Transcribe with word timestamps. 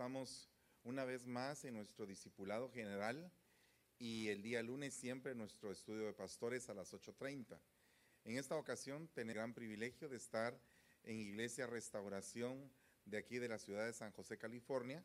Estamos 0.00 0.48
una 0.84 1.04
vez 1.04 1.26
más 1.26 1.62
en 1.66 1.74
nuestro 1.74 2.06
discipulado 2.06 2.70
general 2.70 3.30
y 3.98 4.28
el 4.28 4.40
día 4.40 4.62
lunes 4.62 4.94
siempre 4.94 5.34
nuestro 5.34 5.70
estudio 5.70 6.06
de 6.06 6.14
pastores 6.14 6.70
a 6.70 6.74
las 6.74 6.94
8.30. 6.94 7.60
En 8.24 8.38
esta 8.38 8.56
ocasión 8.56 9.08
tengo 9.08 9.28
el 9.28 9.34
gran 9.34 9.52
privilegio 9.52 10.08
de 10.08 10.16
estar 10.16 10.58
en 11.04 11.18
Iglesia 11.18 11.66
Restauración 11.66 12.72
de 13.04 13.18
aquí 13.18 13.38
de 13.38 13.48
la 13.48 13.58
ciudad 13.58 13.84
de 13.84 13.92
San 13.92 14.10
José, 14.12 14.38
California, 14.38 15.04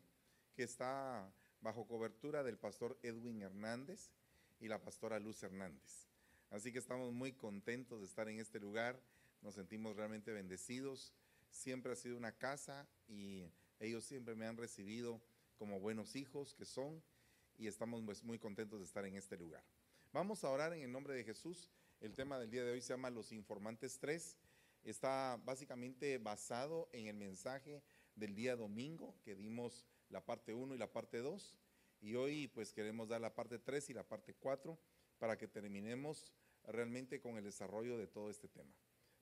que 0.54 0.62
está 0.62 1.30
bajo 1.60 1.86
cobertura 1.86 2.42
del 2.42 2.56
pastor 2.56 2.98
Edwin 3.02 3.42
Hernández 3.42 4.08
y 4.60 4.68
la 4.68 4.80
pastora 4.80 5.20
Luz 5.20 5.42
Hernández. 5.42 6.08
Así 6.48 6.72
que 6.72 6.78
estamos 6.78 7.12
muy 7.12 7.34
contentos 7.34 8.00
de 8.00 8.06
estar 8.06 8.30
en 8.30 8.40
este 8.40 8.60
lugar, 8.60 8.98
nos 9.42 9.56
sentimos 9.56 9.94
realmente 9.94 10.32
bendecidos. 10.32 11.12
Siempre 11.50 11.92
ha 11.92 11.96
sido 11.96 12.16
una 12.16 12.32
casa 12.32 12.88
y 13.06 13.44
ellos 13.80 14.04
siempre 14.04 14.34
me 14.34 14.46
han 14.46 14.56
recibido 14.56 15.20
como 15.58 15.80
buenos 15.80 16.16
hijos 16.16 16.54
que 16.54 16.64
son 16.64 17.02
y 17.58 17.66
estamos 17.66 18.02
pues 18.04 18.22
muy 18.22 18.38
contentos 18.38 18.78
de 18.80 18.84
estar 18.84 19.04
en 19.04 19.16
este 19.16 19.36
lugar. 19.36 19.64
Vamos 20.12 20.44
a 20.44 20.50
orar 20.50 20.72
en 20.72 20.82
el 20.82 20.92
nombre 20.92 21.14
de 21.14 21.24
Jesús. 21.24 21.70
El 22.00 22.14
tema 22.14 22.38
del 22.38 22.50
día 22.50 22.64
de 22.64 22.72
hoy 22.72 22.80
se 22.80 22.92
llama 22.92 23.10
Los 23.10 23.32
Informantes 23.32 23.98
3. 23.98 24.36
Está 24.84 25.40
básicamente 25.44 26.18
basado 26.18 26.88
en 26.92 27.06
el 27.06 27.16
mensaje 27.16 27.82
del 28.14 28.34
día 28.34 28.56
domingo 28.56 29.14
que 29.24 29.34
dimos 29.34 29.86
la 30.10 30.24
parte 30.24 30.54
1 30.54 30.74
y 30.74 30.78
la 30.78 30.92
parte 30.92 31.18
2. 31.18 31.58
Y 32.00 32.14
hoy 32.14 32.48
pues 32.48 32.72
queremos 32.72 33.08
dar 33.08 33.20
la 33.20 33.34
parte 33.34 33.58
3 33.58 33.90
y 33.90 33.94
la 33.94 34.04
parte 34.04 34.34
4 34.34 34.78
para 35.18 35.36
que 35.36 35.48
terminemos 35.48 36.32
realmente 36.64 37.20
con 37.20 37.36
el 37.36 37.44
desarrollo 37.44 37.96
de 37.98 38.06
todo 38.06 38.30
este 38.30 38.48
tema. 38.48 38.72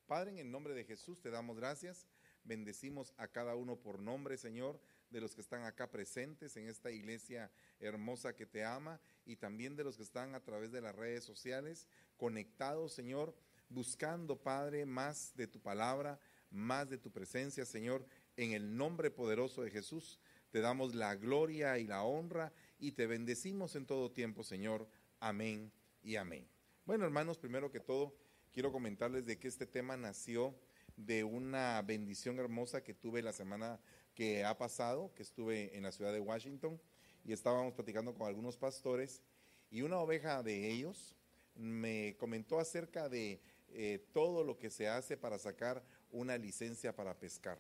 Padre, 0.06 0.32
en 0.32 0.38
el 0.38 0.50
nombre 0.50 0.74
de 0.74 0.84
Jesús 0.84 1.20
te 1.20 1.30
damos 1.30 1.56
gracias. 1.56 2.06
Bendecimos 2.44 3.14
a 3.16 3.28
cada 3.28 3.54
uno 3.54 3.76
por 3.76 3.98
nombre, 3.98 4.36
Señor, 4.36 4.78
de 5.10 5.20
los 5.20 5.34
que 5.34 5.40
están 5.40 5.64
acá 5.64 5.90
presentes 5.90 6.56
en 6.56 6.68
esta 6.68 6.90
iglesia 6.90 7.50
hermosa 7.80 8.36
que 8.36 8.46
te 8.46 8.64
ama 8.64 9.00
y 9.24 9.36
también 9.36 9.76
de 9.76 9.84
los 9.84 9.96
que 9.96 10.02
están 10.02 10.34
a 10.34 10.40
través 10.40 10.70
de 10.70 10.82
las 10.82 10.94
redes 10.94 11.24
sociales 11.24 11.88
conectados, 12.16 12.92
Señor, 12.92 13.34
buscando, 13.68 14.36
Padre, 14.36 14.84
más 14.86 15.34
de 15.36 15.46
tu 15.46 15.60
palabra, 15.60 16.20
más 16.50 16.88
de 16.90 16.98
tu 16.98 17.10
presencia, 17.10 17.64
Señor, 17.64 18.06
en 18.36 18.52
el 18.52 18.76
nombre 18.76 19.10
poderoso 19.10 19.62
de 19.62 19.70
Jesús. 19.70 20.20
Te 20.50 20.60
damos 20.60 20.94
la 20.94 21.16
gloria 21.16 21.78
y 21.78 21.86
la 21.86 22.04
honra 22.04 22.52
y 22.78 22.92
te 22.92 23.06
bendecimos 23.06 23.74
en 23.74 23.86
todo 23.86 24.10
tiempo, 24.10 24.44
Señor. 24.44 24.86
Amén 25.18 25.72
y 26.02 26.16
amén. 26.16 26.46
Bueno, 26.84 27.04
hermanos, 27.04 27.38
primero 27.38 27.70
que 27.70 27.80
todo, 27.80 28.14
quiero 28.52 28.70
comentarles 28.70 29.26
de 29.26 29.38
que 29.38 29.48
este 29.48 29.66
tema 29.66 29.96
nació 29.96 30.54
de 30.96 31.24
una 31.24 31.82
bendición 31.82 32.38
hermosa 32.38 32.82
que 32.82 32.94
tuve 32.94 33.22
la 33.22 33.32
semana 33.32 33.80
que 34.14 34.44
ha 34.44 34.56
pasado, 34.56 35.12
que 35.14 35.22
estuve 35.22 35.76
en 35.76 35.82
la 35.82 35.92
ciudad 35.92 36.12
de 36.12 36.20
Washington 36.20 36.80
y 37.24 37.32
estábamos 37.32 37.74
platicando 37.74 38.14
con 38.14 38.26
algunos 38.26 38.56
pastores 38.56 39.22
y 39.70 39.82
una 39.82 39.98
oveja 39.98 40.42
de 40.42 40.70
ellos 40.70 41.16
me 41.54 42.16
comentó 42.18 42.58
acerca 42.58 43.08
de 43.08 43.40
eh, 43.68 44.06
todo 44.12 44.44
lo 44.44 44.58
que 44.58 44.70
se 44.70 44.88
hace 44.88 45.16
para 45.16 45.38
sacar 45.38 45.82
una 46.10 46.36
licencia 46.38 46.94
para 46.94 47.18
pescar. 47.18 47.58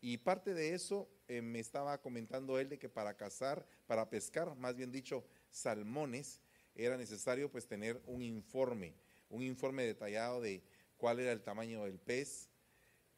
Y 0.00 0.18
parte 0.18 0.54
de 0.54 0.74
eso 0.74 1.08
eh, 1.28 1.40
me 1.40 1.60
estaba 1.60 2.00
comentando 2.00 2.58
él 2.58 2.68
de 2.68 2.78
que 2.78 2.88
para 2.88 3.16
cazar, 3.16 3.66
para 3.86 4.08
pescar, 4.10 4.54
más 4.56 4.76
bien 4.76 4.92
dicho, 4.92 5.24
salmones, 5.50 6.40
era 6.74 6.96
necesario 6.96 7.50
pues 7.50 7.66
tener 7.66 8.02
un 8.06 8.22
informe, 8.22 8.94
un 9.30 9.42
informe 9.42 9.84
detallado 9.84 10.40
de 10.40 10.62
cuál 10.96 11.20
era 11.20 11.32
el 11.32 11.42
tamaño 11.42 11.84
del 11.84 11.98
pez, 11.98 12.50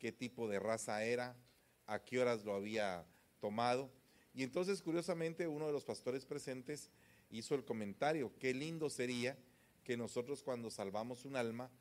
qué 0.07 0.13
tipo 0.13 0.47
de 0.47 0.61
raza 0.61 1.03
era, 1.03 1.37
a 1.85 1.99
qué 2.05 2.21
horas 2.21 2.45
lo 2.45 2.55
había 2.55 3.05
tomado. 3.41 3.91
Y 4.35 4.45
entonces, 4.45 4.81
curiosamente, 4.81 5.49
uno 5.49 5.67
de 5.67 5.73
los 5.73 5.85
pastores 5.85 6.25
presentes 6.25 6.93
hizo 7.29 7.57
el 7.57 7.65
comentario, 7.65 8.33
qué 8.39 8.55
lindo 8.55 8.89
sería 8.89 9.37
que 9.83 9.97
nosotros 9.97 10.45
cuando 10.45 10.71
salvamos 10.71 11.25
un 11.25 11.35
alma, 11.35 11.73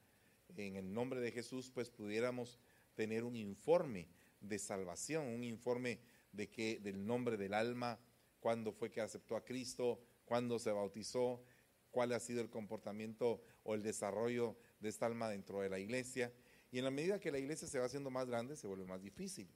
en 0.58 0.76
el 0.76 0.92
nombre 0.92 1.20
de 1.20 1.32
Jesús, 1.32 1.70
pues 1.70 1.92
pudiéramos 1.92 2.58
tener 2.96 3.24
un 3.24 3.36
informe 3.36 4.08
de 4.42 4.58
salvación, 4.58 5.28
un 5.28 5.44
informe 5.44 6.00
de 6.32 6.50
que 6.50 6.80
del 6.80 7.06
nombre 7.06 7.38
del 7.38 7.54
alma, 7.54 8.00
cuándo 8.40 8.72
fue 8.72 8.90
que 8.90 9.02
aceptó 9.02 9.36
a 9.36 9.46
Cristo, 9.46 10.02
cuándo 10.26 10.58
se 10.58 10.72
bautizó, 10.72 11.44
cuál 11.92 12.12
ha 12.12 12.20
sido 12.20 12.42
el 12.42 12.50
comportamiento 12.50 13.44
o 13.64 13.76
el 13.76 13.84
desarrollo 13.84 14.58
de 14.80 14.90
esta 14.90 15.06
alma 15.06 15.30
dentro 15.30 15.62
de 15.62 15.70
la 15.70 15.78
iglesia. 15.78 16.34
Y 16.76 16.80
en 16.80 16.84
la 16.84 16.92
medida 16.92 17.22
que 17.22 17.32
la 17.32 17.40
iglesia 17.40 17.70
se 17.70 17.80
va 17.80 17.86
haciendo 17.86 18.10
más 18.10 18.28
grande, 18.28 18.58
se 18.58 18.68
vuelve 18.68 18.84
más 18.84 19.02
difícil. 19.02 19.48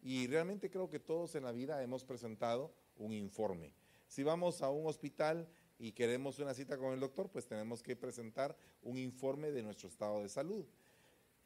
Y 0.00 0.28
realmente 0.28 0.70
creo 0.70 0.88
que 0.88 1.00
todos 1.00 1.34
en 1.34 1.42
la 1.42 1.50
vida 1.50 1.82
hemos 1.82 2.04
presentado 2.04 2.72
un 2.98 3.12
informe. 3.12 3.74
Si 4.06 4.22
vamos 4.22 4.62
a 4.62 4.70
un 4.70 4.86
hospital 4.86 5.48
y 5.76 5.90
queremos 5.90 6.38
una 6.38 6.54
cita 6.54 6.78
con 6.78 6.92
el 6.92 7.00
doctor, 7.00 7.28
pues 7.30 7.48
tenemos 7.48 7.82
que 7.82 7.96
presentar 7.96 8.56
un 8.80 8.96
informe 8.96 9.50
de 9.50 9.64
nuestro 9.64 9.88
estado 9.88 10.22
de 10.22 10.28
salud. 10.28 10.64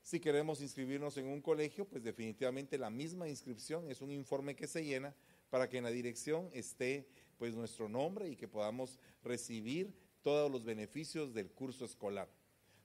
Si 0.03 0.21
queremos 0.21 0.61
inscribirnos 0.61 1.17
en 1.17 1.29
un 1.29 1.41
colegio, 1.41 1.89
pues 1.89 2.03
definitivamente 2.03 2.77
la 2.77 2.91
misma 2.91 3.27
inscripción 3.27 3.91
es 3.91 4.03
un 4.03 4.13
informe 4.13 4.55
que 4.55 4.67
se 4.67 4.85
llena 4.85 5.15
para 5.49 5.67
que 5.67 5.79
en 5.79 5.85
la 5.85 5.91
dirección 5.91 6.51
esté 6.53 7.09
pues 7.39 7.55
nuestro 7.55 7.89
nombre 7.89 8.29
y 8.29 8.37
que 8.37 8.49
podamos 8.49 8.99
recibir 9.25 9.95
todos 10.21 10.51
los 10.51 10.63
beneficios 10.67 11.33
del 11.33 11.51
curso 11.51 11.87
escolar. 11.87 12.29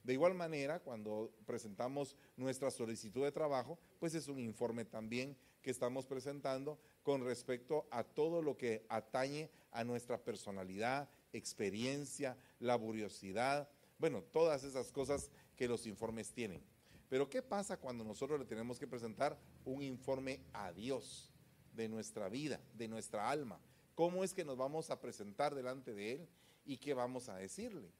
De 0.03 0.13
igual 0.13 0.33
manera, 0.33 0.79
cuando 0.79 1.31
presentamos 1.45 2.15
nuestra 2.35 2.71
solicitud 2.71 3.23
de 3.23 3.31
trabajo, 3.31 3.77
pues 3.99 4.15
es 4.15 4.27
un 4.27 4.39
informe 4.39 4.85
también 4.85 5.37
que 5.61 5.69
estamos 5.69 6.05
presentando 6.05 6.79
con 7.03 7.23
respecto 7.23 7.87
a 7.91 8.03
todo 8.03 8.41
lo 8.41 8.57
que 8.57 8.85
atañe 8.89 9.51
a 9.71 9.83
nuestra 9.83 10.17
personalidad, 10.17 11.09
experiencia, 11.33 12.35
laboriosidad, 12.59 13.69
bueno, 13.99 14.23
todas 14.23 14.63
esas 14.63 14.91
cosas 14.91 15.29
que 15.55 15.67
los 15.67 15.85
informes 15.85 16.31
tienen. 16.31 16.63
Pero 17.07 17.29
¿qué 17.29 17.43
pasa 17.43 17.77
cuando 17.77 18.03
nosotros 18.03 18.39
le 18.39 18.45
tenemos 18.45 18.79
que 18.79 18.87
presentar 18.87 19.37
un 19.65 19.83
informe 19.83 20.41
a 20.53 20.71
Dios 20.71 21.29
de 21.73 21.87
nuestra 21.87 22.27
vida, 22.29 22.59
de 22.73 22.87
nuestra 22.87 23.29
alma? 23.29 23.59
¿Cómo 23.93 24.23
es 24.23 24.33
que 24.33 24.45
nos 24.45 24.57
vamos 24.57 24.89
a 24.89 24.99
presentar 24.99 25.53
delante 25.53 25.93
de 25.93 26.13
Él 26.13 26.27
y 26.65 26.77
qué 26.77 26.93
vamos 26.93 27.29
a 27.29 27.35
decirle? 27.35 27.91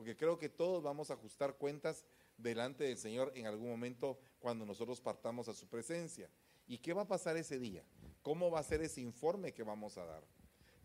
Porque 0.00 0.16
creo 0.16 0.38
que 0.38 0.48
todos 0.48 0.82
vamos 0.82 1.10
a 1.10 1.12
ajustar 1.12 1.58
cuentas 1.58 2.06
delante 2.38 2.84
del 2.84 2.96
Señor 2.96 3.32
en 3.34 3.46
algún 3.46 3.68
momento 3.68 4.18
cuando 4.38 4.64
nosotros 4.64 4.98
partamos 4.98 5.46
a 5.48 5.52
su 5.52 5.68
presencia. 5.68 6.30
¿Y 6.66 6.78
qué 6.78 6.94
va 6.94 7.02
a 7.02 7.06
pasar 7.06 7.36
ese 7.36 7.58
día? 7.58 7.84
¿Cómo 8.22 8.50
va 8.50 8.60
a 8.60 8.62
ser 8.62 8.80
ese 8.80 9.02
informe 9.02 9.52
que 9.52 9.62
vamos 9.62 9.98
a 9.98 10.06
dar? 10.06 10.24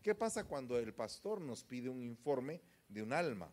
¿Qué 0.02 0.14
pasa 0.14 0.44
cuando 0.44 0.78
el 0.78 0.92
pastor 0.92 1.40
nos 1.40 1.64
pide 1.64 1.88
un 1.88 2.02
informe 2.02 2.60
de 2.90 3.02
un 3.02 3.14
alma? 3.14 3.50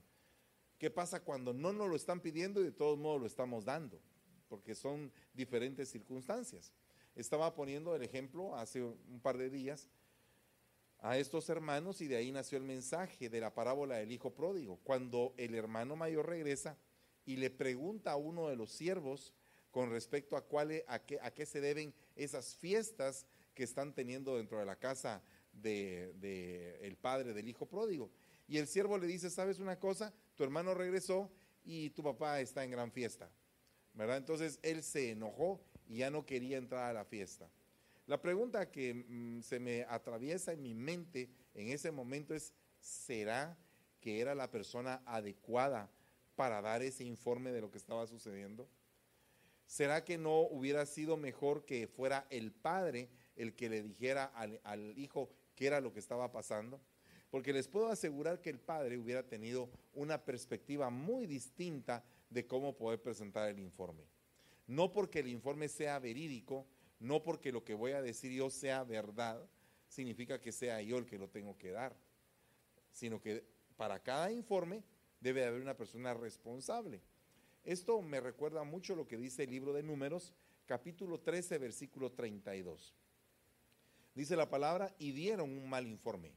¿Qué 0.77 0.91
pasa 0.91 1.21
cuando 1.21 1.53
no 1.53 1.71
nos 1.71 1.87
lo 1.87 1.95
están 1.95 2.19
pidiendo 2.19 2.59
y 2.59 2.65
de 2.65 2.73
todos 2.73 2.99
modos 2.99 3.21
lo 3.21 3.27
estamos 3.27 3.63
dando? 3.63 4.01
Porque 4.49 4.75
son 4.75 5.13
diferentes 5.33 5.87
circunstancias. 5.87 6.73
Estaba 7.15 7.55
poniendo 7.55 7.95
el 7.95 8.03
ejemplo 8.03 8.53
hace 8.57 8.83
un 8.83 9.21
par 9.21 9.37
de 9.37 9.49
días 9.49 9.87
a 11.03 11.17
estos 11.17 11.49
hermanos 11.49 11.99
y 11.99 12.07
de 12.07 12.15
ahí 12.15 12.31
nació 12.31 12.57
el 12.57 12.63
mensaje 12.63 13.29
de 13.29 13.41
la 13.41 13.53
parábola 13.53 13.97
del 13.97 14.13
hijo 14.13 14.33
pródigo. 14.33 14.79
Cuando 14.85 15.33
el 15.35 15.53
hermano 15.53 15.97
mayor 15.97 16.29
regresa 16.29 16.77
y 17.25 17.35
le 17.35 17.49
pregunta 17.49 18.13
a 18.13 18.15
uno 18.15 18.47
de 18.47 18.55
los 18.55 18.71
siervos 18.71 19.33
con 19.69 19.91
respecto 19.91 20.37
a, 20.37 20.45
cuál, 20.45 20.81
a, 20.87 20.99
qué, 20.99 21.19
a 21.21 21.31
qué 21.31 21.45
se 21.45 21.59
deben 21.59 21.93
esas 22.15 22.55
fiestas 22.55 23.25
que 23.53 23.63
están 23.63 23.93
teniendo 23.93 24.37
dentro 24.37 24.57
de 24.59 24.65
la 24.65 24.77
casa 24.77 25.21
del 25.51 26.17
de, 26.21 26.97
padre 27.01 27.33
del 27.33 27.49
hijo 27.49 27.65
pródigo. 27.65 28.09
Y 28.47 28.57
el 28.57 28.67
siervo 28.67 28.97
le 28.97 29.05
dice, 29.05 29.29
¿sabes 29.29 29.59
una 29.59 29.77
cosa? 29.77 30.13
Tu 30.35 30.43
hermano 30.45 30.73
regresó 30.73 31.29
y 31.65 31.89
tu 31.89 32.01
papá 32.01 32.39
está 32.39 32.63
en 32.63 32.71
gran 32.71 32.93
fiesta. 32.93 33.29
¿Verdad? 33.93 34.17
Entonces 34.17 34.57
él 34.63 34.81
se 34.81 35.11
enojó 35.11 35.59
y 35.85 35.97
ya 35.97 36.09
no 36.09 36.25
quería 36.25 36.57
entrar 36.57 36.89
a 36.89 36.93
la 36.93 37.03
fiesta. 37.03 37.49
La 38.05 38.21
pregunta 38.21 38.69
que 38.69 38.93
mm, 38.93 39.41
se 39.41 39.59
me 39.59 39.83
atraviesa 39.83 40.51
en 40.51 40.61
mi 40.61 40.73
mente 40.73 41.29
en 41.53 41.69
ese 41.69 41.91
momento 41.91 42.35
es, 42.35 42.53
¿será 42.79 43.57
que 44.01 44.19
era 44.19 44.35
la 44.35 44.51
persona 44.51 45.01
adecuada 45.05 45.89
para 46.35 46.61
dar 46.61 46.81
ese 46.81 47.05
informe 47.05 47.51
de 47.51 47.61
lo 47.61 47.71
que 47.71 47.77
estaba 47.77 48.05
sucediendo? 48.05 48.67
¿Será 49.65 50.03
que 50.03 50.17
no 50.17 50.41
hubiera 50.41 50.85
sido 50.85 51.15
mejor 51.15 51.65
que 51.65 51.87
fuera 51.87 52.27
el 52.29 52.51
padre 52.51 53.09
el 53.37 53.55
que 53.55 53.69
le 53.69 53.81
dijera 53.81 54.25
al, 54.25 54.59
al 54.63 54.97
hijo 54.97 55.29
qué 55.55 55.67
era 55.67 55.79
lo 55.79 55.93
que 55.93 55.99
estaba 55.99 56.31
pasando? 56.31 56.81
Porque 57.31 57.53
les 57.53 57.67
puedo 57.69 57.87
asegurar 57.87 58.41
que 58.41 58.49
el 58.49 58.59
padre 58.59 58.97
hubiera 58.97 59.23
tenido 59.23 59.69
una 59.93 60.23
perspectiva 60.23 60.89
muy 60.89 61.25
distinta 61.25 62.03
de 62.29 62.45
cómo 62.45 62.75
poder 62.75 63.01
presentar 63.01 63.49
el 63.49 63.59
informe. 63.59 64.03
No 64.67 64.91
porque 64.91 65.19
el 65.19 65.29
informe 65.29 65.69
sea 65.69 65.97
verídico, 65.99 66.67
no 67.03 67.21
porque 67.21 67.51
lo 67.51 67.65
que 67.65 67.73
voy 67.73 67.91
a 67.91 68.01
decir 68.01 68.31
yo 68.31 68.49
sea 68.49 68.85
verdad, 68.85 69.45
significa 69.89 70.39
que 70.39 70.53
sea 70.53 70.81
yo 70.81 70.97
el 70.97 71.05
que 71.05 71.17
lo 71.17 71.27
tengo 71.27 71.57
que 71.57 71.71
dar, 71.71 71.93
sino 72.93 73.21
que 73.21 73.43
para 73.75 73.99
cada 74.01 74.31
informe 74.31 74.83
debe 75.19 75.45
haber 75.45 75.61
una 75.61 75.75
persona 75.75 76.13
responsable. 76.13 77.01
Esto 77.65 78.01
me 78.01 78.21
recuerda 78.21 78.63
mucho 78.63 78.95
lo 78.95 79.05
que 79.05 79.17
dice 79.17 79.43
el 79.43 79.49
libro 79.49 79.73
de 79.73 79.83
Números, 79.83 80.33
capítulo 80.65 81.19
13, 81.19 81.57
versículo 81.57 82.09
32. 82.09 82.95
dice 84.15 84.37
la 84.37 84.49
palabra, 84.49 84.95
y 84.97 85.11
dieron 85.11 85.49
un 85.49 85.69
mal 85.69 85.85
informe 85.85 86.31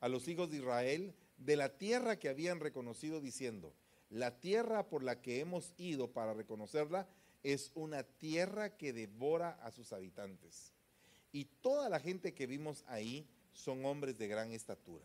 a 0.00 0.08
los 0.08 0.26
hijos 0.26 0.50
de 0.50 0.56
Israel 0.56 1.14
de 1.36 1.54
la 1.54 1.78
tierra 1.78 2.18
que 2.18 2.28
habían 2.28 2.58
reconocido 2.58 3.20
diciendo, 3.20 3.72
la 4.10 4.40
tierra 4.40 4.88
por 4.88 5.04
la 5.04 5.20
que 5.20 5.38
hemos 5.38 5.74
ido 5.76 6.10
para 6.10 6.34
reconocerla 6.34 7.06
es 7.42 7.70
una 7.74 8.02
tierra 8.02 8.76
que 8.76 8.92
devora 8.92 9.50
a 9.62 9.70
sus 9.70 9.92
habitantes. 9.92 10.72
Y 11.32 11.44
toda 11.44 11.88
la 11.88 12.00
gente 12.00 12.34
que 12.34 12.46
vimos 12.46 12.84
ahí 12.86 13.28
son 13.52 13.84
hombres 13.84 14.18
de 14.18 14.28
gran 14.28 14.52
estatura. 14.52 15.04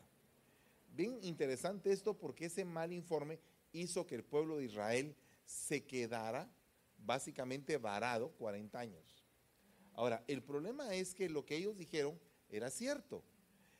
Bien 0.95 1.17
interesante 1.23 1.91
esto 1.91 2.17
porque 2.17 2.45
ese 2.45 2.65
mal 2.65 2.93
informe 2.93 3.39
hizo 3.71 4.05
que 4.05 4.15
el 4.15 4.23
pueblo 4.23 4.57
de 4.57 4.65
Israel 4.65 5.15
se 5.45 5.83
quedara 5.85 6.49
básicamente 6.97 7.77
varado 7.77 8.29
40 8.33 8.79
años. 8.79 9.23
Ahora, 9.93 10.23
el 10.27 10.41
problema 10.41 10.93
es 10.93 11.13
que 11.13 11.29
lo 11.29 11.45
que 11.45 11.57
ellos 11.57 11.77
dijeron 11.77 12.19
era 12.49 12.69
cierto. 12.69 13.23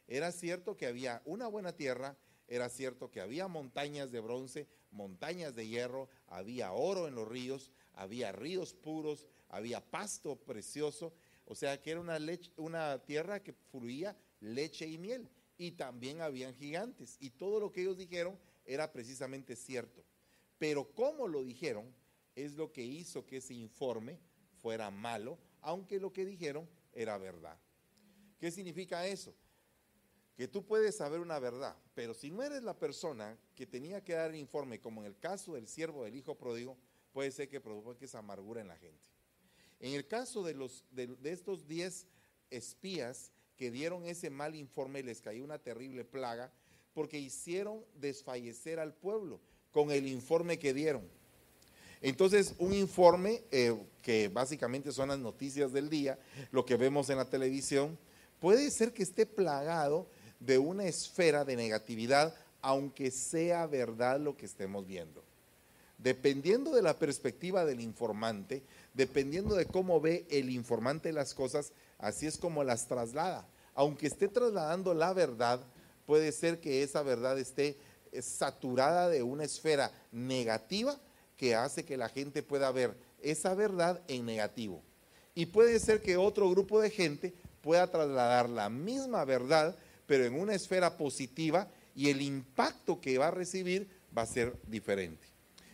Era 0.07 0.31
cierto 0.31 0.75
que 0.75 0.87
había 0.87 1.21
una 1.25 1.47
buena 1.47 1.73
tierra, 1.73 2.17
era 2.47 2.69
cierto 2.69 3.09
que 3.09 3.21
había 3.21 3.47
montañas 3.47 4.11
de 4.11 4.19
bronce, 4.19 4.67
montañas 4.91 5.55
de 5.55 5.67
hierro, 5.67 6.09
había 6.27 6.71
oro 6.73 7.07
en 7.07 7.15
los 7.15 7.27
ríos, 7.27 7.71
había 7.93 8.31
ríos 8.31 8.73
puros, 8.73 9.27
había 9.49 9.79
pasto 9.79 10.35
precioso, 10.35 11.13
o 11.45 11.55
sea 11.55 11.81
que 11.81 11.91
era 11.91 11.99
una, 11.99 12.17
una 12.57 12.99
tierra 13.05 13.41
que 13.41 13.53
fluía 13.53 14.15
leche 14.39 14.87
y 14.87 14.97
miel. 14.97 15.29
Y 15.57 15.71
también 15.71 16.21
habían 16.21 16.53
gigantes. 16.55 17.17
Y 17.19 17.29
todo 17.29 17.59
lo 17.59 17.71
que 17.71 17.81
ellos 17.81 17.97
dijeron 17.97 18.37
era 18.65 18.91
precisamente 18.91 19.55
cierto. 19.55 20.03
Pero 20.57 20.93
cómo 20.93 21.27
lo 21.27 21.43
dijeron 21.43 21.93
es 22.35 22.55
lo 22.55 22.71
que 22.71 22.83
hizo 22.83 23.25
que 23.25 23.37
ese 23.37 23.53
informe 23.53 24.19
fuera 24.61 24.89
malo, 24.89 25.37
aunque 25.61 25.99
lo 25.99 26.11
que 26.11 26.25
dijeron 26.25 26.67
era 26.93 27.17
verdad. 27.17 27.57
¿Qué 28.39 28.51
significa 28.51 29.05
eso? 29.05 29.33
Que 30.35 30.47
tú 30.47 30.65
puedes 30.65 30.97
saber 30.97 31.19
una 31.19 31.37
verdad, 31.37 31.77
pero 31.93 32.13
si 32.13 32.31
no 32.31 32.41
eres 32.41 32.63
la 32.63 32.77
persona 32.77 33.37
que 33.55 33.67
tenía 33.67 34.03
que 34.03 34.13
dar 34.13 34.31
el 34.31 34.37
informe, 34.37 34.79
como 34.79 35.01
en 35.01 35.07
el 35.07 35.19
caso 35.19 35.53
del 35.53 35.67
siervo 35.67 36.03
del 36.03 36.15
hijo 36.15 36.35
pródigo, 36.35 36.77
puede 37.13 37.31
ser 37.31 37.47
que 37.47 37.61
provoque 37.61 38.05
esa 38.05 38.19
amargura 38.19 38.59
en 38.59 38.67
la 38.67 38.77
gente. 38.77 39.09
En 39.79 39.93
el 39.93 40.07
caso 40.07 40.43
de, 40.43 40.53
los, 40.53 40.83
de, 40.91 41.15
estos 41.23 41.67
10 41.67 42.07
espías 42.49 43.31
que 43.57 43.71
dieron 43.71 44.05
ese 44.05 44.29
mal 44.29 44.55
informe, 44.55 45.03
les 45.03 45.21
cayó 45.21 45.43
una 45.43 45.59
terrible 45.59 46.03
plaga, 46.03 46.51
porque 46.93 47.19
hicieron 47.19 47.83
desfallecer 47.95 48.79
al 48.79 48.93
pueblo 48.93 49.39
con 49.71 49.91
el 49.91 50.07
informe 50.07 50.59
que 50.59 50.73
dieron. 50.73 51.07
Entonces, 52.01 52.55
un 52.59 52.73
informe 52.73 53.43
eh, 53.51 53.75
que 54.01 54.27
básicamente 54.27 54.91
son 54.91 55.09
las 55.09 55.19
noticias 55.19 55.71
del 55.71 55.89
día, 55.89 56.19
lo 56.51 56.65
que 56.65 56.75
vemos 56.75 57.09
en 57.09 57.17
la 57.17 57.29
televisión, 57.29 57.97
puede 58.39 58.69
ser 58.71 58.93
que 58.93 59.03
esté 59.03 59.25
plagado 59.25 60.07
de 60.39 60.57
una 60.57 60.85
esfera 60.85 61.45
de 61.45 61.55
negatividad, 61.55 62.35
aunque 62.61 63.09
sea 63.11 63.67
verdad 63.67 64.19
lo 64.19 64.35
que 64.35 64.45
estemos 64.45 64.85
viendo. 64.85 65.23
Dependiendo 66.03 66.71
de 66.71 66.81
la 66.81 66.99
perspectiva 66.99 67.63
del 67.63 67.79
informante, 67.79 68.61
dependiendo 68.93 69.55
de 69.55 69.65
cómo 69.65 70.01
ve 70.01 70.27
el 70.29 70.49
informante 70.49 71.13
las 71.13 71.33
cosas, 71.33 71.71
así 71.97 72.27
es 72.27 72.37
como 72.37 72.65
las 72.65 72.89
traslada. 72.89 73.47
Aunque 73.73 74.07
esté 74.07 74.27
trasladando 74.27 74.93
la 74.93 75.13
verdad, 75.13 75.61
puede 76.05 76.33
ser 76.33 76.59
que 76.59 76.83
esa 76.83 77.03
verdad 77.03 77.39
esté 77.39 77.77
saturada 78.21 79.07
de 79.07 79.23
una 79.23 79.45
esfera 79.45 79.93
negativa 80.11 80.99
que 81.37 81.55
hace 81.55 81.85
que 81.85 81.95
la 81.95 82.09
gente 82.09 82.43
pueda 82.43 82.69
ver 82.73 82.97
esa 83.21 83.55
verdad 83.55 84.01
en 84.09 84.25
negativo. 84.25 84.83
Y 85.33 85.45
puede 85.45 85.79
ser 85.79 86.01
que 86.01 86.17
otro 86.17 86.49
grupo 86.49 86.81
de 86.81 86.89
gente 86.89 87.33
pueda 87.61 87.89
trasladar 87.89 88.49
la 88.49 88.69
misma 88.69 89.23
verdad, 89.23 89.77
pero 90.05 90.25
en 90.25 90.37
una 90.37 90.53
esfera 90.53 90.97
positiva 90.97 91.69
y 91.95 92.09
el 92.09 92.21
impacto 92.21 92.99
que 92.99 93.17
va 93.17 93.29
a 93.29 93.31
recibir 93.31 93.87
va 94.15 94.23
a 94.23 94.27
ser 94.27 94.53
diferente. 94.67 95.32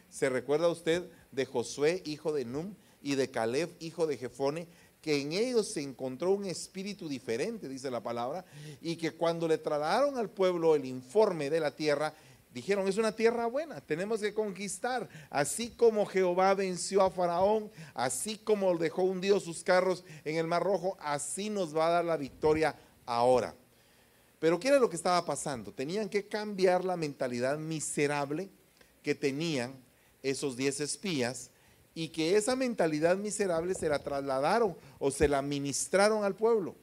¿Se 0.09 0.29
recuerda 0.29 0.67
usted 0.69 1.09
de 1.31 1.45
Josué, 1.45 2.01
hijo 2.05 2.33
de 2.33 2.45
Num, 2.45 2.73
y 3.01 3.15
de 3.15 3.29
Caleb, 3.29 3.69
hijo 3.79 4.07
de 4.07 4.17
Jefone, 4.17 4.67
que 5.01 5.21
en 5.21 5.31
ellos 5.31 5.69
se 5.69 5.81
encontró 5.81 6.31
un 6.31 6.45
espíritu 6.45 7.07
diferente, 7.07 7.69
dice 7.69 7.89
la 7.89 8.03
palabra, 8.03 8.43
y 8.81 8.97
que 8.97 9.11
cuando 9.11 9.47
le 9.47 9.57
trasladaron 9.57 10.17
al 10.17 10.29
pueblo 10.29 10.75
el 10.75 10.85
informe 10.85 11.49
de 11.49 11.59
la 11.59 11.71
tierra, 11.71 12.13
Dijeron, 12.51 12.87
es 12.87 12.97
una 12.97 13.11
tierra 13.11 13.45
buena, 13.45 13.79
tenemos 13.79 14.21
que 14.21 14.33
conquistar. 14.33 15.07
Así 15.29 15.69
como 15.69 16.07
Jehová 16.07 16.55
venció 16.55 17.03
a 17.03 17.11
Faraón, 17.11 17.69
así 17.93 18.39
como 18.39 18.75
dejó 18.75 19.03
hundidos 19.03 19.43
sus 19.43 19.63
carros 19.63 20.03
en 20.25 20.35
el 20.35 20.47
Mar 20.47 20.63
Rojo, 20.63 20.97
así 20.99 21.51
nos 21.51 21.77
va 21.77 21.87
a 21.87 21.91
dar 21.91 22.05
la 22.05 22.17
victoria 22.17 22.75
ahora. 23.05 23.53
Pero 24.39 24.59
¿qué 24.59 24.69
era 24.69 24.79
lo 24.79 24.89
que 24.89 24.95
estaba 24.95 25.23
pasando? 25.25 25.71
Tenían 25.71 26.09
que 26.09 26.27
cambiar 26.27 26.85
la 26.85 26.97
mentalidad 26.97 27.59
miserable 27.59 28.49
que 29.03 29.13
tenían 29.13 29.75
esos 30.23 30.57
diez 30.57 30.79
espías 30.79 31.49
y 31.95 32.09
que 32.09 32.37
esa 32.37 32.55
mentalidad 32.55 33.17
miserable 33.17 33.73
se 33.73 33.89
la 33.89 33.99
trasladaron 33.99 34.75
o 34.99 35.11
se 35.11 35.27
la 35.27 35.41
ministraron 35.41 36.23
al 36.23 36.35
pueblo. 36.35 36.75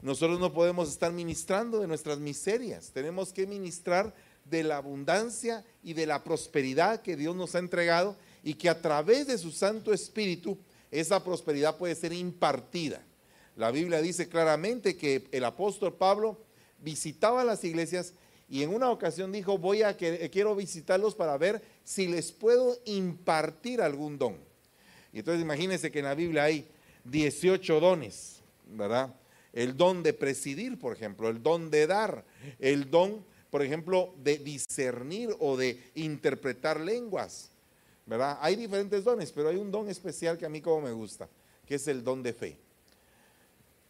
Nosotros 0.00 0.40
no 0.40 0.52
podemos 0.52 0.88
estar 0.88 1.12
ministrando 1.12 1.80
de 1.80 1.86
nuestras 1.86 2.18
miserias, 2.18 2.90
tenemos 2.92 3.32
que 3.32 3.46
ministrar 3.46 4.14
de 4.44 4.64
la 4.64 4.78
abundancia 4.78 5.64
y 5.82 5.92
de 5.94 6.06
la 6.06 6.24
prosperidad 6.24 7.02
que 7.02 7.16
Dios 7.16 7.36
nos 7.36 7.54
ha 7.54 7.60
entregado 7.60 8.16
y 8.42 8.54
que 8.54 8.68
a 8.68 8.80
través 8.80 9.28
de 9.28 9.38
su 9.38 9.52
Santo 9.52 9.92
Espíritu 9.92 10.58
esa 10.90 11.22
prosperidad 11.22 11.76
puede 11.76 11.94
ser 11.94 12.12
impartida. 12.12 13.00
La 13.56 13.70
Biblia 13.70 14.00
dice 14.00 14.28
claramente 14.28 14.96
que 14.96 15.28
el 15.30 15.44
apóstol 15.44 15.94
Pablo 15.94 16.38
visitaba 16.80 17.44
las 17.44 17.64
iglesias 17.64 18.14
y 18.48 18.62
en 18.62 18.74
una 18.74 18.90
ocasión 18.90 19.32
dijo, 19.32 19.56
voy 19.56 19.82
a 19.82 19.96
que 19.96 20.28
quiero 20.30 20.54
visitarlos 20.54 21.14
para 21.14 21.38
ver 21.38 21.62
si 21.84 22.06
les 22.06 22.32
puedo 22.32 22.78
impartir 22.84 23.80
algún 23.80 24.18
don. 24.18 24.36
Y 25.12 25.18
entonces 25.18 25.42
imagínense 25.42 25.90
que 25.90 25.98
en 25.98 26.06
la 26.06 26.14
Biblia 26.14 26.44
hay 26.44 26.66
18 27.04 27.80
dones, 27.80 28.40
¿verdad? 28.66 29.14
El 29.52 29.76
don 29.76 30.02
de 30.02 30.12
presidir, 30.14 30.78
por 30.78 30.94
ejemplo, 30.94 31.28
el 31.28 31.42
don 31.42 31.70
de 31.70 31.86
dar, 31.86 32.24
el 32.58 32.90
don 32.90 33.24
por 33.52 33.62
ejemplo, 33.62 34.14
de 34.16 34.38
discernir 34.38 35.28
o 35.38 35.58
de 35.58 35.78
interpretar 35.94 36.80
lenguas. 36.80 37.50
¿Verdad? 38.06 38.38
Hay 38.40 38.56
diferentes 38.56 39.04
dones, 39.04 39.30
pero 39.30 39.50
hay 39.50 39.56
un 39.56 39.70
don 39.70 39.90
especial 39.90 40.38
que 40.38 40.46
a 40.46 40.48
mí 40.48 40.62
como 40.62 40.80
me 40.80 40.92
gusta, 40.92 41.28
que 41.66 41.74
es 41.74 41.86
el 41.86 42.02
don 42.02 42.22
de 42.22 42.32
fe. 42.32 42.56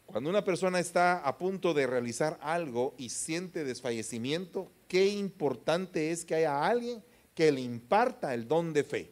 Cuando 0.05 0.29
una 0.29 0.43
persona 0.43 0.81
está 0.81 1.19
a 1.19 1.39
punto 1.39 1.75
de 1.75 1.87
realizar 1.87 2.41
algo 2.43 2.95
y 2.99 3.11
siente 3.11 3.63
desfallecimiento, 3.63 4.69
qué 4.89 5.07
importante 5.07 6.11
es 6.11 6.25
que 6.25 6.35
haya 6.35 6.67
alguien 6.67 7.01
que 7.35 7.53
le 7.53 7.61
imparta 7.61 8.35
el 8.35 8.49
don 8.49 8.73
de 8.73 8.85
fe. 8.85 9.11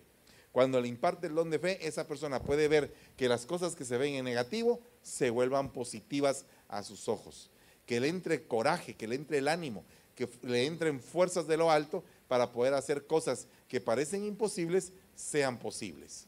Cuando 0.52 0.80
le 0.80 0.88
imparte 0.88 1.28
el 1.28 1.34
don 1.34 1.50
de 1.50 1.58
fe, 1.58 1.86
esa 1.86 2.06
persona 2.06 2.42
puede 2.42 2.68
ver 2.68 2.92
que 3.16 3.28
las 3.28 3.46
cosas 3.46 3.76
que 3.76 3.84
se 3.84 3.98
ven 3.98 4.14
en 4.14 4.24
negativo 4.24 4.80
se 5.02 5.30
vuelvan 5.30 5.72
positivas 5.72 6.44
a 6.68 6.82
sus 6.82 7.08
ojos. 7.08 7.50
Que 7.86 8.00
le 8.00 8.08
entre 8.08 8.46
coraje, 8.46 8.94
que 8.94 9.06
le 9.06 9.14
entre 9.14 9.38
el 9.38 9.48
ánimo, 9.48 9.84
que 10.14 10.28
le 10.42 10.66
entren 10.66 11.00
fuerzas 11.00 11.46
de 11.46 11.56
lo 11.56 11.70
alto 11.70 12.02
para 12.28 12.52
poder 12.52 12.74
hacer 12.74 13.06
cosas 13.06 13.46
que 13.68 13.80
parecen 13.80 14.24
imposibles 14.24 14.92
sean 15.14 15.58
posibles. 15.58 16.26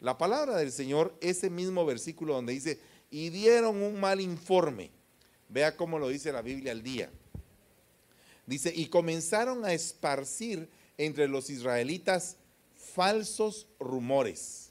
La 0.00 0.16
palabra 0.16 0.56
del 0.56 0.70
Señor, 0.70 1.14
ese 1.20 1.50
mismo 1.50 1.84
versículo 1.84 2.34
donde 2.34 2.52
dice, 2.52 2.78
y 3.10 3.30
dieron 3.30 3.82
un 3.82 3.98
mal 3.98 4.20
informe. 4.20 4.90
Vea 5.48 5.76
cómo 5.76 5.98
lo 5.98 6.08
dice 6.08 6.30
la 6.30 6.42
Biblia 6.42 6.72
al 6.72 6.82
día. 6.82 7.10
Dice, 8.46 8.72
y 8.74 8.86
comenzaron 8.86 9.64
a 9.64 9.72
esparcir 9.72 10.68
entre 10.98 11.28
los 11.28 11.48
israelitas 11.48 12.36
falsos 12.76 13.68
rumores. 13.78 14.70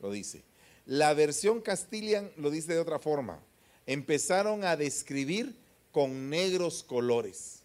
Lo 0.00 0.10
dice. 0.10 0.44
La 0.86 1.14
versión 1.14 1.60
Castilian 1.60 2.30
lo 2.36 2.50
dice 2.50 2.72
de 2.72 2.78
otra 2.78 2.98
forma. 2.98 3.40
Empezaron 3.86 4.64
a 4.64 4.76
describir 4.76 5.56
con 5.92 6.30
negros 6.30 6.82
colores. 6.82 7.62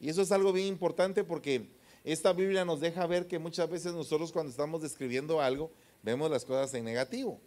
Y 0.00 0.08
eso 0.08 0.22
es 0.22 0.32
algo 0.32 0.52
bien 0.52 0.66
importante 0.66 1.24
porque 1.24 1.68
esta 2.04 2.32
Biblia 2.32 2.64
nos 2.64 2.80
deja 2.80 3.06
ver 3.06 3.26
que 3.26 3.38
muchas 3.38 3.68
veces 3.68 3.92
nosotros 3.92 4.32
cuando 4.32 4.50
estamos 4.50 4.82
describiendo 4.82 5.40
algo, 5.40 5.70
vemos 6.02 6.30
las 6.30 6.44
cosas 6.44 6.72
en 6.74 6.84
negativo. 6.84 7.40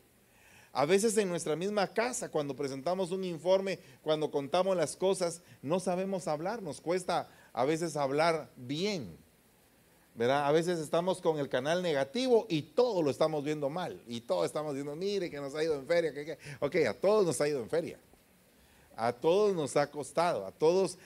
A 0.71 0.85
veces 0.85 1.17
en 1.17 1.29
nuestra 1.29 1.55
misma 1.55 1.87
casa, 1.87 2.29
cuando 2.29 2.55
presentamos 2.55 3.11
un 3.11 3.23
informe, 3.23 3.79
cuando 4.03 4.29
contamos 4.29 4.77
las 4.77 4.95
cosas, 4.95 5.41
no 5.61 5.79
sabemos 5.79 6.27
hablar, 6.27 6.61
nos 6.61 6.81
cuesta 6.81 7.29
a 7.53 7.65
veces 7.65 7.95
hablar 7.95 8.51
bien. 8.55 9.17
¿Verdad? 10.19 10.45
A 10.45 10.51
veces 10.51 10.79
estamos 10.79 11.21
con 11.21 11.39
el 11.39 11.47
canal 11.47 11.81
negativo 11.81 12.45
y 12.49 12.61
todo 12.61 13.01
lo 13.01 13.09
estamos 13.09 13.41
viendo 13.41 13.69
mal. 13.69 14.01
Y 14.05 14.19
todo 14.19 14.43
estamos 14.43 14.73
diciendo, 14.73 14.93
mire 14.93 15.29
que 15.29 15.39
nos 15.39 15.55
ha 15.55 15.63
ido 15.63 15.75
en 15.75 15.87
feria. 15.87 16.13
Que, 16.13 16.37
Ok, 16.59 16.75
a 16.89 16.93
todos 16.93 17.25
nos 17.25 17.39
ha 17.39 17.47
ido 17.47 17.63
en 17.63 17.69
feria. 17.69 17.97
A 18.97 19.13
todos 19.13 19.55
nos 19.55 19.77
ha 19.77 19.89
costado, 19.89 20.45
a 20.45 20.51
todos 20.51 20.97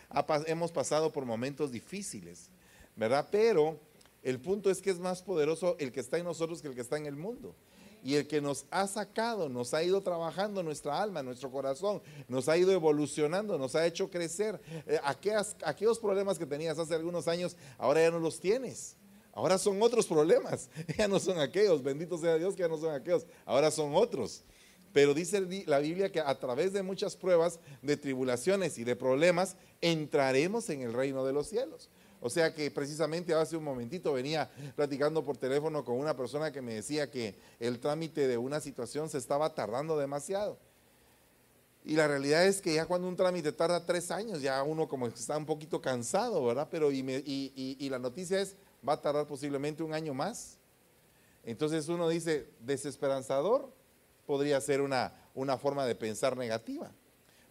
hemos 0.48 0.72
pasado 0.72 1.12
por 1.12 1.26
momentos 1.26 1.72
difíciles, 1.72 2.50
¿verdad? 2.96 3.28
Pero 3.30 3.78
el 4.24 4.40
punto 4.40 4.72
es 4.72 4.82
que 4.82 4.90
es 4.90 4.98
más 4.98 5.22
poderoso 5.22 5.76
el 5.78 5.92
que 5.92 6.00
está 6.00 6.18
en 6.18 6.24
nosotros 6.24 6.60
que 6.60 6.70
el 6.70 6.74
que 6.74 6.82
está 6.82 6.98
en 6.98 7.06
el 7.06 7.16
mundo. 7.16 7.54
y 8.04 8.16
el 8.16 8.28
que 8.28 8.42
nos 8.42 8.66
ha 8.72 8.86
sacado, 8.88 9.48
nos 9.48 9.74
ha 9.76 9.82
ido 9.84 10.02
trabajando 10.02 10.62
nuestra 10.64 11.02
alma, 11.02 11.24
nuestro 11.24 11.50
corazón, 11.52 12.02
nos 12.28 12.50
ha 12.50 12.58
ido 12.58 12.74
evolucionando, 12.74 13.58
nos 13.58 13.76
ha 13.76 13.86
hecho 13.86 14.10
crecer. 14.10 14.60
Eh, 14.88 15.00
aquellos 15.64 16.00
problemas 16.00 16.38
que 16.38 16.46
tenías 16.46 16.78
hace 16.80 16.96
algunos 16.96 17.30
años, 17.30 17.56
ahora 17.78 18.02
ya 18.02 18.12
no 18.12 18.20
los 18.20 18.42
tienes. 18.42 18.98
Ahora 19.34 19.58
son 19.58 19.82
otros 19.82 20.06
problemas, 20.06 20.70
ya 20.98 21.08
no 21.08 21.20
son 21.20 21.40
aquellos, 21.40 21.82
bendito 21.82 22.18
sea 22.18 22.38
Dios 22.38 22.56
que 22.56 22.62
ya 22.62 22.68
no 22.68 22.78
son 22.78 22.94
aquellos, 22.94 23.26
ahora 23.46 23.72
son 23.72 23.96
otros. 23.96 24.44
Pero 24.94 25.16
dice 25.16 25.42
la 25.66 25.80
Biblia 25.80 26.12
que 26.12 26.20
a 26.20 26.40
través 26.40 26.72
de 26.72 26.84
muchas 26.84 27.18
pruebas, 27.18 27.60
de 27.82 27.98
tribulaciones 27.98 28.78
y 28.78 28.84
de 28.84 28.96
problemas, 28.96 29.56
entraremos 29.82 30.70
en 30.70 30.82
el 30.82 30.94
reino 30.94 31.26
de 31.26 31.34
los 31.34 31.48
cielos. 31.48 31.90
O 32.22 32.30
sea 32.30 32.54
que 32.54 32.70
precisamente 32.70 33.34
hace 33.34 33.58
un 33.58 33.64
momentito 33.64 34.14
venía 34.14 34.50
platicando 34.76 35.26
por 35.26 35.36
teléfono 35.36 35.84
con 35.84 35.98
una 35.98 36.16
persona 36.16 36.52
que 36.52 36.62
me 36.62 36.76
decía 36.76 37.10
que 37.10 37.36
el 37.60 37.80
trámite 37.80 38.28
de 38.28 38.38
una 38.38 38.62
situación 38.62 39.10
se 39.10 39.18
estaba 39.18 39.56
tardando 39.56 39.98
demasiado. 39.98 40.60
Y 41.84 41.96
la 41.96 42.08
realidad 42.08 42.46
es 42.46 42.62
que 42.62 42.76
ya 42.76 42.86
cuando 42.86 43.08
un 43.10 43.18
trámite 43.18 43.52
tarda 43.52 43.86
tres 43.86 44.10
años, 44.12 44.42
ya 44.42 44.62
uno 44.64 44.88
como 44.88 45.08
está 45.08 45.36
un 45.36 45.46
poquito 45.46 45.82
cansado, 45.82 46.46
¿verdad? 46.46 46.68
Pero 46.72 46.92
y, 46.92 47.02
y 47.26 47.90
la 47.90 48.00
noticia 48.00 48.40
es, 48.40 48.56
va 48.88 48.94
a 48.94 49.02
tardar 49.02 49.28
posiblemente 49.28 49.84
un 49.84 49.94
año 49.94 50.14
más. 50.14 50.58
Entonces 51.44 51.88
uno 51.90 52.08
dice, 52.10 52.48
desesperanzador 52.60 53.72
podría 54.26 54.60
ser 54.62 54.82
una, 54.82 55.14
una 55.34 55.58
forma 55.58 55.86
de 55.86 55.96
pensar 55.96 56.38
negativa. 56.38 56.92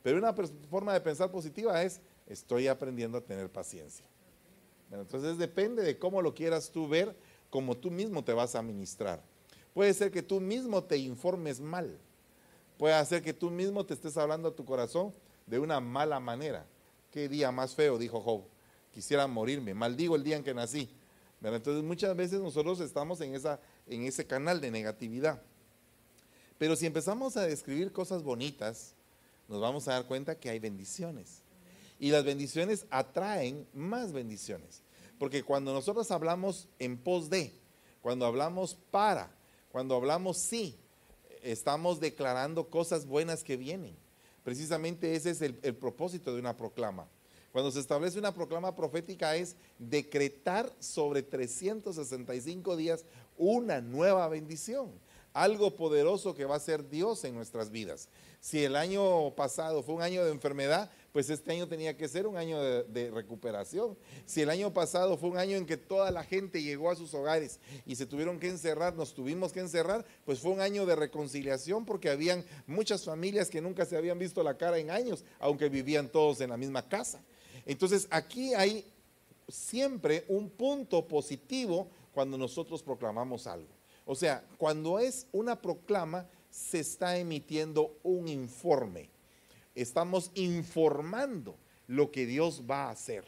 Pero 0.02 0.18
una 0.18 0.34
forma 0.70 0.92
de 0.94 1.00
pensar 1.00 1.30
positiva 1.30 1.82
es, 1.82 2.00
estoy 2.26 2.68
aprendiendo 2.68 3.18
a 3.18 3.20
tener 3.20 3.50
paciencia 3.50 4.06
entonces 5.00 5.38
depende 5.38 5.82
de 5.82 5.98
cómo 5.98 6.20
lo 6.20 6.34
quieras 6.34 6.70
tú 6.70 6.86
ver, 6.86 7.16
cómo 7.50 7.76
tú 7.76 7.90
mismo 7.90 8.22
te 8.22 8.32
vas 8.32 8.54
a 8.54 8.62
ministrar. 8.62 9.22
Puede 9.72 9.94
ser 9.94 10.10
que 10.10 10.22
tú 10.22 10.40
mismo 10.40 10.84
te 10.84 10.98
informes 10.98 11.60
mal. 11.60 11.98
Puede 12.76 13.04
ser 13.06 13.22
que 13.22 13.32
tú 13.32 13.50
mismo 13.50 13.86
te 13.86 13.94
estés 13.94 14.16
hablando 14.16 14.48
a 14.48 14.54
tu 14.54 14.64
corazón 14.64 15.12
de 15.46 15.58
una 15.58 15.80
mala 15.80 16.20
manera. 16.20 16.66
Qué 17.10 17.28
día 17.28 17.50
más 17.50 17.74
feo, 17.74 17.96
dijo 17.96 18.20
Job. 18.20 18.42
Quisiera 18.92 19.26
morirme. 19.26 19.72
Maldigo 19.72 20.16
el 20.16 20.24
día 20.24 20.36
en 20.36 20.44
que 20.44 20.52
nací. 20.52 20.90
Entonces 21.42 21.82
muchas 21.82 22.16
veces 22.16 22.40
nosotros 22.40 22.80
estamos 22.80 23.20
en, 23.20 23.34
esa, 23.34 23.60
en 23.86 24.04
ese 24.04 24.26
canal 24.26 24.60
de 24.60 24.70
negatividad. 24.70 25.42
Pero 26.58 26.76
si 26.76 26.86
empezamos 26.86 27.36
a 27.36 27.46
describir 27.46 27.92
cosas 27.92 28.22
bonitas, 28.22 28.94
nos 29.48 29.60
vamos 29.60 29.88
a 29.88 29.92
dar 29.92 30.06
cuenta 30.06 30.38
que 30.38 30.48
hay 30.48 30.60
bendiciones. 30.60 31.42
Y 31.98 32.10
las 32.10 32.24
bendiciones 32.24 32.86
atraen 32.90 33.66
más 33.74 34.12
bendiciones. 34.12 34.82
Porque 35.18 35.42
cuando 35.42 35.72
nosotros 35.72 36.10
hablamos 36.10 36.68
en 36.78 36.96
pos 36.96 37.28
de, 37.30 37.52
cuando 38.00 38.26
hablamos 38.26 38.76
para, 38.90 39.30
cuando 39.70 39.96
hablamos 39.96 40.38
sí, 40.38 40.76
estamos 41.42 42.00
declarando 42.00 42.68
cosas 42.68 43.06
buenas 43.06 43.42
que 43.42 43.56
vienen. 43.56 43.96
Precisamente 44.44 45.14
ese 45.14 45.30
es 45.30 45.42
el, 45.42 45.58
el 45.62 45.74
propósito 45.74 46.32
de 46.32 46.40
una 46.40 46.56
proclama. 46.56 47.08
Cuando 47.52 47.70
se 47.70 47.80
establece 47.80 48.18
una 48.18 48.34
proclama 48.34 48.74
profética 48.74 49.36
es 49.36 49.56
decretar 49.78 50.72
sobre 50.78 51.22
365 51.22 52.76
días 52.76 53.04
una 53.36 53.80
nueva 53.80 54.26
bendición 54.28 54.90
algo 55.34 55.74
poderoso 55.76 56.34
que 56.34 56.44
va 56.44 56.56
a 56.56 56.60
ser 56.60 56.88
Dios 56.88 57.24
en 57.24 57.34
nuestras 57.34 57.70
vidas. 57.70 58.08
Si 58.40 58.64
el 58.64 58.74
año 58.74 59.30
pasado 59.36 59.82
fue 59.82 59.94
un 59.94 60.02
año 60.02 60.24
de 60.24 60.32
enfermedad, 60.32 60.90
pues 61.12 61.30
este 61.30 61.52
año 61.52 61.68
tenía 61.68 61.96
que 61.96 62.08
ser 62.08 62.26
un 62.26 62.36
año 62.36 62.60
de, 62.60 63.10
recuperación. 63.10 63.96
Si 64.26 64.40
el 64.40 64.50
año 64.50 64.74
pasado 64.74 65.16
fue 65.16 65.30
un 65.30 65.38
año 65.38 65.56
en 65.56 65.64
que 65.64 65.76
toda 65.76 66.10
la 66.10 66.24
gente 66.24 66.62
llegó 66.62 66.90
a 66.90 66.96
sus 66.96 67.14
hogares 67.14 67.60
y 67.86 67.94
se 67.96 68.06
tuvieron 68.06 68.40
que 68.40 68.48
encerrar, 68.48 68.94
nos 68.94 69.14
tuvimos 69.14 69.52
que 69.52 69.60
encerrar, 69.60 70.04
pues 70.24 70.40
fue 70.40 70.50
un 70.50 70.60
año 70.60 70.86
de 70.86 70.96
reconciliación 70.96 71.84
porque 71.84 72.10
habían 72.10 72.44
muchas 72.66 73.04
familias 73.04 73.48
que 73.48 73.60
nunca 73.60 73.86
se 73.86 73.96
habían 73.96 74.18
visto 74.18 74.42
la 74.42 74.56
cara 74.56 74.78
en 74.78 74.90
años, 74.90 75.24
aunque 75.38 75.68
vivían 75.68 76.08
todos 76.08 76.40
en 76.40 76.50
la 76.50 76.56
misma 76.56 76.88
casa. 76.88 77.22
Entonces 77.66 78.06
aquí 78.10 78.54
hay 78.54 78.84
siempre 79.48 80.24
un 80.28 80.48
punto 80.48 81.06
positivo 81.06 81.88
cuando 82.12 82.36
nosotros 82.38 82.82
proclamamos 82.82 83.46
algo. 83.46 83.68
O 84.04 84.14
sea, 84.14 84.44
cuando 84.58 84.98
es 84.98 85.26
una 85.32 85.60
proclama, 85.60 86.26
se 86.50 86.80
está 86.80 87.16
emitiendo 87.16 87.96
un 88.02 88.28
informe. 88.28 89.08
Estamos 89.74 90.30
informando 90.34 91.56
lo 91.86 92.10
que 92.10 92.26
Dios 92.26 92.62
va 92.70 92.84
a 92.84 92.90
hacer, 92.90 93.24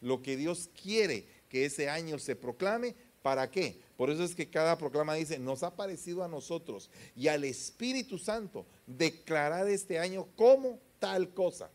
lo 0.00 0.22
que 0.22 0.36
Dios 0.36 0.68
quiere 0.82 1.26
que 1.48 1.64
ese 1.64 1.88
año 1.88 2.18
se 2.18 2.34
proclame. 2.34 2.94
¿Para 3.22 3.50
qué? 3.50 3.80
Por 3.96 4.10
eso 4.10 4.24
es 4.24 4.34
que 4.34 4.50
cada 4.50 4.76
proclama 4.76 5.14
dice, 5.14 5.38
nos 5.38 5.62
ha 5.62 5.76
parecido 5.76 6.24
a 6.24 6.28
nosotros 6.28 6.90
y 7.16 7.28
al 7.28 7.44
Espíritu 7.44 8.18
Santo 8.18 8.66
declarar 8.86 9.68
este 9.68 9.98
año 9.98 10.26
como 10.36 10.78
tal 10.98 11.32
cosa. 11.32 11.70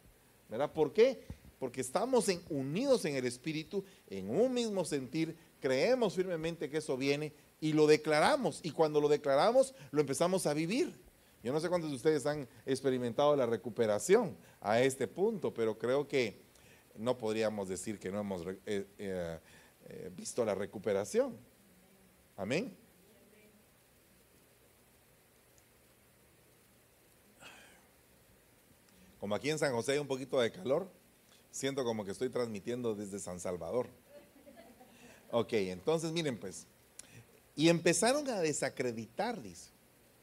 ¿Verdad? 0.50 0.72
¿Por 0.72 0.94
qué? 0.94 1.24
Porque 1.60 1.82
estamos 1.82 2.28
unidos 2.50 3.06
en 3.06 3.16
el 3.16 3.26
Espíritu, 3.26 3.84
en 4.10 4.30
un 4.30 4.54
mismo 4.54 4.86
sentir, 4.86 5.36
creemos 5.60 6.16
firmemente 6.16 6.70
que 6.70 6.78
eso 6.78 6.96
viene 6.96 7.34
y 7.60 7.74
lo 7.74 7.86
declaramos. 7.86 8.62
Y 8.64 8.72
cuando 8.72 9.02
lo 9.02 9.10
declaramos, 9.10 9.76
lo 9.92 10.02
empezamos 10.02 10.48
a 10.48 10.54
vivir. 10.54 10.94
Yo 11.44 11.54
no 11.54 11.60
sé 11.60 11.70
cuántos 11.70 11.90
de 11.90 11.96
ustedes 11.96 12.26
han 12.26 12.48
experimentado 12.66 13.36
la 13.36 13.46
recuperación 13.46 14.36
a 14.62 14.82
este 14.82 15.08
punto, 15.08 15.54
pero 15.54 15.78
creo 15.78 16.08
que 16.08 16.42
no 16.96 17.18
podríamos 17.18 17.70
decir 17.70 17.98
que 17.98 18.12
no 18.12 18.20
hemos 18.20 18.46
eh, 18.46 18.86
eh, 18.98 19.40
eh, 19.88 20.12
visto 20.16 20.44
la 20.44 20.54
recuperación. 20.54 21.38
Amén. 22.36 22.76
Como 29.20 29.36
aquí 29.36 29.50
en 29.50 29.60
San 29.60 29.74
José 29.74 29.94
hay 29.94 30.00
un 30.00 30.08
poquito 30.08 30.40
de 30.40 30.52
calor, 30.52 30.90
siento 31.52 31.84
como 31.84 32.06
que 32.06 32.12
estoy 32.12 32.30
transmitiendo 32.30 32.96
desde 32.96 33.20
San 33.20 33.40
Salvador. 33.40 33.88
Ok, 35.32 35.54
entonces 35.54 36.12
miren 36.12 36.38
pues, 36.38 36.66
y 37.56 37.70
empezaron 37.70 38.28
a 38.30 38.40
desacreditar, 38.40 39.42
dice, 39.42 39.70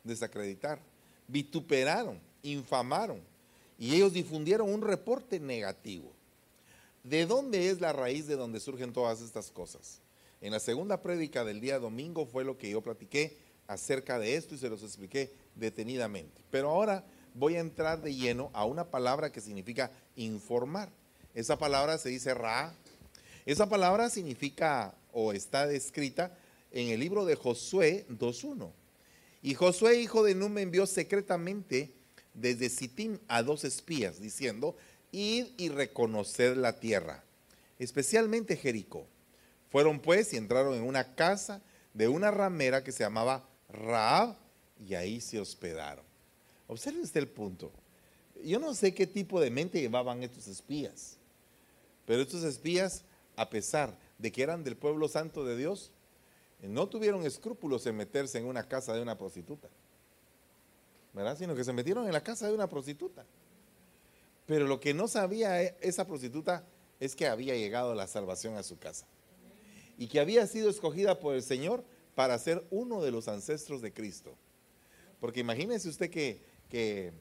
desacreditar, 0.03 0.81
vituperaron, 1.29 2.19
infamaron, 2.43 3.21
y 3.79 3.95
ellos 3.95 4.13
difundieron 4.13 4.73
un 4.73 4.83
reporte 4.83 5.39
negativo. 5.39 6.11
¿De 7.05 7.27
dónde 7.27 7.69
es 7.69 7.81
la 7.81 7.93
raíz 7.93 8.27
de 8.27 8.37
donde 8.37 8.59
surgen 8.59 8.93
todas 8.93 9.21
estas 9.21 9.51
cosas? 9.51 10.01
En 10.41 10.53
la 10.53 10.61
segunda 10.61 11.03
prédica 11.03 11.45
del 11.45 11.61
día 11.61 11.79
domingo 11.79 12.27
fue 12.27 12.43
lo 12.43 12.59
que 12.59 12.71
yo 12.71 12.81
platiqué 12.81 13.37
acerca 13.69 14.19
de 14.19 14.35
esto 14.35 14.55
y 14.55 14.59
se 14.59 14.69
los 14.69 14.83
expliqué 14.83 15.33
detenidamente. 15.55 16.43
Pero 16.51 16.71
ahora 16.71 17.05
voy 17.35 17.57
a 17.57 17.61
entrar 17.61 18.01
de 18.03 18.15
lleno 18.15 18.51
a 18.55 18.65
una 18.65 18.91
palabra 18.91 19.31
que 19.31 19.41
significa 19.41 19.91
informar. 20.17 20.91
Esa 21.37 21.59
palabra 21.59 21.99
se 21.99 22.09
dice 22.09 22.33
ra. 22.33 22.75
Esa 23.45 23.69
palabra 23.69 24.09
significa 24.09 24.95
o 25.13 25.35
está 25.35 25.67
descrita 25.67 26.35
en 26.73 26.89
el 26.89 26.99
libro 26.99 27.27
de 27.27 27.37
Josué 27.37 28.07
2.1. 28.09 28.73
Y 29.43 29.53
Josué, 29.53 30.01
hijo 30.01 30.25
de 30.25 30.35
Nun, 30.35 30.57
envió 30.57 30.87
secretamente 30.87 31.93
desde 32.33 32.71
Sitín 32.71 33.21
a 33.29 33.43
dos 33.43 33.65
espías, 33.65 34.19
diciendo, 34.19 34.79
id 35.13 35.49
y 35.59 35.69
reconocer 35.69 36.57
la 36.57 36.81
tierra, 36.81 37.23
especialmente 37.79 38.57
Jericó. 38.57 39.07
Fueron 39.69 40.01
pues 40.01 40.33
y 40.33 40.39
entraron 40.39 40.75
en 40.75 40.85
una 40.85 41.15
casa 41.15 41.61
de 41.93 42.09
una 42.09 42.31
ramera 42.31 42.83
que 42.83 42.93
se 42.93 43.05
llamaba 43.05 43.47
Raab, 43.69 44.37
y 44.89 44.95
ahí 44.95 45.21
se 45.21 45.39
hospedaron. 45.39 46.05
Observen 46.67 47.03
usted 47.03 47.21
el 47.21 47.29
punto. 47.29 47.71
Yo 48.43 48.59
no 48.59 48.73
sé 48.73 48.95
qué 48.95 49.07
tipo 49.07 49.39
de 49.39 49.51
mente 49.51 49.83
llevaban 49.83 50.23
estos 50.23 50.49
espías, 50.49 51.19
pero 52.07 52.23
estos 52.23 52.45
espías, 52.45 53.05
a 53.37 53.51
pesar 53.51 53.99
de 54.19 54.33
que 54.33 54.43
eran 54.43 54.65
del 54.65 54.77
pueblo 54.77 55.09
santo 55.09 55.45
de 55.45 55.57
Dios, 55.57 55.93
no 56.63 56.89
tuvieron 56.89 57.27
escrúpulos 57.27 57.87
en 57.87 57.97
meterse 57.97 58.39
en 58.39 58.47
una 58.47 58.67
casa 58.67 58.95
de 58.95 59.03
una 59.03 59.19
prostituta, 59.19 59.69
¿verdad? 61.13 61.37
Sino 61.37 61.55
que 61.55 61.65
se 61.65 61.73
metieron 61.73 62.07
en 62.07 62.13
la 62.13 62.23
casa 62.23 62.47
de 62.49 62.55
una 62.55 62.69
prostituta. 62.69 63.27
Pero 64.47 64.67
lo 64.67 64.81
que 64.81 64.95
no 64.95 65.09
sabía 65.09 65.63
e, 65.63 65.77
esa 65.81 66.07
prostituta 66.07 66.65
es 67.01 67.15
que 67.15 67.27
había 67.27 67.55
llegado 67.55 67.95
la 67.95 68.07
salvación 68.07 68.57
a 68.57 68.63
su 68.63 68.79
casa 68.79 69.07
y 69.99 70.07
que 70.07 70.21
había 70.21 70.47
sido 70.47 70.71
escogida 70.71 71.19
por 71.19 71.35
el 71.35 71.43
Señor 71.43 71.85
para 72.15 72.39
ser 72.39 72.65
uno 72.71 73.03
de 73.03 73.11
los 73.11 73.29
ancestros 73.29 73.83
de 73.83 73.93
Cristo. 73.93 74.37
Porque 75.21 75.41
imagínese 75.41 75.89
usted 75.89 76.11
que, 76.11 76.41
que 76.69 77.13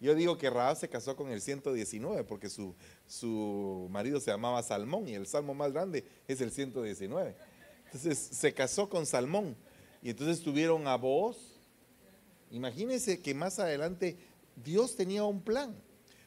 yo 0.00 0.14
digo 0.14 0.38
que 0.38 0.48
Raab 0.48 0.76
se 0.76 0.88
casó 0.88 1.14
con 1.14 1.30
el 1.30 1.40
119 1.42 2.24
porque 2.24 2.48
su, 2.48 2.74
su 3.06 3.86
marido 3.90 4.18
se 4.18 4.30
llamaba 4.30 4.62
Salmón 4.62 5.06
y 5.08 5.14
el 5.14 5.26
salmo 5.26 5.54
más 5.54 5.72
grande 5.72 6.04
es 6.26 6.40
el 6.40 6.50
119. 6.50 7.36
Entonces 7.84 8.18
se 8.18 8.54
casó 8.54 8.88
con 8.88 9.04
Salmón 9.04 9.56
y 10.02 10.10
entonces 10.10 10.42
tuvieron 10.42 10.86
a 10.86 10.96
Boaz. 10.96 11.36
Imagínense 12.50 13.20
que 13.20 13.34
más 13.34 13.58
adelante 13.58 14.16
Dios 14.56 14.96
tenía 14.96 15.24
un 15.24 15.42
plan, 15.42 15.74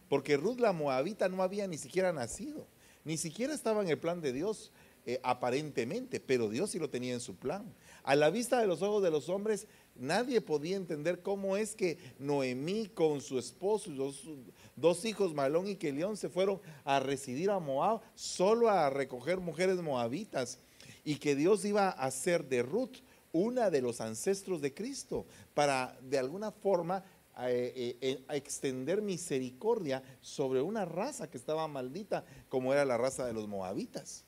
porque 0.08 0.38
Ruth 0.38 0.60
la 0.60 0.72
Moabita 0.72 1.28
no 1.28 1.42
había 1.42 1.68
ni 1.68 1.78
siquiera 1.78 2.14
nacido, 2.14 2.68
ni 3.04 3.18
siquiera 3.18 3.54
estaba 3.54 3.82
en 3.82 3.90
el 3.90 3.98
plan 3.98 4.22
de 4.22 4.34
Dios 4.34 4.72
eh, 5.06 5.20
aparentemente, 5.24 6.20
pero 6.20 6.50
Dios 6.50 6.70
sí 6.70 6.80
lo 6.80 6.90
tenía 6.90 7.14
en 7.14 7.20
su 7.20 7.36
plan. 7.36 7.74
A 8.04 8.16
la 8.16 8.30
vista 8.30 8.60
de 8.60 8.68
los 8.68 8.82
ojos 8.82 9.04
de 9.04 9.12
los 9.12 9.28
hombres, 9.28 9.68
Nadie 9.96 10.42
podía 10.42 10.76
entender 10.76 11.22
cómo 11.22 11.56
es 11.56 11.76
que 11.76 11.98
Noemí 12.18 12.88
con 12.88 13.22
su 13.22 13.38
esposo 13.38 13.92
y 13.92 13.96
los 13.96 14.24
dos 14.76 15.06
hijos, 15.06 15.34
Malón 15.34 15.68
y 15.68 15.76
Kelión, 15.76 16.18
se 16.18 16.30
fueron 16.30 16.60
a 16.84 17.00
residir 17.00 17.52
a 17.52 17.60
Moab 17.60 18.02
solo 18.16 18.70
a 18.70 18.90
recoger 18.90 19.40
mujeres 19.40 19.78
moabitas 19.82 20.60
y 21.04 21.16
que 21.16 21.36
Dios 21.36 21.64
iba 21.66 21.90
a 21.90 22.06
hacer 22.06 22.48
de 22.48 22.64
Ruth 22.64 22.98
una 23.32 23.70
de 23.70 23.82
los 23.82 24.02
ancestros 24.02 24.62
de 24.62 24.74
Cristo 24.74 25.26
para 25.54 25.98
de 26.02 26.18
alguna 26.18 26.52
forma 26.52 27.04
eh, 27.40 27.98
eh, 28.02 28.24
extender 28.30 29.02
misericordia 29.02 30.04
sobre 30.22 30.62
una 30.62 30.86
raza 30.86 31.30
que 31.30 31.38
estaba 31.38 31.68
maldita 31.68 32.26
como 32.48 32.74
era 32.74 32.86
la 32.86 32.98
raza 32.98 33.26
de 33.26 33.34
los 33.34 33.48
moabitas. 33.48 34.24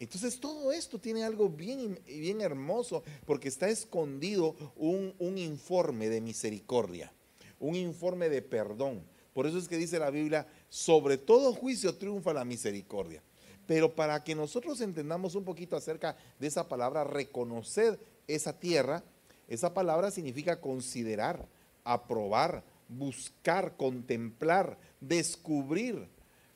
Entonces 0.00 0.38
todo 0.38 0.70
esto 0.70 0.98
tiene 0.98 1.24
algo 1.24 1.48
bien, 1.48 2.00
bien 2.06 2.40
hermoso 2.40 3.02
porque 3.26 3.48
está 3.48 3.68
escondido 3.68 4.54
un, 4.76 5.14
un 5.18 5.38
informe 5.38 6.08
de 6.08 6.20
misericordia, 6.20 7.12
un 7.58 7.74
informe 7.74 8.28
de 8.28 8.42
perdón. 8.42 9.02
Por 9.32 9.46
eso 9.46 9.58
es 9.58 9.68
que 9.68 9.76
dice 9.76 9.98
la 9.98 10.10
Biblia, 10.10 10.46
sobre 10.68 11.18
todo 11.18 11.52
juicio 11.52 11.96
triunfa 11.96 12.32
la 12.32 12.44
misericordia. 12.44 13.22
Pero 13.66 13.94
para 13.94 14.24
que 14.24 14.34
nosotros 14.34 14.80
entendamos 14.80 15.34
un 15.34 15.44
poquito 15.44 15.76
acerca 15.76 16.16
de 16.38 16.46
esa 16.46 16.68
palabra, 16.68 17.04
reconocer 17.04 17.98
esa 18.26 18.58
tierra, 18.58 19.02
esa 19.48 19.74
palabra 19.74 20.10
significa 20.10 20.60
considerar, 20.60 21.46
aprobar, 21.84 22.64
buscar, 22.88 23.76
contemplar, 23.76 24.78
descubrir, 25.00 26.08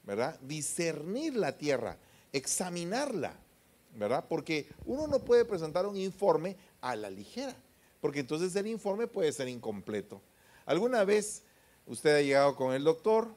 ¿verdad? 0.04 0.40
Discernir 0.40 1.34
la 1.36 1.58
tierra 1.58 1.98
examinarla, 2.32 3.34
¿verdad? 3.94 4.24
Porque 4.28 4.68
uno 4.84 5.06
no 5.06 5.18
puede 5.20 5.44
presentar 5.44 5.86
un 5.86 5.96
informe 5.96 6.56
a 6.80 6.96
la 6.96 7.10
ligera, 7.10 7.54
porque 8.00 8.20
entonces 8.20 8.54
el 8.56 8.66
informe 8.66 9.06
puede 9.06 9.32
ser 9.32 9.48
incompleto. 9.48 10.20
¿Alguna 10.66 11.04
vez 11.04 11.42
usted 11.86 12.16
ha 12.16 12.22
llegado 12.22 12.56
con 12.56 12.72
el 12.72 12.84
doctor 12.84 13.28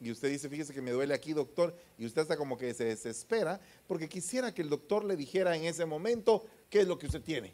y 0.00 0.10
usted 0.10 0.30
dice, 0.30 0.48
fíjese 0.48 0.72
que 0.72 0.80
me 0.80 0.92
duele 0.92 1.12
aquí, 1.12 1.32
doctor, 1.32 1.74
y 1.98 2.06
usted 2.06 2.22
está 2.22 2.36
como 2.36 2.56
que 2.56 2.72
se 2.72 2.84
desespera 2.84 3.60
porque 3.86 4.08
quisiera 4.08 4.54
que 4.54 4.62
el 4.62 4.68
doctor 4.68 5.04
le 5.04 5.16
dijera 5.16 5.56
en 5.56 5.64
ese 5.64 5.84
momento 5.84 6.46
qué 6.70 6.80
es 6.80 6.88
lo 6.88 6.98
que 6.98 7.06
usted 7.06 7.22
tiene? 7.22 7.52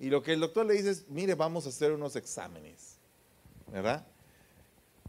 Y 0.00 0.10
lo 0.10 0.22
que 0.22 0.32
el 0.32 0.40
doctor 0.40 0.66
le 0.66 0.74
dice 0.74 0.90
es, 0.90 1.08
mire, 1.08 1.34
vamos 1.34 1.66
a 1.66 1.70
hacer 1.70 1.92
unos 1.92 2.16
exámenes, 2.16 2.98
¿verdad? 3.72 4.06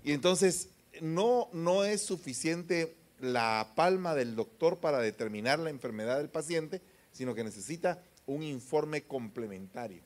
Y 0.03 0.13
entonces 0.13 0.69
no, 1.01 1.49
no 1.53 1.83
es 1.83 2.01
suficiente 2.01 2.95
la 3.19 3.73
palma 3.75 4.15
del 4.15 4.35
doctor 4.35 4.79
para 4.79 4.99
determinar 4.99 5.59
la 5.59 5.69
enfermedad 5.69 6.17
del 6.17 6.29
paciente, 6.29 6.81
sino 7.11 7.35
que 7.35 7.43
necesita 7.43 8.01
un 8.25 8.43
informe 8.43 9.03
complementario. 9.03 10.03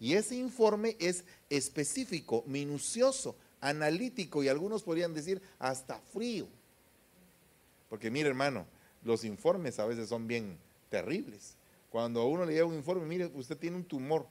Y 0.00 0.14
ese 0.14 0.36
informe 0.36 0.96
es 1.00 1.24
específico, 1.50 2.44
minucioso, 2.46 3.36
analítico 3.60 4.42
y 4.42 4.48
algunos 4.48 4.82
podrían 4.82 5.14
decir 5.14 5.42
hasta 5.58 5.98
frío. 5.98 6.46
Porque 7.88 8.10
mire 8.10 8.28
hermano, 8.28 8.66
los 9.02 9.24
informes 9.24 9.78
a 9.78 9.86
veces 9.86 10.08
son 10.08 10.26
bien 10.26 10.58
terribles. 10.88 11.56
Cuando 11.90 12.20
a 12.20 12.26
uno 12.26 12.44
le 12.44 12.52
llega 12.52 12.66
un 12.66 12.74
informe, 12.74 13.06
mire, 13.06 13.26
usted 13.34 13.56
tiene 13.56 13.76
un 13.76 13.84
tumor, 13.84 14.26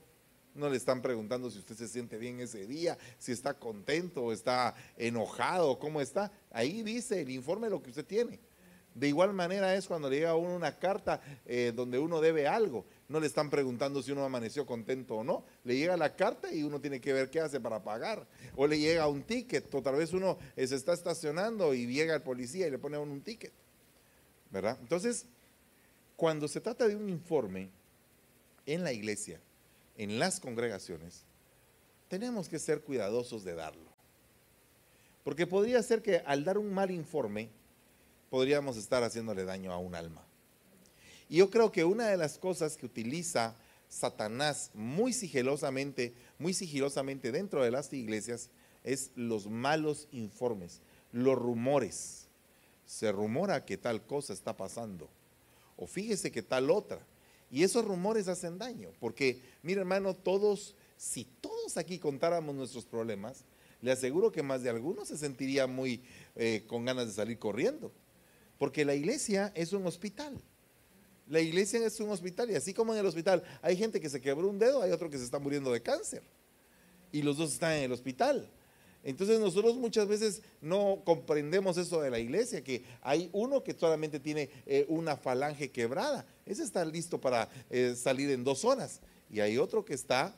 no 0.58 0.68
le 0.68 0.76
están 0.76 1.00
preguntando 1.00 1.50
si 1.50 1.58
usted 1.58 1.76
se 1.76 1.88
siente 1.88 2.18
bien 2.18 2.40
ese 2.40 2.66
día, 2.66 2.98
si 3.18 3.32
está 3.32 3.54
contento 3.54 4.32
está 4.32 4.74
enojado, 4.96 5.78
cómo 5.78 6.00
está. 6.00 6.32
Ahí 6.50 6.82
dice 6.82 7.22
el 7.22 7.30
informe 7.30 7.70
lo 7.70 7.82
que 7.82 7.90
usted 7.90 8.04
tiene. 8.04 8.40
De 8.94 9.06
igual 9.06 9.32
manera 9.32 9.76
es 9.76 9.86
cuando 9.86 10.10
le 10.10 10.16
llega 10.16 10.30
a 10.30 10.34
uno 10.34 10.56
una 10.56 10.76
carta 10.76 11.20
eh, 11.46 11.72
donde 11.74 12.00
uno 12.00 12.20
debe 12.20 12.48
algo. 12.48 12.84
No 13.08 13.20
le 13.20 13.28
están 13.28 13.48
preguntando 13.48 14.02
si 14.02 14.10
uno 14.10 14.24
amaneció 14.24 14.66
contento 14.66 15.16
o 15.16 15.24
no. 15.24 15.44
Le 15.62 15.76
llega 15.76 15.96
la 15.96 16.16
carta 16.16 16.52
y 16.52 16.64
uno 16.64 16.80
tiene 16.80 17.00
que 17.00 17.12
ver 17.12 17.30
qué 17.30 17.40
hace 17.40 17.60
para 17.60 17.82
pagar. 17.84 18.26
O 18.56 18.66
le 18.66 18.78
llega 18.78 19.06
un 19.06 19.22
ticket. 19.22 19.72
O 19.72 19.82
tal 19.82 19.94
vez 19.96 20.12
uno 20.12 20.38
eh, 20.56 20.66
se 20.66 20.74
está 20.74 20.94
estacionando 20.94 21.74
y 21.74 21.86
llega 21.86 22.14
el 22.14 22.22
policía 22.22 22.66
y 22.66 22.70
le 22.72 22.78
pone 22.78 22.96
a 22.96 23.00
uno 23.00 23.12
un 23.12 23.20
ticket. 23.20 23.52
¿Verdad? 24.50 24.76
Entonces, 24.80 25.26
cuando 26.16 26.48
se 26.48 26.60
trata 26.60 26.88
de 26.88 26.96
un 26.96 27.08
informe 27.08 27.70
en 28.66 28.82
la 28.82 28.92
iglesia, 28.92 29.40
en 29.98 30.18
las 30.18 30.40
congregaciones, 30.40 31.24
tenemos 32.08 32.48
que 32.48 32.58
ser 32.58 32.80
cuidadosos 32.80 33.44
de 33.44 33.54
darlo. 33.54 33.90
Porque 35.24 35.46
podría 35.46 35.82
ser 35.82 36.00
que 36.00 36.22
al 36.24 36.44
dar 36.44 36.56
un 36.56 36.72
mal 36.72 36.90
informe, 36.90 37.50
podríamos 38.30 38.78
estar 38.78 39.02
haciéndole 39.02 39.44
daño 39.44 39.72
a 39.72 39.78
un 39.78 39.94
alma. 39.94 40.24
Y 41.28 41.36
yo 41.36 41.50
creo 41.50 41.70
que 41.70 41.84
una 41.84 42.06
de 42.06 42.16
las 42.16 42.38
cosas 42.38 42.76
que 42.76 42.86
utiliza 42.86 43.54
Satanás 43.88 44.70
muy 44.72 45.12
sigilosamente, 45.12 46.14
muy 46.38 46.54
sigilosamente 46.54 47.32
dentro 47.32 47.62
de 47.62 47.70
las 47.70 47.92
iglesias 47.92 48.48
es 48.84 49.10
los 49.16 49.48
malos 49.48 50.08
informes, 50.12 50.80
los 51.12 51.36
rumores. 51.36 52.26
Se 52.86 53.12
rumora 53.12 53.66
que 53.66 53.76
tal 53.76 54.02
cosa 54.06 54.32
está 54.32 54.56
pasando. 54.56 55.10
O 55.76 55.86
fíjese 55.86 56.30
que 56.30 56.42
tal 56.42 56.70
otra. 56.70 57.00
Y 57.50 57.62
esos 57.62 57.84
rumores 57.84 58.28
hacen 58.28 58.58
daño, 58.58 58.90
porque, 59.00 59.42
mira 59.62 59.80
hermano, 59.80 60.14
todos, 60.14 60.74
si 60.96 61.24
todos 61.24 61.76
aquí 61.76 61.98
contáramos 61.98 62.54
nuestros 62.54 62.84
problemas, 62.84 63.44
le 63.80 63.92
aseguro 63.92 64.32
que 64.32 64.42
más 64.42 64.62
de 64.62 64.70
algunos 64.70 65.08
se 65.08 65.16
sentiría 65.16 65.66
muy 65.66 66.02
eh, 66.36 66.64
con 66.66 66.84
ganas 66.84 67.06
de 67.06 67.12
salir 67.12 67.38
corriendo, 67.38 67.92
porque 68.58 68.84
la 68.84 68.94
iglesia 68.94 69.52
es 69.54 69.72
un 69.72 69.86
hospital. 69.86 70.38
La 71.28 71.40
iglesia 71.40 71.84
es 71.86 72.00
un 72.00 72.10
hospital 72.10 72.50
y 72.50 72.54
así 72.54 72.72
como 72.72 72.94
en 72.94 73.00
el 73.00 73.06
hospital 73.06 73.42
hay 73.60 73.76
gente 73.76 74.00
que 74.00 74.08
se 74.08 74.20
quebró 74.20 74.48
un 74.48 74.58
dedo, 74.58 74.82
hay 74.82 74.92
otro 74.92 75.10
que 75.10 75.18
se 75.18 75.24
está 75.24 75.38
muriendo 75.38 75.70
de 75.70 75.82
cáncer 75.82 76.22
y 77.12 77.22
los 77.22 77.36
dos 77.36 77.52
están 77.52 77.72
en 77.72 77.84
el 77.84 77.92
hospital. 77.92 78.50
Entonces 79.04 79.38
nosotros 79.38 79.76
muchas 79.76 80.08
veces 80.08 80.42
no 80.60 81.02
comprendemos 81.04 81.78
eso 81.78 82.00
de 82.00 82.10
la 82.10 82.18
iglesia, 82.18 82.64
que 82.64 82.84
hay 83.00 83.30
uno 83.32 83.62
que 83.62 83.72
solamente 83.72 84.18
tiene 84.18 84.50
eh, 84.66 84.86
una 84.88 85.16
falange 85.16 85.70
quebrada, 85.70 86.26
ese 86.44 86.62
está 86.62 86.84
listo 86.84 87.20
para 87.20 87.48
eh, 87.70 87.94
salir 87.96 88.30
en 88.30 88.44
dos 88.44 88.64
horas, 88.64 89.00
y 89.30 89.40
hay 89.40 89.58
otro 89.58 89.84
que 89.84 89.94
está 89.94 90.34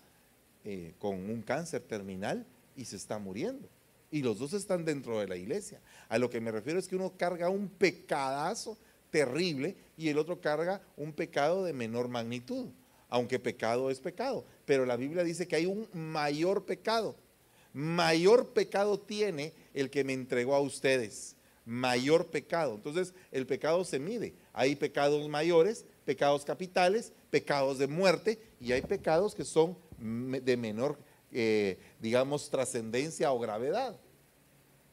eh, 0.65 0.93
con 0.99 1.15
un 1.31 1.43
cáncer 1.43 1.81
terminal 1.81 2.45
y 2.77 2.85
se 2.85 2.97
está 2.97 3.19
muriendo. 3.19 3.69
Y 4.11 4.23
los 4.23 4.39
dos 4.39 4.53
están 4.53 4.85
dentro 4.85 5.21
de 5.21 5.29
la 5.29 5.37
iglesia. 5.37 5.81
A 6.09 6.19
lo 6.19 6.29
que 6.29 6.41
me 6.41 6.51
refiero 6.51 6.79
es 6.79 6.89
que 6.89 6.97
uno 6.97 7.13
carga 7.17 7.49
un 7.49 7.69
pecadazo 7.69 8.77
terrible 9.11 9.77
y 9.97 10.09
el 10.09 10.19
otro 10.19 10.41
carga 10.41 10.83
un 10.97 11.13
pecado 11.13 11.65
de 11.65 11.73
menor 11.73 12.09
magnitud, 12.09 12.67
aunque 13.09 13.39
pecado 13.39 13.91
es 13.91 14.01
pecado. 14.01 14.45
Pero 14.67 14.85
la 14.85 14.97
Biblia 14.97 15.23
dice 15.23 15.47
que 15.47 15.57
hay 15.57 15.67
un 15.67 15.89
mayor 15.93 16.65
pecado 16.65 17.15
mayor 17.73 18.49
pecado 18.49 18.99
tiene 18.99 19.53
el 19.75 19.91
que 19.91 20.05
me 20.05 20.13
entregó 20.13 20.55
a 20.55 20.61
ustedes. 20.61 21.37
Mayor 21.65 22.27
pecado. 22.27 22.75
Entonces, 22.75 23.15
el 23.31 23.47
pecado 23.47 23.85
se 23.85 23.99
mide. 23.99 24.35
Hay 24.53 24.77
pecados 24.77 25.29
mayores, 25.29 25.85
pecados 26.05 26.45
capitales, 26.45 27.13
pecados 27.31 27.79
de 27.79 27.87
muerte 27.87 28.41
y 28.61 28.73
hay 28.73 28.83
pecados 28.83 29.35
que 29.35 29.45
son 29.45 29.77
de 29.99 30.57
menor, 30.57 30.99
eh, 31.31 31.79
digamos, 32.01 32.51
trascendencia 32.51 33.33
o 33.33 33.39
gravedad. 33.39 33.97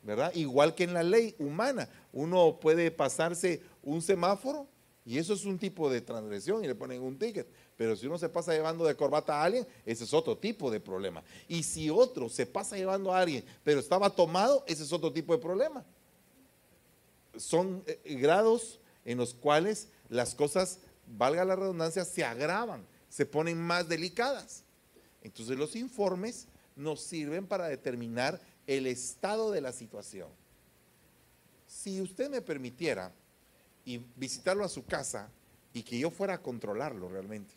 ¿Verdad? 0.03 0.33
Igual 0.35 0.75
que 0.75 0.83
en 0.83 0.93
la 0.93 1.03
ley 1.03 1.35
humana, 1.39 1.89
uno 2.13 2.59
puede 2.61 2.91
pasarse 2.91 3.61
un 3.83 4.01
semáforo 4.01 4.67
y 5.05 5.17
eso 5.17 5.33
es 5.33 5.45
un 5.45 5.57
tipo 5.57 5.89
de 5.89 6.01
transgresión 6.01 6.63
y 6.63 6.67
le 6.67 6.75
ponen 6.75 7.01
un 7.01 7.17
ticket. 7.17 7.47
Pero 7.77 7.95
si 7.95 8.07
uno 8.07 8.17
se 8.17 8.27
pasa 8.27 8.53
llevando 8.53 8.85
de 8.85 8.95
corbata 8.95 9.39
a 9.39 9.43
alguien, 9.43 9.67
ese 9.85 10.03
es 10.03 10.13
otro 10.13 10.35
tipo 10.35 10.71
de 10.71 10.79
problema. 10.79 11.23
Y 11.47 11.61
si 11.61 11.89
otro 11.91 12.27
se 12.27 12.47
pasa 12.47 12.75
llevando 12.75 13.13
a 13.13 13.19
alguien, 13.19 13.45
pero 13.63 13.79
estaba 13.79 14.09
tomado, 14.09 14.63
ese 14.67 14.83
es 14.83 14.91
otro 14.91 15.13
tipo 15.13 15.31
de 15.33 15.39
problema. 15.39 15.85
Son 17.37 17.83
eh, 17.85 18.15
grados 18.19 18.79
en 19.05 19.19
los 19.19 19.35
cuales 19.35 19.89
las 20.09 20.33
cosas, 20.33 20.79
valga 21.05 21.45
la 21.45 21.55
redundancia, 21.55 22.03
se 22.03 22.25
agravan, 22.25 22.83
se 23.09 23.27
ponen 23.27 23.61
más 23.61 23.87
delicadas. 23.87 24.63
Entonces 25.21 25.55
los 25.55 25.75
informes 25.75 26.47
nos 26.75 27.01
sirven 27.01 27.45
para 27.45 27.67
determinar 27.67 28.41
el 28.65 28.87
estado 28.87 29.51
de 29.51 29.61
la 29.61 29.71
situación. 29.71 30.29
Si 31.67 32.01
usted 32.01 32.29
me 32.29 32.41
permitiera 32.41 33.11
visitarlo 34.15 34.63
a 34.63 34.69
su 34.69 34.83
casa 34.85 35.29
y 35.73 35.83
que 35.83 35.99
yo 35.99 36.09
fuera 36.09 36.35
a 36.35 36.41
controlarlo 36.41 37.07
realmente, 37.07 37.53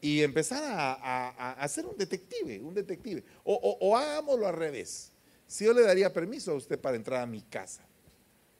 y 0.00 0.22
empezar 0.22 0.62
a, 0.64 1.52
a, 1.52 1.68
ser 1.68 1.86
un 1.86 1.96
detective, 1.96 2.60
un 2.60 2.74
detective. 2.74 3.24
O, 3.44 3.96
hagámoslo 3.96 4.46
al 4.46 4.54
revés. 4.54 5.10
Si 5.46 5.64
yo 5.64 5.72
le 5.72 5.82
daría 5.82 6.12
permiso 6.12 6.52
a 6.52 6.54
usted 6.54 6.78
para 6.78 6.96
entrar 6.96 7.22
a 7.22 7.26
mi 7.26 7.42
casa, 7.42 7.86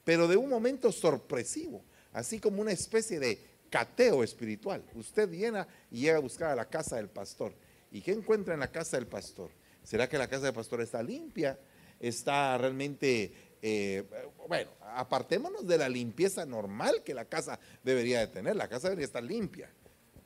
pero 0.04 0.28
de 0.28 0.36
un 0.36 0.48
momento 0.48 0.92
sorpresivo, 0.92 1.84
así 2.12 2.38
como 2.38 2.62
una 2.62 2.72
especie 2.72 3.18
de 3.18 3.38
cateo 3.68 4.22
espiritual. 4.22 4.82
Usted 4.94 5.28
viene 5.28 5.66
y 5.90 6.02
llega 6.02 6.16
a 6.16 6.20
buscar 6.20 6.50
a 6.50 6.56
la 6.56 6.68
casa 6.68 6.96
del 6.96 7.08
pastor. 7.08 7.52
¿Y 7.90 8.00
qué 8.00 8.12
encuentra 8.12 8.54
en 8.54 8.60
la 8.60 8.70
casa 8.70 8.96
del 8.96 9.06
pastor? 9.06 9.50
¿Será 9.82 10.08
que 10.08 10.18
la 10.18 10.28
casa 10.28 10.46
del 10.46 10.54
pastor 10.54 10.80
está 10.80 11.02
limpia? 11.02 11.58
¿Está 11.98 12.56
realmente, 12.58 13.32
eh, 13.60 14.04
bueno, 14.48 14.70
apartémonos 14.94 15.66
de 15.66 15.78
la 15.78 15.88
limpieza 15.88 16.46
normal 16.46 17.02
que 17.04 17.14
la 17.14 17.24
casa 17.24 17.58
debería 17.82 18.20
de 18.20 18.28
tener? 18.28 18.56
La 18.56 18.68
casa 18.68 18.88
debería 18.88 19.06
estar 19.06 19.22
limpia, 19.22 19.70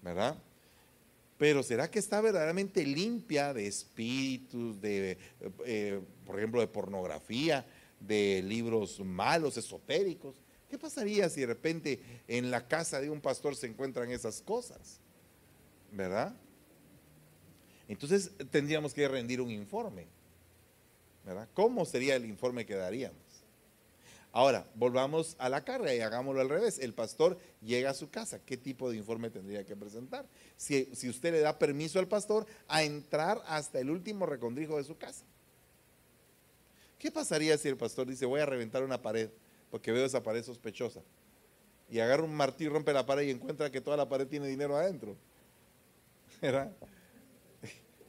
¿verdad? 0.02 0.36
Pero 1.40 1.62
¿será 1.62 1.90
que 1.90 1.98
está 1.98 2.20
verdaderamente 2.20 2.84
limpia 2.84 3.54
de 3.54 3.66
espíritus, 3.66 4.78
de, 4.78 5.16
eh, 5.64 5.98
por 6.26 6.36
ejemplo, 6.36 6.60
de 6.60 6.66
pornografía, 6.66 7.64
de 7.98 8.42
libros 8.42 9.00
malos, 9.00 9.56
esotéricos? 9.56 10.36
¿Qué 10.68 10.76
pasaría 10.76 11.30
si 11.30 11.40
de 11.40 11.46
repente 11.46 12.02
en 12.28 12.50
la 12.50 12.68
casa 12.68 13.00
de 13.00 13.08
un 13.08 13.22
pastor 13.22 13.56
se 13.56 13.68
encuentran 13.68 14.10
esas 14.10 14.42
cosas? 14.42 15.00
¿Verdad? 15.90 16.36
Entonces 17.88 18.32
tendríamos 18.50 18.92
que 18.92 19.08
rendir 19.08 19.40
un 19.40 19.50
informe. 19.50 20.08
¿Verdad? 21.24 21.48
¿Cómo 21.54 21.86
sería 21.86 22.16
el 22.16 22.26
informe 22.26 22.66
que 22.66 22.74
daríamos? 22.74 23.29
Ahora, 24.32 24.64
volvamos 24.76 25.34
a 25.38 25.48
la 25.48 25.64
carga 25.64 25.92
y 25.94 26.00
hagámoslo 26.00 26.40
al 26.40 26.48
revés. 26.48 26.78
El 26.78 26.94
pastor 26.94 27.36
llega 27.62 27.90
a 27.90 27.94
su 27.94 28.10
casa. 28.10 28.38
¿Qué 28.44 28.56
tipo 28.56 28.88
de 28.90 28.96
informe 28.96 29.28
tendría 29.28 29.64
que 29.64 29.74
presentar? 29.74 30.24
Si, 30.56 30.84
si 30.94 31.08
usted 31.08 31.32
le 31.32 31.40
da 31.40 31.58
permiso 31.58 31.98
al 31.98 32.06
pastor 32.06 32.46
a 32.68 32.84
entrar 32.84 33.42
hasta 33.46 33.80
el 33.80 33.90
último 33.90 34.26
recondrijo 34.26 34.76
de 34.76 34.84
su 34.84 34.96
casa. 34.96 35.24
¿Qué 36.98 37.10
pasaría 37.10 37.58
si 37.58 37.66
el 37.66 37.76
pastor 37.76 38.06
dice, 38.06 38.26
voy 38.26 38.40
a 38.40 38.46
reventar 38.46 38.84
una 38.84 39.00
pared 39.00 39.30
porque 39.70 39.90
veo 39.90 40.04
esa 40.04 40.22
pared 40.22 40.44
sospechosa? 40.44 41.00
Y 41.90 41.98
agarra 41.98 42.22
un 42.22 42.34
martillo, 42.34 42.70
rompe 42.70 42.92
la 42.92 43.04
pared 43.04 43.26
y 43.26 43.30
encuentra 43.30 43.70
que 43.70 43.80
toda 43.80 43.96
la 43.96 44.08
pared 44.08 44.28
tiene 44.28 44.46
dinero 44.46 44.76
adentro. 44.76 45.16
¿Verdad? 46.40 46.70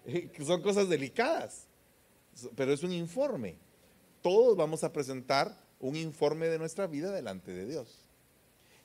Son 0.46 0.62
cosas 0.62 0.88
delicadas, 0.88 1.66
pero 2.56 2.74
es 2.74 2.84
un 2.84 2.92
informe. 2.92 3.58
Todos 4.22 4.56
vamos 4.56 4.84
a 4.84 4.94
presentar 4.94 5.58
un 5.82 5.96
informe 5.96 6.48
de 6.48 6.60
nuestra 6.60 6.88
vida 6.88 7.12
delante 7.12 7.52
de 7.52 7.66
Dios. 7.66 8.06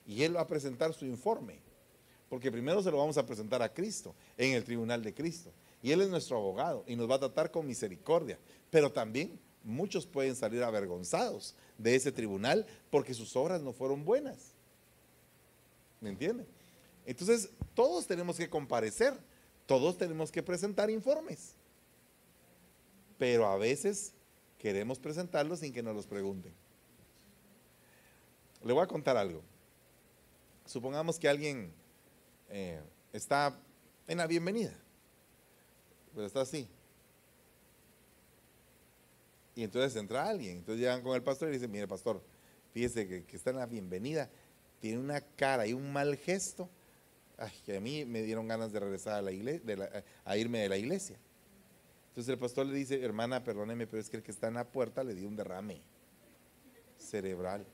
Y 0.06 0.22
Él 0.22 0.36
va 0.36 0.40
a 0.40 0.46
presentar 0.46 0.94
su 0.94 1.04
informe, 1.04 1.58
porque 2.28 2.50
primero 2.50 2.82
se 2.82 2.90
lo 2.90 2.96
vamos 2.96 3.18
a 3.18 3.26
presentar 3.26 3.62
a 3.62 3.72
Cristo, 3.72 4.14
en 4.36 4.54
el 4.54 4.64
tribunal 4.64 5.02
de 5.02 5.14
Cristo. 5.14 5.52
Y 5.82 5.92
Él 5.92 6.00
es 6.00 6.08
nuestro 6.08 6.38
abogado 6.38 6.84
y 6.86 6.96
nos 6.96 7.08
va 7.08 7.16
a 7.16 7.20
tratar 7.20 7.50
con 7.50 7.66
misericordia. 7.66 8.38
Pero 8.70 8.90
también 8.90 9.38
muchos 9.62 10.06
pueden 10.06 10.34
salir 10.34 10.62
avergonzados 10.62 11.54
de 11.76 11.94
ese 11.94 12.12
tribunal 12.12 12.66
porque 12.90 13.14
sus 13.14 13.36
obras 13.36 13.62
no 13.62 13.72
fueron 13.72 14.04
buenas. 14.04 14.52
¿Me 16.00 16.08
entiende? 16.08 16.46
Entonces, 17.04 17.50
todos 17.74 18.06
tenemos 18.06 18.36
que 18.36 18.48
comparecer, 18.48 19.14
todos 19.66 19.98
tenemos 19.98 20.32
que 20.32 20.42
presentar 20.42 20.90
informes. 20.90 21.52
Pero 23.18 23.46
a 23.46 23.56
veces 23.56 24.12
queremos 24.58 24.98
presentarlos 24.98 25.60
sin 25.60 25.72
que 25.72 25.82
nos 25.82 25.94
los 25.94 26.06
pregunten. 26.06 26.52
Le 28.64 28.72
voy 28.72 28.82
a 28.82 28.86
contar 28.86 29.16
algo. 29.16 29.42
Supongamos 30.64 31.18
que 31.18 31.28
alguien 31.28 31.72
eh, 32.48 32.80
está 33.12 33.56
en 34.08 34.18
la 34.18 34.26
bienvenida, 34.26 34.72
pero 36.14 36.26
está 36.26 36.40
así. 36.40 36.68
Y 39.54 39.62
entonces 39.62 39.96
entra 39.96 40.28
alguien, 40.28 40.58
entonces 40.58 40.80
llegan 40.80 41.02
con 41.02 41.14
el 41.14 41.22
pastor 41.22 41.48
y 41.48 41.52
dicen, 41.52 41.70
mire 41.70 41.88
pastor, 41.88 42.22
fíjese 42.72 43.24
que, 43.24 43.36
está 43.36 43.50
en 43.50 43.56
la 43.56 43.66
bienvenida, 43.66 44.28
tiene 44.80 44.98
una 44.98 45.20
cara 45.20 45.66
y 45.66 45.72
un 45.72 45.92
mal 45.92 46.16
gesto, 46.16 46.68
ay, 47.38 47.52
que 47.64 47.76
a 47.76 47.80
mí 47.80 48.04
me 48.04 48.22
dieron 48.22 48.46
ganas 48.48 48.72
de 48.72 48.80
regresar 48.80 49.14
a, 49.14 49.22
la 49.22 49.32
iglesia, 49.32 50.04
a 50.24 50.36
irme 50.36 50.58
de 50.58 50.68
la 50.68 50.76
iglesia. 50.76 51.16
Entonces 52.08 52.32
el 52.32 52.38
pastor 52.38 52.66
le 52.66 52.74
dice, 52.74 53.02
hermana, 53.02 53.44
perdóneme, 53.44 53.86
pero 53.86 54.00
es 54.00 54.10
que 54.10 54.18
el 54.18 54.22
que 54.22 54.30
está 54.30 54.48
en 54.48 54.54
la 54.54 54.64
puerta 54.64 55.02
le 55.04 55.14
dio 55.14 55.28
un 55.28 55.36
derrame 55.36 55.80
cerebral 56.98 57.66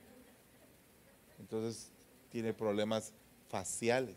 entonces 1.43 1.91
tiene 2.31 2.55
problemas 2.55 3.13
faciales. 3.49 4.17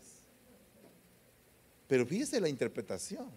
Pero 1.88 2.06
fíjese 2.06 2.40
la 2.40 2.48
interpretación. 2.48 3.28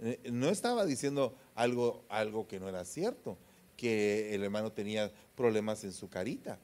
Eh, 0.00 0.30
no 0.32 0.48
estaba 0.48 0.84
diciendo 0.84 1.34
algo, 1.54 2.04
algo 2.08 2.48
que 2.48 2.58
no 2.58 2.68
era 2.68 2.84
cierto, 2.84 3.38
que 3.76 4.34
el 4.34 4.42
hermano 4.42 4.72
tenía 4.72 5.10
problemas 5.36 5.84
en 5.84 5.92
su 5.92 6.08
carita. 6.08 6.58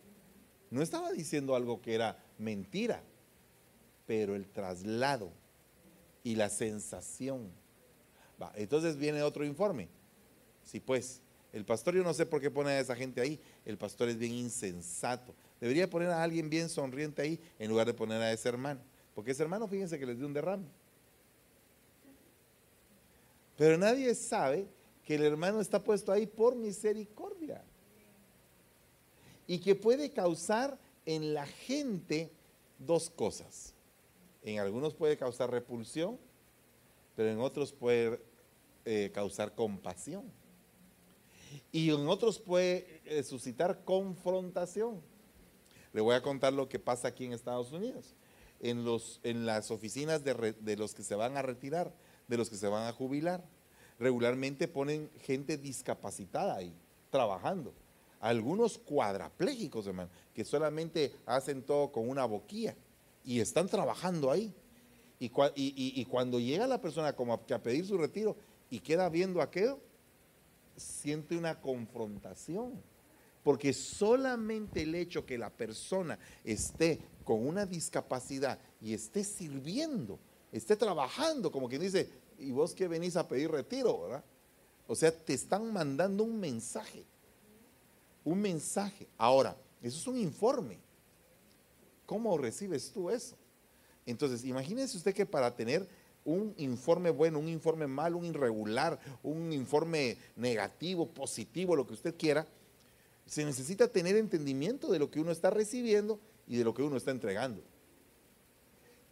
No 0.70 0.82
estaba 0.82 1.12
diciendo 1.12 1.54
algo 1.54 1.80
que 1.80 1.94
era 1.94 2.22
mentira, 2.38 3.02
pero 4.06 4.34
el 4.34 4.48
traslado 4.48 5.30
y 6.24 6.34
la 6.34 6.48
sensación. 6.48 7.50
Va, 8.40 8.52
entonces 8.56 8.96
viene 8.96 9.22
otro 9.22 9.44
informe. 9.44 9.88
Sí, 10.64 10.80
pues, 10.80 11.22
el 11.52 11.64
pastor 11.64 11.94
yo 11.94 12.02
no 12.02 12.12
sé 12.12 12.26
por 12.26 12.40
qué 12.40 12.50
pone 12.50 12.70
a 12.70 12.80
esa 12.80 12.96
gente 12.96 13.20
ahí. 13.20 13.40
El 13.64 13.78
pastor 13.78 14.08
es 14.08 14.18
bien 14.18 14.32
insensato. 14.32 15.34
Debería 15.60 15.90
poner 15.90 16.10
a 16.10 16.22
alguien 16.22 16.48
bien 16.48 16.68
sonriente 16.68 17.22
ahí 17.22 17.40
en 17.58 17.68
lugar 17.68 17.86
de 17.86 17.94
poner 17.94 18.20
a 18.22 18.32
ese 18.32 18.48
hermano. 18.48 18.80
Porque 19.14 19.32
ese 19.32 19.42
hermano, 19.42 19.66
fíjense 19.66 19.98
que 19.98 20.06
les 20.06 20.16
dio 20.16 20.26
un 20.26 20.32
derrame. 20.32 20.66
Pero 23.56 23.76
nadie 23.76 24.14
sabe 24.14 24.68
que 25.04 25.16
el 25.16 25.24
hermano 25.24 25.60
está 25.60 25.82
puesto 25.82 26.12
ahí 26.12 26.26
por 26.26 26.54
misericordia. 26.54 27.64
Y 29.46 29.58
que 29.58 29.74
puede 29.74 30.10
causar 30.10 30.78
en 31.04 31.34
la 31.34 31.46
gente 31.46 32.30
dos 32.78 33.10
cosas. 33.10 33.74
En 34.42 34.60
algunos 34.60 34.94
puede 34.94 35.16
causar 35.16 35.50
repulsión, 35.50 36.18
pero 37.16 37.30
en 37.30 37.40
otros 37.40 37.72
puede 37.72 38.20
eh, 38.84 39.10
causar 39.12 39.54
compasión. 39.54 40.24
Y 41.72 41.90
en 41.90 42.06
otros 42.06 42.38
puede 42.38 43.00
eh, 43.04 43.22
suscitar 43.22 43.84
confrontación. 43.84 45.02
Le 45.92 46.00
voy 46.00 46.14
a 46.14 46.22
contar 46.22 46.52
lo 46.52 46.68
que 46.68 46.78
pasa 46.78 47.08
aquí 47.08 47.24
en 47.24 47.32
Estados 47.32 47.72
Unidos. 47.72 48.14
En, 48.60 48.84
los, 48.84 49.20
en 49.22 49.46
las 49.46 49.70
oficinas 49.70 50.24
de, 50.24 50.76
los 50.76 50.94
que 50.94 51.02
se 51.02 51.14
van 51.14 51.36
a 51.36 51.42
retirar, 51.42 51.92
de 52.26 52.36
los 52.36 52.50
que 52.50 52.56
se 52.56 52.66
van 52.66 52.86
a 52.86 52.92
jubilar, 52.92 53.44
regularmente 53.98 54.66
ponen 54.66 55.10
gente 55.20 55.56
discapacitada 55.56 56.56
ahí, 56.56 56.74
trabajando. 57.10 57.72
Algunos 58.20 58.78
cuadraplégicos, 58.78 59.86
hermano, 59.86 60.10
que 60.34 60.44
solamente 60.44 61.14
hacen 61.24 61.62
todo 61.62 61.92
con 61.92 62.08
una 62.08 62.24
boquilla 62.24 62.74
y 63.24 63.40
están 63.40 63.68
trabajando 63.68 64.30
ahí. 64.30 64.52
Y, 65.20 66.04
cuando 66.04 66.38
llega 66.38 66.66
la 66.66 66.80
persona 66.80 67.12
como 67.14 67.32
a, 67.32 67.54
a, 67.54 67.58
pedir 67.62 67.86
su 67.86 67.96
retiro 67.96 68.36
y 68.70 68.80
queda 68.80 69.08
viendo 69.08 69.40
aquello, 69.40 69.80
siente 70.76 71.36
una 71.36 71.60
confrontación 71.60 72.80
porque 73.48 73.72
solamente 73.72 74.82
el 74.82 74.94
hecho 74.94 75.24
que 75.24 75.38
la 75.38 75.48
persona 75.48 76.18
esté 76.44 77.00
con 77.24 77.48
una 77.48 77.64
discapacidad 77.64 78.58
y 78.78 78.92
esté 78.92 79.24
sirviendo, 79.24 80.18
esté 80.52 80.76
trabajando, 80.76 81.50
como 81.50 81.66
quien 81.66 81.80
dice, 81.80 82.10
y 82.38 82.50
vos 82.50 82.74
que 82.74 82.86
venís 82.86 83.16
a 83.16 83.26
pedir 83.26 83.50
retiro, 83.50 84.02
¿verdad? 84.02 84.22
O 84.86 84.94
sea, 84.94 85.10
te 85.10 85.32
están 85.32 85.72
mandando 85.72 86.24
un 86.24 86.38
mensaje. 86.38 87.06
Un 88.22 88.38
mensaje. 88.42 89.08
Ahora, 89.16 89.56
eso 89.80 89.98
es 89.98 90.06
un 90.06 90.18
informe. 90.18 90.78
¿Cómo 92.04 92.36
recibes 92.36 92.90
tú 92.92 93.08
eso? 93.08 93.34
Entonces, 94.04 94.44
imagínese 94.44 94.98
usted 94.98 95.14
que 95.14 95.24
para 95.24 95.56
tener 95.56 95.88
un 96.22 96.52
informe 96.58 97.08
bueno, 97.08 97.38
un 97.38 97.48
informe 97.48 97.86
malo, 97.86 98.18
un 98.18 98.26
irregular, 98.26 99.00
un 99.22 99.54
informe 99.54 100.18
negativo, 100.36 101.08
positivo, 101.08 101.74
lo 101.74 101.86
que 101.86 101.94
usted 101.94 102.14
quiera, 102.14 102.46
se 103.28 103.44
necesita 103.44 103.88
tener 103.88 104.16
entendimiento 104.16 104.90
de 104.90 104.98
lo 104.98 105.10
que 105.10 105.20
uno 105.20 105.30
está 105.30 105.50
recibiendo 105.50 106.18
y 106.46 106.56
de 106.56 106.64
lo 106.64 106.72
que 106.72 106.82
uno 106.82 106.96
está 106.96 107.10
entregando. 107.10 107.62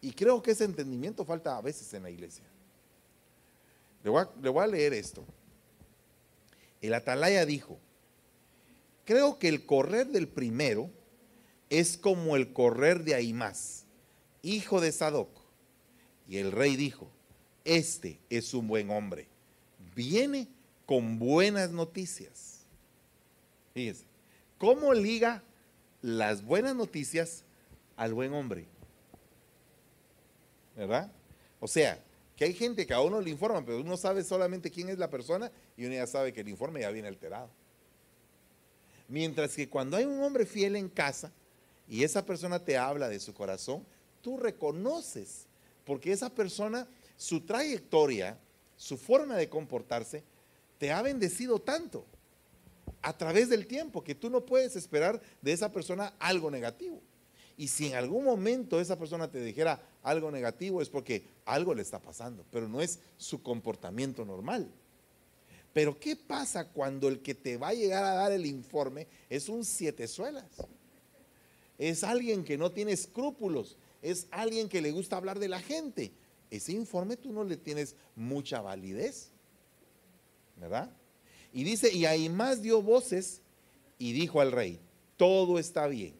Y 0.00 0.12
creo 0.12 0.42
que 0.42 0.52
ese 0.52 0.64
entendimiento 0.64 1.24
falta 1.24 1.56
a 1.56 1.60
veces 1.60 1.92
en 1.92 2.02
la 2.02 2.10
iglesia. 2.10 2.44
Le 4.02 4.10
voy 4.10 4.62
a, 4.62 4.66
leer 4.66 4.94
esto. 4.94 5.24
El 6.80 6.94
atalaya 6.94 7.44
dijo, 7.44 7.78
creo 9.04 9.38
que 9.38 9.48
el 9.48 9.66
correr 9.66 10.06
del 10.06 10.28
primero 10.28 10.90
es 11.68 11.98
como 11.98 12.36
el 12.36 12.52
correr 12.52 13.04
de 13.04 13.16
Aimás, 13.16 13.84
hijo 14.42 14.80
de 14.80 14.92
Sadoc. 14.92 15.28
Y 16.28 16.38
el 16.38 16.52
rey 16.52 16.76
dijo, 16.76 17.10
este 17.64 18.18
es 18.30 18.54
un 18.54 18.68
buen 18.68 18.90
hombre, 18.90 19.28
viene 19.94 20.48
con 20.86 21.18
buenas 21.18 21.70
noticias. 21.70 22.55
Fíjese, 23.76 24.06
¿cómo 24.56 24.94
liga 24.94 25.42
las 26.00 26.42
buenas 26.42 26.74
noticias 26.74 27.44
al 27.94 28.14
buen 28.14 28.32
hombre? 28.32 28.64
¿Verdad? 30.74 31.12
O 31.60 31.68
sea, 31.68 32.02
que 32.36 32.46
hay 32.46 32.54
gente 32.54 32.86
que 32.86 32.94
a 32.94 33.02
uno 33.02 33.20
le 33.20 33.28
informa, 33.28 33.62
pero 33.62 33.78
uno 33.78 33.98
sabe 33.98 34.24
solamente 34.24 34.70
quién 34.70 34.88
es 34.88 34.96
la 34.96 35.10
persona 35.10 35.52
y 35.76 35.84
uno 35.84 35.94
ya 35.94 36.06
sabe 36.06 36.32
que 36.32 36.40
el 36.40 36.48
informe 36.48 36.80
ya 36.80 36.90
viene 36.90 37.08
alterado. 37.08 37.50
Mientras 39.08 39.54
que 39.54 39.68
cuando 39.68 39.98
hay 39.98 40.06
un 40.06 40.22
hombre 40.22 40.46
fiel 40.46 40.74
en 40.74 40.88
casa 40.88 41.30
y 41.86 42.02
esa 42.02 42.24
persona 42.24 42.58
te 42.58 42.78
habla 42.78 43.10
de 43.10 43.20
su 43.20 43.34
corazón, 43.34 43.84
tú 44.22 44.38
reconoces, 44.38 45.44
porque 45.84 46.12
esa 46.12 46.30
persona, 46.30 46.88
su 47.18 47.42
trayectoria, 47.42 48.38
su 48.78 48.96
forma 48.96 49.36
de 49.36 49.50
comportarse, 49.50 50.24
te 50.78 50.92
ha 50.92 51.02
bendecido 51.02 51.58
tanto 51.58 52.06
a 53.02 53.16
través 53.16 53.48
del 53.48 53.66
tiempo, 53.66 54.02
que 54.02 54.14
tú 54.14 54.30
no 54.30 54.44
puedes 54.44 54.76
esperar 54.76 55.20
de 55.42 55.52
esa 55.52 55.72
persona 55.72 56.14
algo 56.18 56.50
negativo. 56.50 57.00
Y 57.56 57.68
si 57.68 57.86
en 57.86 57.94
algún 57.94 58.24
momento 58.24 58.80
esa 58.80 58.98
persona 58.98 59.30
te 59.30 59.40
dijera 59.40 59.80
algo 60.02 60.30
negativo 60.30 60.82
es 60.82 60.88
porque 60.88 61.26
algo 61.44 61.74
le 61.74 61.82
está 61.82 61.98
pasando, 61.98 62.44
pero 62.50 62.68
no 62.68 62.82
es 62.82 62.98
su 63.16 63.42
comportamiento 63.42 64.24
normal. 64.24 64.70
Pero 65.72 65.98
¿qué 65.98 66.16
pasa 66.16 66.68
cuando 66.68 67.08
el 67.08 67.20
que 67.20 67.34
te 67.34 67.56
va 67.56 67.68
a 67.68 67.74
llegar 67.74 68.04
a 68.04 68.14
dar 68.14 68.32
el 68.32 68.46
informe 68.46 69.06
es 69.28 69.48
un 69.48 69.64
siete 69.64 70.06
suelas? 70.06 70.46
Es 71.78 72.04
alguien 72.04 72.44
que 72.44 72.56
no 72.56 72.72
tiene 72.72 72.92
escrúpulos, 72.92 73.76
es 74.02 74.26
alguien 74.30 74.68
que 74.68 74.80
le 74.80 74.92
gusta 74.92 75.16
hablar 75.16 75.38
de 75.38 75.48
la 75.48 75.60
gente. 75.60 76.12
Ese 76.50 76.72
informe 76.72 77.16
tú 77.16 77.32
no 77.32 77.44
le 77.44 77.56
tienes 77.56 77.94
mucha 78.14 78.60
validez, 78.60 79.30
¿verdad? 80.56 80.90
Y 81.56 81.64
dice, 81.64 81.90
y 81.90 82.04
ahí 82.04 82.28
más 82.28 82.60
dio 82.60 82.82
voces 82.82 83.40
y 83.98 84.12
dijo 84.12 84.42
al 84.42 84.52
rey, 84.52 84.78
todo 85.16 85.58
está 85.58 85.86
bien. 85.86 86.14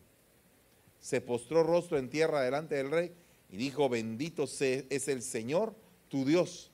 Se 0.99 1.21
postró 1.21 1.63
rostro 1.63 1.99
en 1.99 2.09
tierra 2.09 2.41
delante 2.41 2.77
del 2.77 2.91
rey 2.91 3.13
y 3.51 3.59
dijo, 3.59 3.91
bendito 3.91 4.45
es 4.45 5.09
el 5.09 5.21
Señor, 5.21 5.75
tu 6.09 6.25
Dios, 6.25 6.71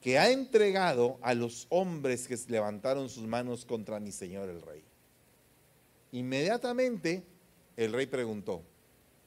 que 0.00 0.18
ha 0.18 0.30
entregado 0.30 1.18
a 1.20 1.34
los 1.34 1.66
hombres 1.68 2.26
que 2.26 2.38
levantaron 2.48 3.10
sus 3.10 3.26
manos 3.26 3.66
contra 3.66 4.00
mi 4.00 4.10
Señor 4.10 4.48
el 4.48 4.62
rey. 4.62 4.82
Inmediatamente 6.12 7.24
el 7.76 7.92
rey 7.92 8.06
preguntó, 8.06 8.62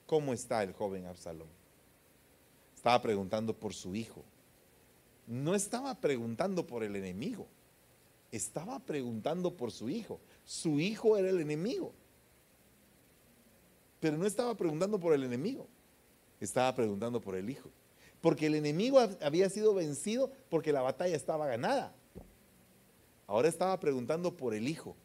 ¿cómo 0.08 0.34
está 0.34 0.64
el 0.64 0.74
joven 0.74 1.06
Absalón? 1.06 1.50
Estaba 2.76 3.00
preguntando 3.00 3.54
por 3.54 3.76
su 3.76 3.94
hijo. 3.94 4.24
No 5.28 5.54
estaba 5.54 5.94
preguntando 6.02 6.66
por 6.66 6.84
el 6.84 6.96
enemigo. 6.96 7.46
Estaba 8.32 8.80
preguntando 8.80 9.56
por 9.56 9.72
su 9.72 9.89
hijo. 9.89 10.20
Su 10.46 10.80
hijo 10.80 11.18
era 11.18 11.30
el 11.30 11.39
enemigo. 11.39 11.94
Pero 14.00 14.18
no 14.18 14.26
estaba 14.26 14.56
preguntando 14.56 15.00
por 15.00 15.13
el 15.13 15.24
enemigo. 15.24 15.68
Estaba 16.39 16.74
preguntando 16.76 17.20
por 17.20 17.36
el 17.36 17.50
hijo. 17.50 17.70
Porque 18.22 18.48
el 18.48 18.56
enemigo 18.56 19.00
había 19.22 19.50
sido 19.50 19.74
vencido 19.74 20.32
porque 20.50 20.72
la 20.72 20.82
batalla 20.82 21.15
estaba 21.15 21.48
ganada. 21.48 21.94
Ahora 23.28 23.48
estaba 23.48 23.80
preguntando 23.80 24.36
por 24.36 24.54
el 24.54 24.68
hijo. 24.68 24.96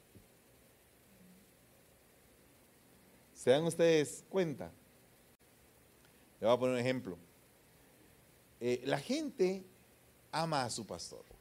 ¿Se 3.34 3.50
dan 3.50 3.64
ustedes 3.64 4.24
cuenta? 4.30 4.72
Le 6.40 6.46
voy 6.46 6.56
a 6.56 6.58
poner 6.58 6.74
un 6.74 6.80
ejemplo. 6.80 7.18
Eh, 8.60 8.82
la 8.86 8.98
gente 8.98 9.64
ama 10.32 10.64
a 10.64 10.70
su 10.70 10.86
pastor. 10.86 11.33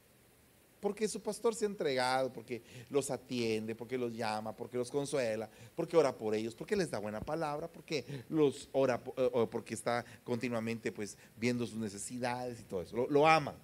Porque 0.84 1.08
su 1.08 1.22
pastor 1.22 1.54
se 1.54 1.64
ha 1.64 1.68
entregado, 1.68 2.30
porque 2.30 2.62
los 2.90 3.10
atiende, 3.10 3.74
porque 3.74 3.96
los 3.96 4.12
llama, 4.12 4.54
porque 4.54 4.76
los 4.76 4.90
consuela, 4.90 5.48
porque 5.74 5.96
ora 5.96 6.14
por 6.14 6.34
ellos, 6.34 6.54
porque 6.54 6.76
les 6.76 6.90
da 6.90 6.98
buena 6.98 7.22
palabra, 7.22 7.68
porque 7.68 8.04
los 8.28 8.68
ora, 8.70 9.02
eh, 9.16 9.46
porque 9.50 9.72
está 9.72 10.04
continuamente 10.24 10.92
pues 10.92 11.16
viendo 11.38 11.66
sus 11.66 11.78
necesidades 11.78 12.60
y 12.60 12.64
todo 12.64 12.82
eso. 12.82 13.06
Lo, 13.08 13.26
ama. 13.26 13.54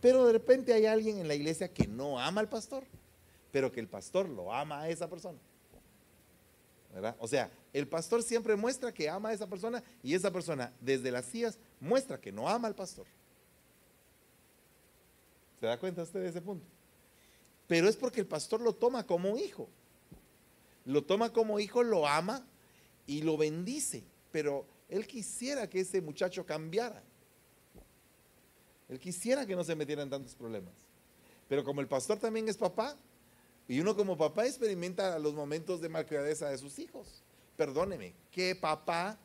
Pero 0.00 0.26
de 0.26 0.32
repente 0.32 0.72
hay 0.72 0.86
alguien 0.86 1.18
en 1.18 1.28
la 1.28 1.36
iglesia 1.36 1.72
que 1.72 1.86
no 1.86 2.18
ama 2.18 2.40
al 2.40 2.48
pastor, 2.48 2.82
pero 3.52 3.70
que 3.70 3.78
el 3.78 3.86
pastor 3.86 4.28
lo 4.28 4.52
ama 4.52 4.80
a 4.80 4.88
esa 4.88 5.08
persona. 5.08 5.38
¿verdad? 6.92 7.14
O 7.20 7.28
sea, 7.28 7.48
el 7.72 7.86
pastor 7.86 8.24
siempre 8.24 8.56
muestra 8.56 8.92
que 8.92 9.08
ama 9.08 9.28
a 9.28 9.34
esa 9.34 9.46
persona 9.46 9.84
y 10.02 10.14
esa 10.14 10.32
persona 10.32 10.72
desde 10.80 11.12
las 11.12 11.26
sillas 11.26 11.60
muestra 11.78 12.20
que 12.20 12.32
no 12.32 12.48
ama 12.48 12.66
al 12.66 12.74
pastor. 12.74 13.06
¿Se 15.60 15.66
da 15.66 15.78
cuenta 15.78 16.02
usted 16.02 16.20
de 16.20 16.28
ese 16.28 16.40
punto? 16.40 16.66
Pero 17.66 17.88
es 17.88 17.96
porque 17.96 18.20
el 18.20 18.26
pastor 18.26 18.60
lo 18.60 18.72
toma 18.72 19.06
como 19.06 19.36
hijo. 19.36 19.68
Lo 20.84 21.04
toma 21.04 21.32
como 21.32 21.60
hijo, 21.60 21.82
lo 21.82 22.06
ama 22.06 22.46
y 23.06 23.22
lo 23.22 23.36
bendice. 23.36 24.04
Pero 24.32 24.64
él 24.88 25.06
quisiera 25.06 25.68
que 25.68 25.80
ese 25.80 26.00
muchacho 26.00 26.46
cambiara. 26.46 27.02
Él 28.88 28.98
quisiera 28.98 29.44
que 29.44 29.54
no 29.54 29.64
se 29.64 29.74
metiera 29.74 30.02
en 30.02 30.10
tantos 30.10 30.34
problemas. 30.34 30.72
Pero 31.48 31.62
como 31.64 31.80
el 31.80 31.88
pastor 31.88 32.18
también 32.18 32.48
es 32.48 32.56
papá, 32.56 32.96
y 33.66 33.80
uno 33.80 33.94
como 33.94 34.16
papá 34.16 34.46
experimenta 34.46 35.18
los 35.18 35.34
momentos 35.34 35.82
de 35.82 35.90
malcriadeza 35.90 36.48
de 36.48 36.56
sus 36.56 36.78
hijos. 36.78 37.22
Perdóneme, 37.56 38.14
¿qué 38.30 38.56
papá 38.56 39.18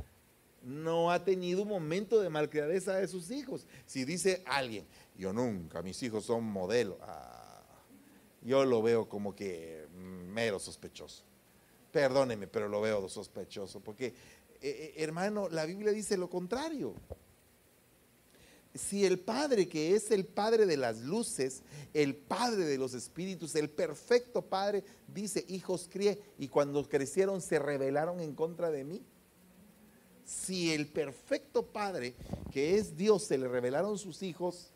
no 0.63 1.11
ha 1.11 1.23
tenido 1.23 1.63
un 1.63 1.69
momento 1.69 2.19
de 2.19 2.29
malcriadeza 2.29 2.95
de 2.95 3.07
sus 3.07 3.29
hijos? 3.31 3.67
Si 3.85 4.05
dice 4.05 4.43
alguien, 4.45 4.85
yo 5.17 5.33
nunca, 5.33 5.81
mis 5.81 6.01
hijos 6.03 6.25
son 6.25 6.43
modelo. 6.45 6.97
Ah, 7.01 7.61
yo 8.41 8.65
lo 8.65 8.81
veo 8.81 9.07
como 9.07 9.35
que 9.35 9.87
mero 9.93 10.59
sospechoso. 10.59 11.23
Perdóneme, 11.91 12.47
pero 12.47 12.67
lo 12.67 12.81
veo 12.81 13.07
sospechoso, 13.07 13.79
porque 13.79 14.07
eh, 14.07 14.13
eh, 14.61 14.93
hermano, 14.97 15.49
la 15.49 15.65
Biblia 15.65 15.91
dice 15.91 16.17
lo 16.17 16.29
contrario. 16.29 16.95
Si 18.73 19.05
el 19.05 19.19
Padre, 19.19 19.67
que 19.67 19.95
es 19.95 20.09
el 20.09 20.25
Padre 20.25 20.65
de 20.65 20.77
las 20.77 21.01
luces, 21.01 21.61
el 21.93 22.15
Padre 22.15 22.65
de 22.65 22.77
los 22.77 22.93
espíritus, 22.95 23.53
el 23.55 23.69
perfecto 23.69 24.41
Padre, 24.41 24.83
dice, 25.13 25.45
hijos 25.47 25.87
crié, 25.91 26.19
y 26.39 26.47
cuando 26.47 26.87
crecieron 26.89 27.41
se 27.41 27.59
rebelaron 27.59 28.19
en 28.19 28.33
contra 28.33 28.71
de 28.71 28.83
mí. 28.83 29.03
Si 30.25 30.73
el 30.73 30.87
perfecto 30.87 31.65
Padre, 31.65 32.15
que 32.51 32.77
es 32.77 32.95
Dios, 32.95 33.23
se 33.23 33.37
le 33.37 33.47
revelaron 33.47 33.97
sus 33.97 34.23
hijos, 34.23 34.71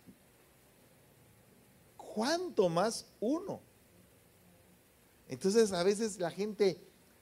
¿cuánto 1.95 2.69
más 2.69 3.05
uno? 3.19 3.61
Entonces 5.29 5.71
a 5.71 5.83
veces 5.83 6.19
la 6.19 6.31
gente 6.31 6.77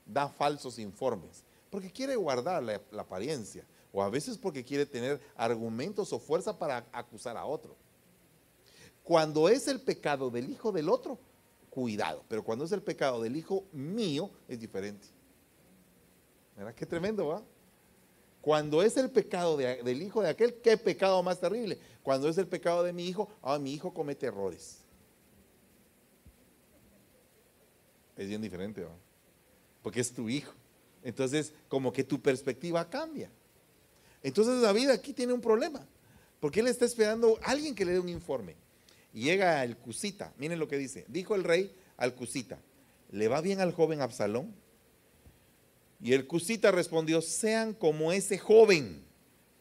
da 0.06 0.28
falsos 0.28 0.80
informes 0.80 1.44
porque 1.76 1.92
quiere 1.92 2.16
guardar 2.16 2.64
la, 2.64 2.82
apariencia 2.98 3.66
o 3.92 4.02
a 4.02 4.10
veces 4.10 4.38
porque 4.38 4.64
quiere 4.64 4.86
tener 4.86 5.20
argumentos 5.36 6.14
o 6.14 6.20
fuerza 6.20 6.58
para 6.58 6.88
acusar 6.94 7.36
a 7.36 7.46
otro. 7.46 7.76
Cuando 9.04 9.50
es 9.50 9.68
el 9.68 9.82
pecado 9.82 10.30
del 10.30 10.50
hijo 10.50 10.72
del 10.72 10.88
otro, 10.88 11.20
cuidado, 11.70 12.24
pero 12.30 12.44
cuando 12.44 12.64
es 12.64 12.72
el 12.72 12.82
pecado 12.82 13.22
del 13.22 13.36
hijo 13.36 13.66
mío 13.74 14.30
es 14.48 14.60
diferente. 14.60 15.06
¿Verdad? 16.56 16.74
Qué 16.74 16.86
tremendo, 16.86 17.28
¿va? 17.28 17.44
Cuando 18.46 18.84
es 18.84 18.96
el 18.96 19.10
pecado 19.10 19.58
del 19.58 20.04
hijo 20.04 20.22
de 20.22 20.30
aquel, 20.30 20.54
qué 20.62 20.78
pecado 20.78 21.24
más 21.24 21.40
terrible. 21.40 21.80
Cuando 22.04 22.30
es 22.30 22.38
el 22.38 22.46
pecado 22.46 22.84
de 22.84 22.94
mi 22.94 23.08
hijo, 23.08 23.28
ah, 23.42 23.58
mi 23.58 23.74
hijo 23.74 23.92
comete 23.92 24.28
errores. 24.28 24.84
es 28.16 28.28
bien 28.28 28.44
diferente, 28.44 28.86
porque 29.82 30.00
es 30.00 30.14
tu 30.14 30.30
hijo. 30.30 30.54
Entonces, 31.04 31.54
como 31.68 31.92
que 31.92 32.04
tu 32.04 32.22
perspectiva 32.22 32.88
cambia. 32.88 33.32
Entonces 34.22 34.62
David 34.62 34.90
aquí 34.90 35.12
tiene 35.12 35.34
un 35.34 35.42
problema, 35.42 35.84
porque 36.40 36.60
él 36.60 36.68
está 36.68 36.86
esperando 36.86 37.40
a 37.42 37.50
alguien 37.50 37.74
que 37.74 37.84
le 37.84 37.94
dé 37.94 38.00
un 38.00 38.10
informe. 38.10 38.56
Y 39.12 39.24
llega 39.24 39.64
el 39.64 39.76
Cusita, 39.76 40.32
miren 40.38 40.60
lo 40.60 40.68
que 40.68 40.78
dice, 40.78 41.04
dijo 41.08 41.34
el 41.34 41.44
rey 41.44 41.76
al 41.98 42.14
Cusita, 42.14 42.60
¿le 43.10 43.28
va 43.28 43.42
bien 43.42 43.60
al 43.60 43.74
joven 43.74 44.02
Absalón? 44.02 44.54
Y 46.02 46.14
el 46.14 46.28
Cusita 46.28 46.72
respondió, 46.72 47.22
sean 47.22 47.74
como 47.74 48.12
ese 48.12 48.38
joven 48.38 49.04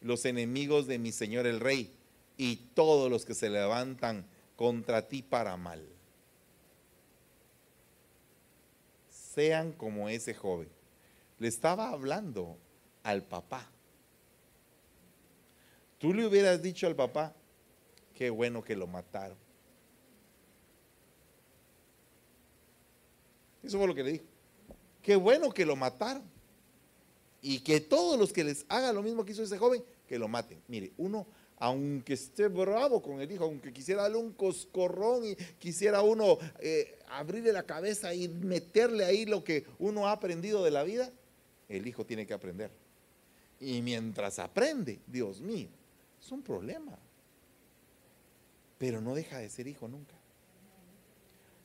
los 0.01 0.25
enemigos 0.25 0.85
de 0.87 0.99
mi 0.99 1.11
señor 1.11 1.47
el 1.47 1.59
rey 1.59 1.95
y 2.37 2.57
todos 2.73 3.09
los 3.09 3.25
que 3.25 3.33
se 3.33 3.49
levantan 3.49 4.27
contra 4.55 5.07
ti 5.07 5.21
para 5.21 5.57
mal. 5.57 5.95
sean 9.35 9.73
como 9.73 10.07
ese 10.07 10.33
joven. 10.33 10.69
Le 11.39 11.49
estaba 11.49 11.89
hablando 11.89 12.57
al 13.03 13.21
papá. 13.21 13.69
Tú 15.97 16.13
le 16.13 16.25
hubieras 16.25 16.61
dicho 16.61 16.87
al 16.87 16.95
papá, 16.95 17.35
qué 18.13 18.29
bueno 18.29 18.63
que 18.63 18.77
lo 18.77 18.87
mataron. 18.87 19.37
Eso 23.61 23.77
fue 23.77 23.87
lo 23.87 23.95
que 23.95 24.03
le 24.03 24.11
dijo. 24.13 24.25
Qué 25.05 25.15
bueno 25.15 25.51
que 25.51 25.67
lo 25.67 25.75
mataron. 25.75 26.23
Y 27.39 27.59
que 27.59 27.79
todos 27.79 28.17
los 28.17 28.33
que 28.33 28.43
les 28.43 28.65
haga 28.69 28.91
lo 28.91 29.03
mismo 29.03 29.23
que 29.23 29.33
hizo 29.33 29.43
ese 29.43 29.59
joven, 29.59 29.83
que 30.07 30.17
lo 30.17 30.27
maten. 30.27 30.59
Mire, 30.67 30.93
uno 30.97 31.27
aunque 31.57 32.13
esté 32.13 32.47
bravo 32.47 33.01
con 33.01 33.21
el 33.21 33.31
hijo, 33.31 33.45
aunque 33.45 33.71
quisiera 33.71 34.01
darle 34.01 34.17
un 34.17 34.33
coscorrón 34.33 35.23
y 35.25 35.35
quisiera 35.59 36.01
uno 36.01 36.39
eh, 36.59 36.97
abrirle 37.07 37.53
la 37.53 37.63
cabeza 37.63 38.13
y 38.15 38.27
meterle 38.27 39.05
ahí 39.05 39.25
lo 39.25 39.43
que 39.43 39.65
uno 39.79 40.07
ha 40.07 40.11
aprendido 40.11 40.63
de 40.63 40.71
la 40.71 40.83
vida, 40.83 41.11
el 41.69 41.87
hijo 41.87 42.03
tiene 42.03 42.25
que 42.25 42.33
aprender. 42.33 42.71
Y 43.59 43.81
mientras 43.83 44.39
aprende, 44.39 44.99
Dios 45.05 45.39
mío, 45.39 45.69
es 46.19 46.31
un 46.31 46.41
problema. 46.41 46.97
Pero 48.79 48.99
no 48.99 49.13
deja 49.13 49.37
de 49.37 49.49
ser 49.49 49.67
hijo 49.67 49.87
nunca. 49.87 50.15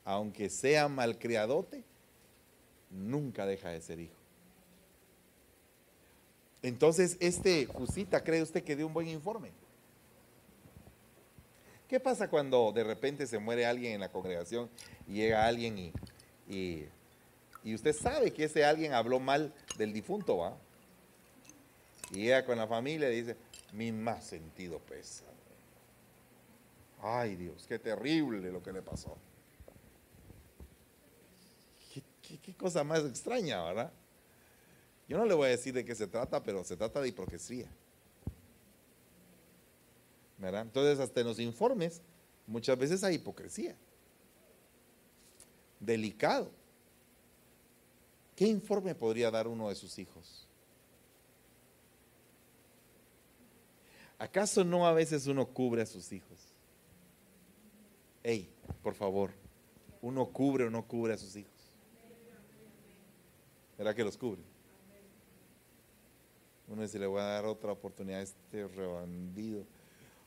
Aunque 0.05 0.51
sea 0.51 0.89
malcriadote, 0.89 1.83
nunca 2.91 3.47
deja 3.47 3.71
de 3.71 3.81
ser 3.81 4.01
hijo. 4.01 4.15
Entonces, 6.63 7.17
este 7.21 7.67
Fusita, 7.67 8.23
¿cree 8.23 8.43
usted 8.43 8.63
que 8.63 8.77
dio 8.77 8.87
un 8.87 8.93
buen 8.93 9.09
informe? 9.09 9.51
¿Qué 11.89 11.99
pasa 11.99 12.29
cuando 12.29 12.71
de 12.73 12.85
repente 12.85 13.27
se 13.27 13.39
muere 13.39 13.67
alguien 13.67 13.95
en 13.95 14.01
la 14.01 14.11
congregación 14.11 14.71
y 15.09 15.15
llega 15.15 15.47
alguien 15.47 15.77
y, 15.77 15.93
y, 16.49 17.75
usted 17.75 17.93
sabe 17.93 18.33
que 18.33 18.45
ese 18.45 18.65
alguien 18.65 18.93
habló 18.93 19.19
mal 19.19 19.53
del 19.77 19.93
difunto, 19.93 20.37
¿va? 20.37 20.57
Y 22.13 22.19
llega 22.19 22.45
con 22.45 22.59
la 22.59 22.69
familia 22.69 23.11
y 23.11 23.23
dice, 23.23 23.37
mi 23.73 23.91
más 23.91 24.25
sentido 24.25 24.79
pesa. 24.79 25.25
Ay 27.03 27.35
Dios, 27.35 27.67
qué 27.67 27.79
terrible 27.79 28.53
lo 28.53 28.63
que 28.63 28.73
le 28.73 28.83
pasó. 28.83 29.17
Qué, 32.39 32.55
cosa 32.55 32.85
más 32.85 33.01
extraña, 33.01 33.63
¿verdad? 33.65 33.93
Yo 35.09 35.19
no 35.19 35.25
le 35.25 35.35
voy 35.35 35.47
a 35.47 35.51
decir 35.51 35.75
de 35.75 35.85
qué 35.85 35.95
se 35.95 36.07
trata, 36.07 36.43
pero 36.43 36.63
se 36.63 36.77
trata 36.77 37.01
de 37.01 37.09
hipocresía. 37.09 37.69
¿verdad? 40.41 40.63
Entonces, 40.63 40.99
hasta 40.99 41.21
en 41.21 41.27
los 41.27 41.39
informes, 41.39 42.01
muchas 42.47 42.79
veces 42.79 43.05
hay 43.05 43.17
hipocresía. 43.17 43.77
Delicado. 45.79 46.51
¿Qué 48.35 48.47
informe 48.47 48.95
podría 48.95 49.31
dar 49.31 49.47
uno 49.47 49.69
de 49.69 49.75
sus 49.75 49.99
hijos? 49.99 50.49
¿Acaso 54.19 54.65
no 54.65 54.87
a 54.87 54.93
veces 54.93 55.27
uno 55.27 55.47
cubre 55.47 55.83
a 55.83 55.87
sus 55.87 56.11
hijos? 56.13 56.39
Ey, 58.23 58.51
por 58.83 58.95
favor, 58.95 59.31
uno 60.03 60.27
cubre 60.27 60.65
o 60.65 60.71
no 60.71 60.87
cubre 60.87 61.15
a 61.15 61.19
sus 61.19 61.37
hijos. 61.37 61.50
¿Verdad 63.81 63.95
que 63.95 64.05
los 64.05 64.19
cubre? 64.19 64.43
Uno 66.69 66.83
dice, 66.83 66.99
le 66.99 67.07
voy 67.07 67.23
a 67.23 67.25
dar 67.25 67.47
otra 67.47 67.73
oportunidad 67.73 68.21
a 68.21 68.25
este 68.25 68.69
rebandido. 68.69 69.65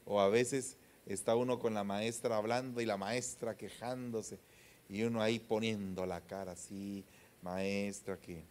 O 0.05 0.19
a 0.19 0.27
veces 0.27 0.75
está 1.05 1.35
uno 1.35 1.59
con 1.59 1.75
la 1.75 1.83
maestra 1.83 2.37
hablando 2.37 2.81
y 2.81 2.87
la 2.87 2.97
maestra 2.97 3.55
quejándose 3.55 4.39
y 4.89 5.03
uno 5.03 5.21
ahí 5.21 5.37
poniendo 5.37 6.03
la 6.07 6.21
cara 6.21 6.53
así, 6.53 7.05
maestra, 7.43 8.17
que 8.17 8.43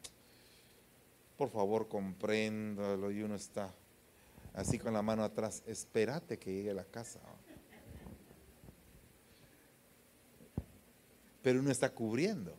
por 1.37 1.51
favor 1.51 1.89
compréndalo 1.89 3.11
y 3.11 3.25
uno 3.25 3.35
está 3.35 3.75
así 4.55 4.79
con 4.79 4.93
la 4.93 5.03
mano 5.03 5.25
atrás, 5.25 5.65
espérate 5.67 6.39
que 6.39 6.53
llegue 6.55 6.71
a 6.71 6.75
la 6.75 6.85
casa. 6.85 7.19
Pero 11.43 11.59
uno 11.59 11.73
está 11.73 11.91
cubriendo, 11.91 12.55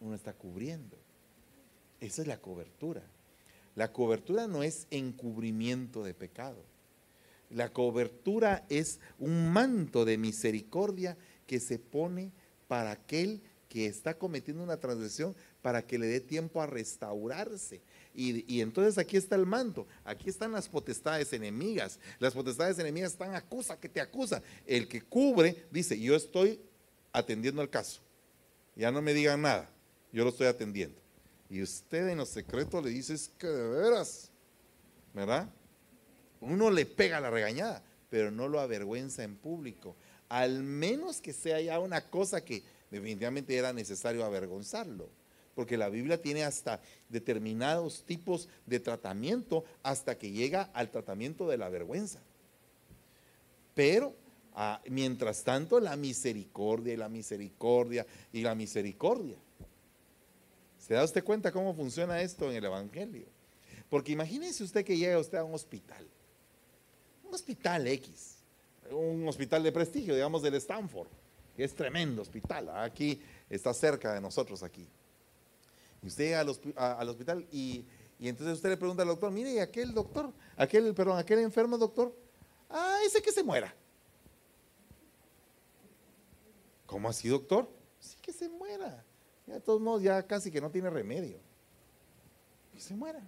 uno 0.00 0.16
está 0.16 0.32
cubriendo. 0.32 0.99
Esa 2.00 2.22
es 2.22 2.28
la 2.28 2.38
cobertura. 2.38 3.02
La 3.76 3.92
cobertura 3.92 4.46
no 4.46 4.62
es 4.62 4.86
encubrimiento 4.90 6.02
de 6.02 6.14
pecado. 6.14 6.64
La 7.50 7.72
cobertura 7.72 8.64
es 8.68 9.00
un 9.18 9.52
manto 9.52 10.04
de 10.04 10.18
misericordia 10.18 11.16
que 11.46 11.60
se 11.60 11.78
pone 11.78 12.30
para 12.68 12.92
aquel 12.92 13.42
que 13.68 13.86
está 13.86 14.14
cometiendo 14.14 14.62
una 14.62 14.78
transgresión 14.78 15.34
para 15.62 15.86
que 15.86 15.98
le 15.98 16.06
dé 16.06 16.20
tiempo 16.20 16.60
a 16.60 16.66
restaurarse. 16.66 17.80
Y, 18.14 18.60
entonces 18.60 18.98
aquí 18.98 19.16
está 19.16 19.36
el 19.36 19.46
manto, 19.46 19.86
aquí 20.04 20.28
están 20.28 20.52
las 20.52 20.68
potestades 20.68 21.32
enemigas. 21.32 21.98
Las 22.18 22.34
potestades 22.34 22.78
enemigas 22.78 23.12
están 23.12 23.34
acusa, 23.34 23.78
que 23.78 23.88
te 23.88 24.00
acusa. 24.00 24.42
El 24.66 24.88
que 24.88 25.02
cubre 25.02 25.64
dice, 25.70 25.98
yo 25.98 26.16
estoy 26.16 26.60
atendiendo 27.12 27.62
el 27.62 27.70
caso. 27.70 28.00
Ya 28.74 28.90
no 28.90 29.00
me 29.02 29.14
digan 29.14 29.42
nada, 29.42 29.70
yo 30.12 30.24
lo 30.24 30.30
estoy 30.30 30.48
atendiendo. 30.48 31.00
Y 31.50 31.62
usted 31.62 32.08
en 32.08 32.18
los 32.18 32.28
secretos 32.28 32.82
le 32.82 32.90
dice, 32.90 33.12
es 33.12 33.28
que 33.36 33.48
de 33.48 33.68
veras, 33.68 34.30
¿verdad? 35.12 35.50
Uno 36.40 36.70
le 36.70 36.86
pega 36.86 37.20
la 37.20 37.28
regañada, 37.28 37.82
pero 38.08 38.30
no 38.30 38.46
lo 38.46 38.60
avergüenza 38.60 39.24
en 39.24 39.36
público. 39.36 39.96
Al 40.28 40.62
menos 40.62 41.20
que 41.20 41.32
sea 41.32 41.60
ya 41.60 41.80
una 41.80 42.02
cosa 42.08 42.44
que 42.44 42.62
definitivamente 42.90 43.56
era 43.56 43.72
necesario 43.72 44.24
avergonzarlo. 44.24 45.10
Porque 45.56 45.76
la 45.76 45.88
Biblia 45.88 46.22
tiene 46.22 46.44
hasta 46.44 46.80
determinados 47.08 48.04
tipos 48.06 48.48
de 48.64 48.78
tratamiento 48.78 49.64
hasta 49.82 50.16
que 50.16 50.30
llega 50.30 50.70
al 50.72 50.90
tratamiento 50.90 51.48
de 51.48 51.58
la 51.58 51.68
vergüenza. 51.68 52.20
Pero 53.74 54.14
ah, 54.54 54.80
mientras 54.88 55.42
tanto 55.42 55.80
la 55.80 55.96
misericordia 55.96 56.94
y 56.94 56.96
la 56.96 57.08
misericordia 57.08 58.06
y 58.32 58.42
la 58.42 58.54
misericordia. 58.54 59.36
¿Se 60.90 60.94
da 60.94 61.04
usted 61.04 61.22
cuenta 61.22 61.52
cómo 61.52 61.72
funciona 61.72 62.20
esto 62.20 62.50
en 62.50 62.56
el 62.56 62.64
Evangelio? 62.64 63.24
Porque 63.88 64.10
imagínese 64.10 64.64
usted 64.64 64.84
que 64.84 64.96
llega 64.96 65.20
usted 65.20 65.38
a 65.38 65.44
un 65.44 65.54
hospital, 65.54 66.04
un 67.22 67.32
hospital 67.32 67.86
X, 67.86 68.38
un 68.90 69.28
hospital 69.28 69.62
de 69.62 69.70
prestigio, 69.70 70.16
digamos 70.16 70.42
del 70.42 70.54
Stanford, 70.56 71.06
es 71.56 71.76
tremendo 71.76 72.22
hospital, 72.22 72.70
aquí 72.70 73.22
está 73.48 73.72
cerca 73.72 74.12
de 74.14 74.20
nosotros 74.20 74.64
aquí. 74.64 74.84
Y 76.02 76.08
usted 76.08 76.24
llega 76.24 76.40
al, 76.40 77.08
hospital 77.08 77.46
y, 77.52 77.84
entonces 78.18 78.56
usted 78.56 78.70
le 78.70 78.76
pregunta 78.76 79.02
al 79.02 79.08
doctor, 79.10 79.30
mire, 79.30 79.52
¿y 79.52 79.58
aquel 79.60 79.94
doctor? 79.94 80.32
Aquel, 80.56 80.92
perdón, 80.92 81.18
aquel 81.18 81.38
enfermo 81.38 81.78
doctor, 81.78 82.12
ah, 82.68 82.98
ese 83.06 83.22
que 83.22 83.30
se 83.30 83.44
muera. 83.44 83.72
¿Cómo 86.84 87.08
así, 87.08 87.28
doctor? 87.28 87.70
Sí, 88.00 88.16
que 88.20 88.32
se 88.32 88.48
muera. 88.48 89.04
Ya, 89.50 89.56
de 89.56 89.60
todos 89.60 89.80
modos, 89.80 90.00
ya 90.02 90.24
casi 90.24 90.48
que 90.48 90.60
no 90.60 90.70
tiene 90.70 90.88
remedio. 90.88 91.38
Que 92.72 92.80
se 92.80 92.94
muera. 92.94 93.20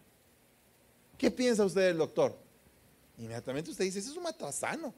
¿Qué 1.19 1.33
piensa 1.33 1.65
usted 1.65 1.89
del 1.89 1.99
doctor? 1.99 2.39
Inmediatamente 3.19 3.73
usted 3.73 3.85
dice, 3.85 3.99
ese 3.99 4.11
es 4.11 4.17
un 4.17 4.23
matasano. 4.23 4.95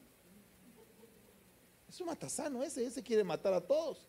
Es 1.89 1.99
un 1.99 2.07
matasano 2.07 2.61
ese, 2.61 2.85
ese 2.85 3.01
quiere 3.01 3.23
matar 3.23 3.53
a 3.53 3.61
todos. 3.61 4.07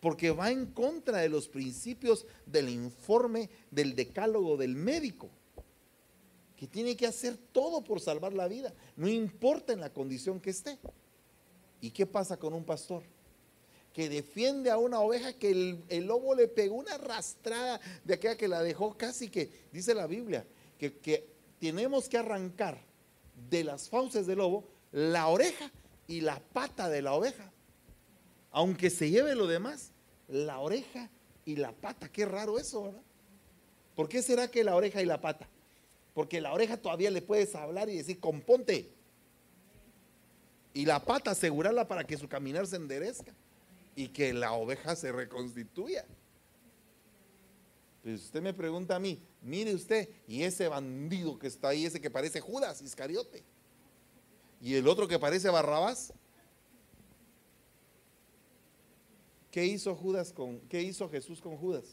Porque 0.00 0.30
va 0.30 0.50
en 0.50 0.66
contra 0.66 1.18
de 1.18 1.30
los 1.30 1.48
principios 1.48 2.26
del 2.44 2.68
informe 2.68 3.48
del 3.70 3.96
decálogo 3.96 4.58
del 4.58 4.74
médico, 4.74 5.30
que 6.56 6.66
tiene 6.66 6.94
que 6.94 7.06
hacer 7.06 7.38
todo 7.52 7.82
por 7.82 8.00
salvar 8.00 8.34
la 8.34 8.48
vida, 8.48 8.74
no 8.96 9.08
importa 9.08 9.72
en 9.72 9.80
la 9.80 9.92
condición 9.92 10.40
que 10.40 10.50
esté. 10.50 10.78
¿Y 11.80 11.90
qué 11.90 12.04
pasa 12.04 12.36
con 12.36 12.52
un 12.52 12.64
pastor? 12.64 13.02
Que 13.98 14.08
defiende 14.08 14.70
a 14.70 14.78
una 14.78 15.00
oveja 15.00 15.32
que 15.32 15.50
el, 15.50 15.82
el 15.88 16.06
lobo 16.06 16.32
le 16.36 16.46
pegó 16.46 16.76
una 16.76 16.94
arrastrada 16.94 17.80
de 18.04 18.14
aquella 18.14 18.36
que 18.36 18.46
la 18.46 18.62
dejó 18.62 18.96
casi 18.96 19.28
que, 19.28 19.50
dice 19.72 19.92
la 19.92 20.06
Biblia, 20.06 20.46
que, 20.78 20.98
que 20.98 21.26
tenemos 21.58 22.08
que 22.08 22.16
arrancar 22.16 22.78
de 23.50 23.64
las 23.64 23.88
fauces 23.88 24.24
del 24.28 24.38
lobo 24.38 24.68
la 24.92 25.26
oreja 25.26 25.72
y 26.06 26.20
la 26.20 26.38
pata 26.38 26.88
de 26.88 27.02
la 27.02 27.12
oveja. 27.12 27.50
Aunque 28.52 28.88
se 28.88 29.10
lleve 29.10 29.34
lo 29.34 29.48
demás, 29.48 29.90
la 30.28 30.60
oreja 30.60 31.10
y 31.44 31.56
la 31.56 31.72
pata. 31.72 32.08
Qué 32.08 32.24
raro 32.24 32.56
eso, 32.56 32.84
¿verdad? 32.84 33.02
¿Por 33.96 34.08
qué 34.08 34.22
será 34.22 34.46
que 34.48 34.62
la 34.62 34.76
oreja 34.76 35.02
y 35.02 35.06
la 35.06 35.20
pata? 35.20 35.48
Porque 36.14 36.40
la 36.40 36.52
oreja 36.52 36.76
todavía 36.76 37.10
le 37.10 37.20
puedes 37.20 37.52
hablar 37.56 37.88
y 37.88 37.96
decir, 37.96 38.20
componte. 38.20 38.92
Y 40.72 40.86
la 40.86 41.04
pata 41.04 41.32
asegurarla 41.32 41.88
para 41.88 42.04
que 42.04 42.16
su 42.16 42.28
caminar 42.28 42.64
se 42.64 42.76
enderezca 42.76 43.34
y 43.98 44.10
que 44.10 44.32
la 44.32 44.52
oveja 44.52 44.94
se 44.94 45.10
reconstituya. 45.10 46.06
Pues 48.04 48.26
usted 48.26 48.40
me 48.40 48.54
pregunta 48.54 48.94
a 48.94 49.00
mí, 49.00 49.20
mire 49.42 49.74
usted, 49.74 50.08
y 50.28 50.44
ese 50.44 50.68
bandido 50.68 51.36
que 51.36 51.48
está 51.48 51.70
ahí, 51.70 51.84
ese 51.84 52.00
que 52.00 52.08
parece 52.08 52.40
Judas 52.40 52.80
Iscariote 52.80 53.42
y 54.60 54.76
el 54.76 54.86
otro 54.86 55.08
que 55.08 55.18
parece 55.18 55.50
Barrabás. 55.50 56.12
¿Qué 59.50 59.66
hizo 59.66 59.96
Judas 59.96 60.32
con 60.32 60.60
qué 60.68 60.80
hizo 60.80 61.10
Jesús 61.10 61.40
con 61.40 61.56
Judas? 61.56 61.84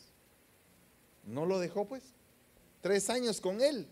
No 1.24 1.48
lo 1.48 1.58
dejó 1.58 1.88
pues. 1.88 2.04
Tres 2.82 3.10
años 3.10 3.42
con 3.42 3.62
él. 3.62 3.88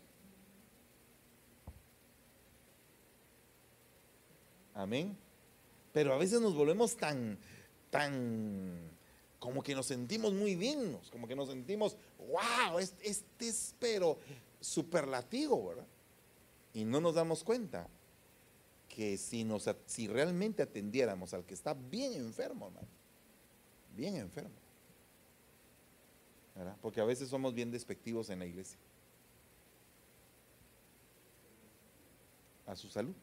Amén. 4.75 5.17
Pero 5.93 6.13
a 6.13 6.17
veces 6.19 6.41
nos 6.41 6.53
volvemos 6.53 6.95
tan, 6.95 7.39
tan, 7.93 8.89
como 9.37 9.61
que 9.61 9.75
nos 9.75 9.85
sentimos 9.85 10.33
muy 10.33 10.55
dignos, 10.55 11.11
como 11.11 11.27
que 11.27 11.35
nos 11.35 11.47
sentimos, 11.47 11.95
wow, 12.27 12.79
este, 12.79 13.47
es 13.47 13.75
pero 13.79 14.17
superlativo, 14.59 15.67
¿verdad? 15.67 15.85
Y 16.73 16.85
no 16.85 16.99
nos 16.99 17.13
damos 17.13 17.43
cuenta 17.43 17.87
que 18.89 19.15
si, 19.17 19.43
nos, 19.43 19.69
si 19.85 20.07
realmente 20.07 20.63
atendiéramos 20.63 21.35
al 21.35 21.45
que 21.45 21.53
está 21.53 21.75
bien 21.75 22.13
enfermo, 22.13 22.65
hermano, 22.65 22.87
bien 23.95 24.15
enfermo, 24.15 24.55
porque 26.81 26.99
a 26.99 27.05
veces 27.05 27.29
somos 27.29 27.53
bien 27.53 27.69
despectivos 27.69 28.31
en 28.31 28.39
la 28.39 28.47
iglesia, 28.47 28.79
a 32.65 32.75
su 32.75 32.89
salud. 32.89 33.13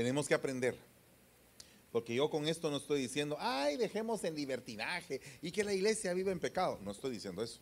Tenemos 0.00 0.26
que 0.26 0.34
aprender 0.34 0.76
porque 1.92 2.14
yo 2.14 2.30
con 2.30 2.46
esto 2.46 2.70
no 2.70 2.76
estoy 2.76 3.00
diciendo, 3.00 3.36
ay, 3.38 3.76
dejemos 3.76 4.22
en 4.24 4.34
libertinaje 4.34 5.20
y 5.42 5.50
que 5.50 5.64
la 5.64 5.74
iglesia 5.74 6.14
viva 6.14 6.30
en 6.30 6.38
pecado. 6.38 6.78
No 6.82 6.92
estoy 6.92 7.10
diciendo 7.10 7.42
eso. 7.42 7.60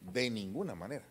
De 0.00 0.30
ninguna 0.30 0.74
manera. 0.74 1.04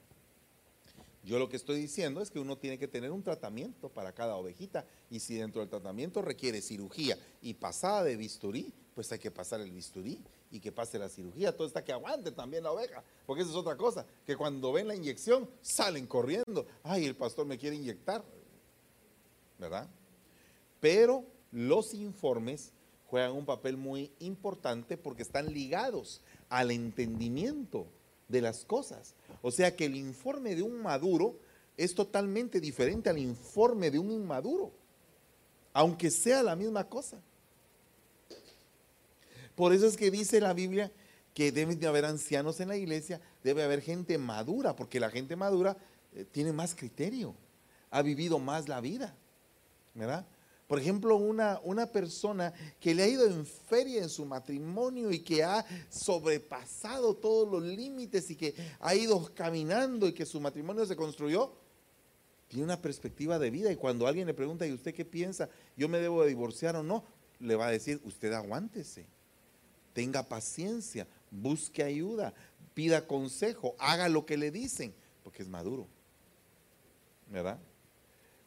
Yo 1.24 1.38
lo 1.38 1.48
que 1.48 1.58
estoy 1.58 1.80
diciendo 1.80 2.22
es 2.22 2.32
que 2.32 2.40
uno 2.40 2.58
tiene 2.58 2.80
que 2.80 2.88
tener 2.88 3.12
un 3.12 3.22
tratamiento 3.22 3.90
para 3.90 4.14
cada 4.14 4.36
ovejita 4.36 4.86
y 5.12 5.20
si 5.20 5.36
dentro 5.36 5.62
del 5.62 5.70
tratamiento 5.70 6.22
requiere 6.22 6.62
cirugía 6.62 7.18
y 7.42 7.54
pasada 7.54 8.04
de 8.04 8.16
bisturí, 8.16 8.74
pues 8.96 9.12
hay 9.12 9.20
que 9.20 9.30
pasar 9.30 9.62
el 9.62 9.72
bisturí 9.72 10.20
y 10.50 10.60
que 10.60 10.72
pase 10.72 10.98
la 10.98 11.08
cirugía. 11.08 11.56
Todo 11.56 11.68
está 11.68 11.84
que 11.84 11.92
aguante 11.92 12.32
también 12.32 12.64
la 12.64 12.72
oveja, 12.72 13.04
porque 13.28 13.44
esa 13.44 13.52
es 13.52 13.58
otra 13.58 13.78
cosa, 13.78 14.06
que 14.26 14.36
cuando 14.36 14.72
ven 14.72 14.88
la 14.88 14.96
inyección 14.96 15.48
salen 15.62 16.08
corriendo. 16.08 16.66
Ay, 16.84 17.06
el 17.06 17.16
pastor 17.16 17.46
me 17.46 17.58
quiere 17.60 17.76
inyectar, 17.76 18.24
¿verdad? 19.60 19.88
Pero 20.80 21.26
los 21.52 21.94
informes 21.94 22.72
juegan 23.08 23.34
un 23.34 23.46
papel 23.46 23.78
muy 23.78 24.12
importante 24.20 24.98
porque 24.98 25.24
están 25.24 25.52
ligados 25.52 26.22
al 26.50 26.72
entendimiento 26.72 27.88
de 28.28 28.42
las 28.42 28.66
cosas. 28.66 29.16
O 29.42 29.52
sea 29.52 29.76
que 29.76 29.86
el 29.86 29.96
informe 29.96 30.56
de 30.56 30.62
un 30.62 30.82
maduro 30.82 31.40
es 31.76 31.96
totalmente 31.96 32.60
diferente 32.60 33.10
al 33.10 33.18
informe 33.18 33.90
de 33.90 34.00
un 34.00 34.12
inmaduro, 34.12 34.72
aunque 35.74 36.12
sea 36.12 36.44
la 36.44 36.56
misma 36.56 36.88
cosa. 36.88 37.22
Por 39.56 39.74
eso 39.74 39.88
es 39.88 39.98
que 39.98 40.12
dice 40.12 40.40
la 40.40 40.54
Biblia 40.54 40.92
que 41.34 41.52
debe 41.52 41.76
de 41.76 41.88
haber 41.88 42.06
ancianos 42.06 42.60
en 42.60 42.68
la 42.68 42.78
iglesia, 42.78 43.22
debe 43.44 43.64
haber 43.64 43.82
gente 43.82 44.18
madura, 44.18 44.76
porque 44.76 45.00
la 45.00 45.10
gente 45.10 45.36
madura 45.36 45.78
eh, 46.14 46.26
tiene 46.26 46.52
más 46.52 46.76
criterio, 46.76 47.34
ha 47.92 48.02
vivido 48.02 48.40
más 48.40 48.68
la 48.68 48.82
vida, 48.82 49.16
¿verdad? 49.94 50.26
Por 50.70 50.78
ejemplo, 50.78 51.16
una, 51.16 51.60
una 51.64 51.88
persona 51.88 52.54
que 52.80 52.94
le 52.94 53.02
ha 53.02 53.08
ido 53.08 53.26
en 53.26 53.44
feria 53.44 54.04
en 54.04 54.08
su 54.08 54.24
matrimonio 54.24 55.12
y 55.12 55.18
que 55.18 55.44
ha 55.44 55.66
sobrepasado 55.90 57.16
todos 57.16 57.50
los 57.50 57.64
límites 57.64 58.30
y 58.30 58.36
que 58.36 58.54
ha 58.80 58.94
ido 58.94 59.34
caminando 59.34 60.08
y 60.08 60.14
que 60.14 60.28
su 60.28 60.40
matrimonio 60.40 60.86
se 60.86 60.96
construyó, 60.96 61.54
tiene 62.48 62.66
una 62.66 62.80
perspectiva 62.80 63.40
de 63.40 63.50
vida 63.50 63.72
y 63.72 63.78
cuando 63.78 64.06
alguien 64.06 64.28
le 64.28 64.36
pregunta, 64.36 64.68
¿y 64.68 64.72
usted 64.72 64.94
qué 64.94 65.06
piensa? 65.06 65.50
¿Yo 65.76 65.90
me 65.90 65.98
debo 65.98 66.22
de 66.22 66.30
divorciar 66.30 66.76
o 66.76 66.84
no? 66.84 67.04
Le 67.40 67.56
va 67.56 67.66
a 67.66 67.72
decir, 67.72 68.00
usted 68.04 68.32
aguántese, 68.34 69.08
tenga 69.94 70.22
paciencia, 70.22 71.08
busque 71.32 71.82
ayuda, 71.82 72.32
pida 72.76 73.08
consejo, 73.08 73.74
haga 73.80 74.08
lo 74.08 74.24
que 74.28 74.38
le 74.38 74.52
dicen, 74.52 74.94
porque 75.24 75.42
es 75.42 75.50
maduro. 75.50 75.88
¿Verdad? 77.28 77.58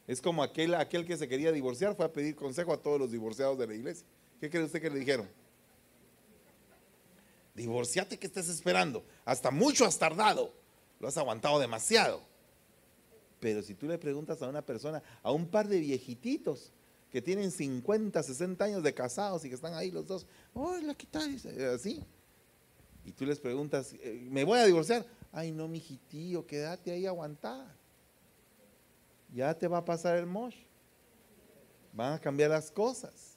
Es 0.06 0.20
como 0.20 0.42
aquel, 0.42 0.74
aquel 0.74 1.06
que 1.06 1.16
se 1.16 1.28
quería 1.28 1.52
divorciar, 1.52 1.94
fue 1.94 2.04
a 2.04 2.12
pedir 2.12 2.34
consejo 2.34 2.72
a 2.72 2.76
todos 2.76 2.98
los 2.98 3.10
divorciados 3.10 3.58
de 3.58 3.66
la 3.66 3.74
iglesia. 3.74 4.06
¿Qué 4.40 4.50
cree 4.50 4.64
usted 4.64 4.80
que 4.80 4.90
le 4.90 4.98
dijeron? 4.98 5.28
Divorciate 7.54 8.18
que 8.18 8.26
estés 8.26 8.48
esperando. 8.48 9.04
Hasta 9.24 9.50
mucho 9.50 9.84
has 9.84 9.98
tardado. 9.98 10.52
Lo 10.98 11.08
has 11.08 11.16
aguantado 11.16 11.58
demasiado. 11.60 12.20
Pero 13.38 13.62
si 13.62 13.74
tú 13.74 13.86
le 13.86 13.98
preguntas 13.98 14.40
a 14.42 14.48
una 14.48 14.62
persona, 14.62 15.02
a 15.22 15.30
un 15.30 15.46
par 15.46 15.68
de 15.68 15.78
viejititos 15.78 16.72
que 17.10 17.20
tienen 17.20 17.50
50, 17.50 18.22
60 18.22 18.64
años 18.64 18.82
de 18.82 18.94
casados 18.94 19.44
y 19.44 19.48
que 19.48 19.54
están 19.54 19.74
ahí 19.74 19.90
los 19.90 20.06
dos, 20.06 20.26
¡oh, 20.54 20.76
la 20.78 20.96
dice 21.26 21.66
Así. 21.66 22.02
Y 23.04 23.12
tú 23.12 23.26
les 23.26 23.38
preguntas, 23.38 23.94
eh, 23.94 24.26
¿me 24.30 24.44
voy 24.44 24.60
a 24.60 24.64
divorciar? 24.64 25.04
Ay, 25.32 25.50
no, 25.50 25.68
mijitío, 25.68 26.46
quédate 26.46 26.92
ahí 26.92 27.04
aguantar 27.04 27.81
ya 29.32 29.56
te 29.56 29.66
va 29.66 29.78
a 29.78 29.84
pasar 29.84 30.16
el 30.18 30.26
mosh. 30.26 30.56
Van 31.92 32.14
a 32.14 32.18
cambiar 32.18 32.50
las 32.50 32.70
cosas. 32.70 33.36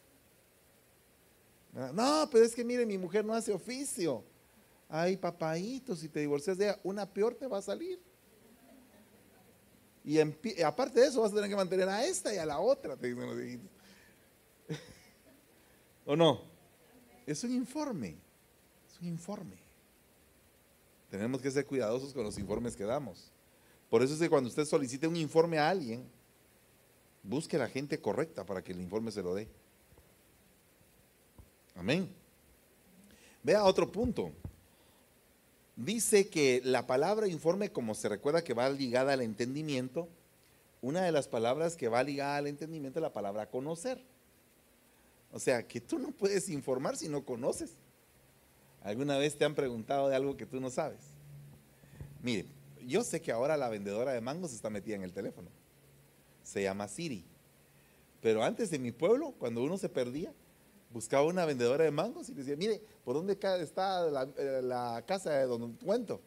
No, 1.74 2.30
pero 2.32 2.46
es 2.46 2.56
que 2.56 2.64
mire, 2.64 2.86
mi 2.86 2.98
mujer 2.98 3.26
no 3.26 3.34
hace 3.34 3.52
oficio. 3.52 4.24
Ay, 4.88 5.18
papaito, 5.18 5.96
si 5.96 6.08
te 6.08 6.22
divorcias 6.22 6.58
de 6.58 6.66
ella, 6.66 6.80
una 6.84 7.06
peor 7.06 7.36
te 7.36 7.48
va 7.48 7.58
a 7.58 7.62
salir. 7.62 8.00
Y 10.04 10.20
aparte 10.62 11.00
de 11.00 11.08
eso, 11.08 11.22
vas 11.22 11.32
a 11.32 11.36
tener 11.36 11.50
que 11.50 11.56
mantener 11.56 11.89
a 11.89 12.06
esta 12.06 12.34
y 12.34 12.38
a 12.38 12.46
la 12.46 12.60
otra, 12.60 12.96
te 12.96 13.08
dicen 13.08 13.26
los 13.26 14.78
¿O 16.06 16.16
no? 16.16 16.43
Es 17.26 17.43
un 17.43 17.52
informe. 17.52 18.16
Es 18.88 19.02
un 19.02 19.08
informe. 19.08 19.58
Tenemos 21.10 21.41
que 21.41 21.50
ser 21.50 21.66
cuidadosos 21.66 22.14
con 22.14 22.24
los 22.24 22.38
informes 22.38 22.76
que 22.76 22.84
damos. 22.84 23.32
Por 23.96 24.04
eso 24.04 24.14
es 24.14 24.20
que 24.20 24.30
cuando 24.30 24.50
usted 24.50 24.66
solicite 24.66 25.08
un 25.08 25.16
informe 25.16 25.58
a 25.58 25.70
alguien, 25.70 26.04
busque 27.24 27.58
la 27.58 27.70
gente 27.70 27.98
correcta 28.02 28.46
para 28.46 28.62
que 28.62 28.74
el 28.74 28.82
informe 28.82 29.10
se 29.10 29.24
lo 29.24 29.34
dé. 29.34 29.48
Amén. 31.76 32.14
Vea 33.41 33.64
otro 33.64 33.89
punto. 33.89 34.34
Dice 35.78 36.28
que 36.28 36.62
la 36.66 36.86
palabra 36.86 37.30
informe, 37.30 37.72
como 37.72 37.96
se 37.96 38.10
recuerda 38.10 38.43
que 38.43 38.54
va 38.54 38.70
ligada 38.70 39.14
al 39.14 39.22
entendimiento, 39.22 40.10
una 40.82 41.04
de 41.04 41.14
las 41.14 41.30
palabras 41.30 41.78
que 41.78 41.88
va 41.88 42.04
ligada 42.04 42.36
al 42.36 42.48
entendimiento 42.48 43.00
es 43.00 43.04
la 43.04 43.14
palabra 43.14 43.50
conocer. 43.50 44.04
O 45.32 45.39
sea, 45.39 45.66
que 45.66 45.80
tú 45.80 46.00
no 46.00 46.12
puedes 46.12 46.50
informar 46.50 46.98
si 46.98 47.08
no 47.08 47.24
conoces. 47.24 47.78
¿Alguna 48.84 49.18
vez 49.18 49.38
te 49.38 49.46
han 49.46 49.56
preguntado 49.56 50.10
de 50.10 50.18
algo 50.18 50.36
que 50.36 50.46
tú 50.46 50.60
no 50.60 50.70
sabes? 50.70 51.00
Mire, 52.22 52.46
yo 52.86 53.04
sé 53.04 53.22
que 53.22 53.32
ahora 53.32 53.58
la 53.58 53.70
vendedora 53.70 54.14
de 54.14 54.22
mangos 54.22 54.54
está 54.54 54.70
metida 54.70 54.96
en 54.96 55.04
el 55.04 55.14
teléfono. 55.14 55.50
Se 56.44 56.64
llama 56.64 56.88
Siri. 56.88 57.26
Pero 58.22 58.44
antes 58.44 58.72
en 58.74 58.82
mi 58.82 58.92
pueblo, 58.92 59.34
cuando 59.38 59.64
uno 59.64 59.78
se 59.78 59.90
perdía, 59.90 60.34
buscaba 60.92 61.24
una 61.26 61.46
vendedora 61.46 61.84
de 61.84 61.92
mangos 61.92 62.30
y 62.30 62.34
decía, 62.34 62.56
mire, 62.56 62.82
¿por 63.04 63.16
dónde 63.16 63.34
está 63.34 64.08
eh, 64.38 64.62
la, 64.64 65.04
casa 65.06 65.32
de 65.32 65.46
Don 65.46 65.74
Cuento? 65.74 66.22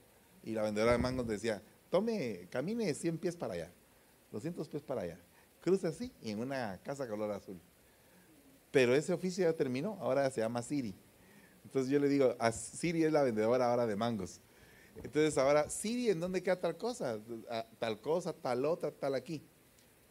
Y 0.45 0.53
la 0.53 0.63
vendedora 0.63 0.93
de 0.93 0.99
mangos 0.99 1.27
decía, 1.27 1.63
tome, 1.91 2.47
camine 2.51 2.93
100 2.95 3.19
pies 3.19 3.35
para 3.35 3.55
allá, 3.55 3.73
200 4.31 4.69
pies 4.69 4.83
para 4.83 5.03
allá, 5.03 5.19
cruce 5.61 5.87
así 5.87 6.13
y 6.23 6.31
en 6.31 6.41
una 6.41 6.79
casa 6.85 7.09
color 7.09 7.31
azul. 7.33 7.59
Pero 8.71 8.95
ese 8.95 9.13
oficio 9.13 9.45
ya 9.45 9.57
terminó, 9.57 9.97
ahora 10.01 10.31
se 10.31 10.41
llama 10.41 10.63
Siri. 10.63 10.95
Entonces 11.65 11.91
yo 11.91 11.99
le 11.99 12.09
digo, 12.09 12.37
a 12.39 12.53
Siri 12.53 13.05
es 13.05 13.13
la 13.13 13.23
vendedora 13.23 13.71
ahora 13.71 13.87
de 13.87 13.97
mangos. 13.97 14.41
Entonces 15.03 15.39
ahora, 15.39 15.71
Siri, 15.71 16.11
¿en 16.11 16.21
dónde 16.21 16.43
queda 16.43 16.61
tal 16.61 16.77
cosa? 16.77 17.21
Tal 17.79 18.01
cosa, 18.01 18.33
tal 18.33 18.65
otra, 18.65 18.91
tal 18.91 19.15
aquí. 19.15 19.43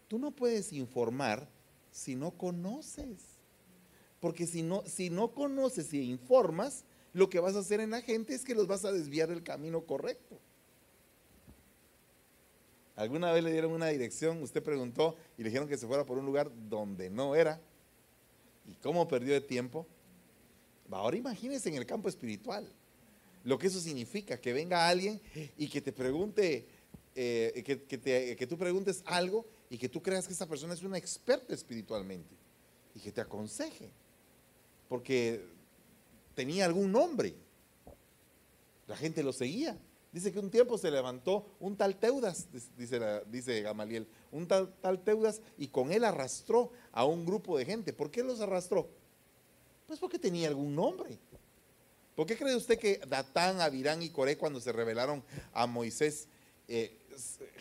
Tú 0.08 0.18
no 0.18 0.32
puedes 0.32 0.72
informar 0.74 1.48
si 1.92 2.16
no 2.16 2.32
conoces. 2.32 3.38
Porque 4.20 4.48
si 4.48 4.64
no, 4.64 4.84
si 4.86 5.10
no 5.10 5.32
conoces 5.32 5.94
y 5.94 6.10
informas, 6.10 6.86
lo 7.14 7.30
que 7.30 7.40
vas 7.40 7.56
a 7.56 7.60
hacer 7.60 7.80
en 7.80 7.92
la 7.92 8.02
gente 8.02 8.34
es 8.34 8.44
que 8.44 8.56
los 8.56 8.68
vas 8.68 8.86
a 8.86 8.92
desviar 8.92 9.30
del 9.30 9.44
camino 9.44 9.82
correcto. 9.82 10.40
Alguna 12.96 13.32
vez 13.32 13.44
le 13.44 13.52
dieron 13.52 13.74
una 13.74 13.88
dirección, 13.88 14.42
usted 14.42 14.64
preguntó 14.64 15.16
y 15.38 15.44
le 15.44 15.50
dijeron 15.50 15.68
que 15.68 15.78
se 15.78 15.86
fuera 15.86 16.04
por 16.06 16.18
un 16.18 16.26
lugar 16.26 16.50
donde 16.68 17.12
no 17.12 17.36
era. 17.36 17.62
¿Y 18.66 18.74
cómo 18.76 19.08
perdió 19.08 19.34
de 19.34 19.42
tiempo? 19.42 19.86
Ahora 20.90 21.16
imagínese 21.16 21.70
en 21.70 21.76
el 21.76 21.86
campo 21.86 22.10
espiritual 22.10 22.68
lo 23.48 23.58
que 23.58 23.68
eso 23.68 23.80
significa, 23.80 24.42
que 24.42 24.52
venga 24.52 24.90
alguien 24.90 25.22
y 25.58 25.70
que 25.70 25.80
te 25.80 25.94
pregunte, 25.94 26.68
eh, 27.16 27.64
que, 27.66 28.46
tú 28.46 28.58
preguntes 28.58 29.02
algo 29.06 29.46
y 29.70 29.78
que 29.78 29.88
tú 29.88 30.04
creas 30.04 30.28
que 30.28 30.34
esa 30.34 30.50
persona 30.50 30.74
es 30.74 30.84
una 30.84 30.98
experta 30.98 31.54
espiritualmente 31.54 32.36
y 32.94 33.00
que 33.00 33.10
te 33.10 33.22
aconseje, 33.22 33.90
porque 34.90 35.46
tenía 36.36 36.66
algún 36.66 36.92
nombre. 36.92 37.36
La 38.86 38.98
gente 38.98 39.24
lo 39.24 39.32
seguía. 39.32 39.80
Dice 40.12 40.34
que 40.34 40.40
un 40.40 40.52
tiempo 40.52 40.78
se 40.78 40.92
levantó 40.92 41.56
un 41.62 41.78
tal 41.78 41.96
Teudas, 41.96 42.50
dice, 42.78 43.00
dice 43.32 43.62
Gamaliel, 43.62 44.10
un 44.30 44.46
tal 44.46 45.04
Teudas 45.06 45.42
y 45.58 45.70
con 45.70 45.94
él 45.94 46.04
arrastró 46.04 46.74
a 46.92 47.06
un 47.06 47.26
grupo 47.26 47.58
de 47.58 47.64
gente. 47.64 47.94
¿Por 47.94 48.12
qué 48.12 48.24
los 48.24 48.42
arrastró? 48.42 48.90
Pues 49.86 50.02
porque 50.02 50.20
tenía 50.20 50.50
algún 50.50 50.76
nombre. 50.76 51.18
¿Por 52.18 52.26
qué 52.26 52.36
cree 52.36 52.56
usted 52.56 52.80
que 52.80 53.00
Datán, 53.08 53.62
Abirán 53.62 54.02
y 54.02 54.10
Coré 54.10 54.40
cuando 54.40 54.60
se 54.60 54.72
rebelaron 54.72 55.24
a 55.54 55.68
Moisés, 55.68 56.28
eh, 56.68 56.98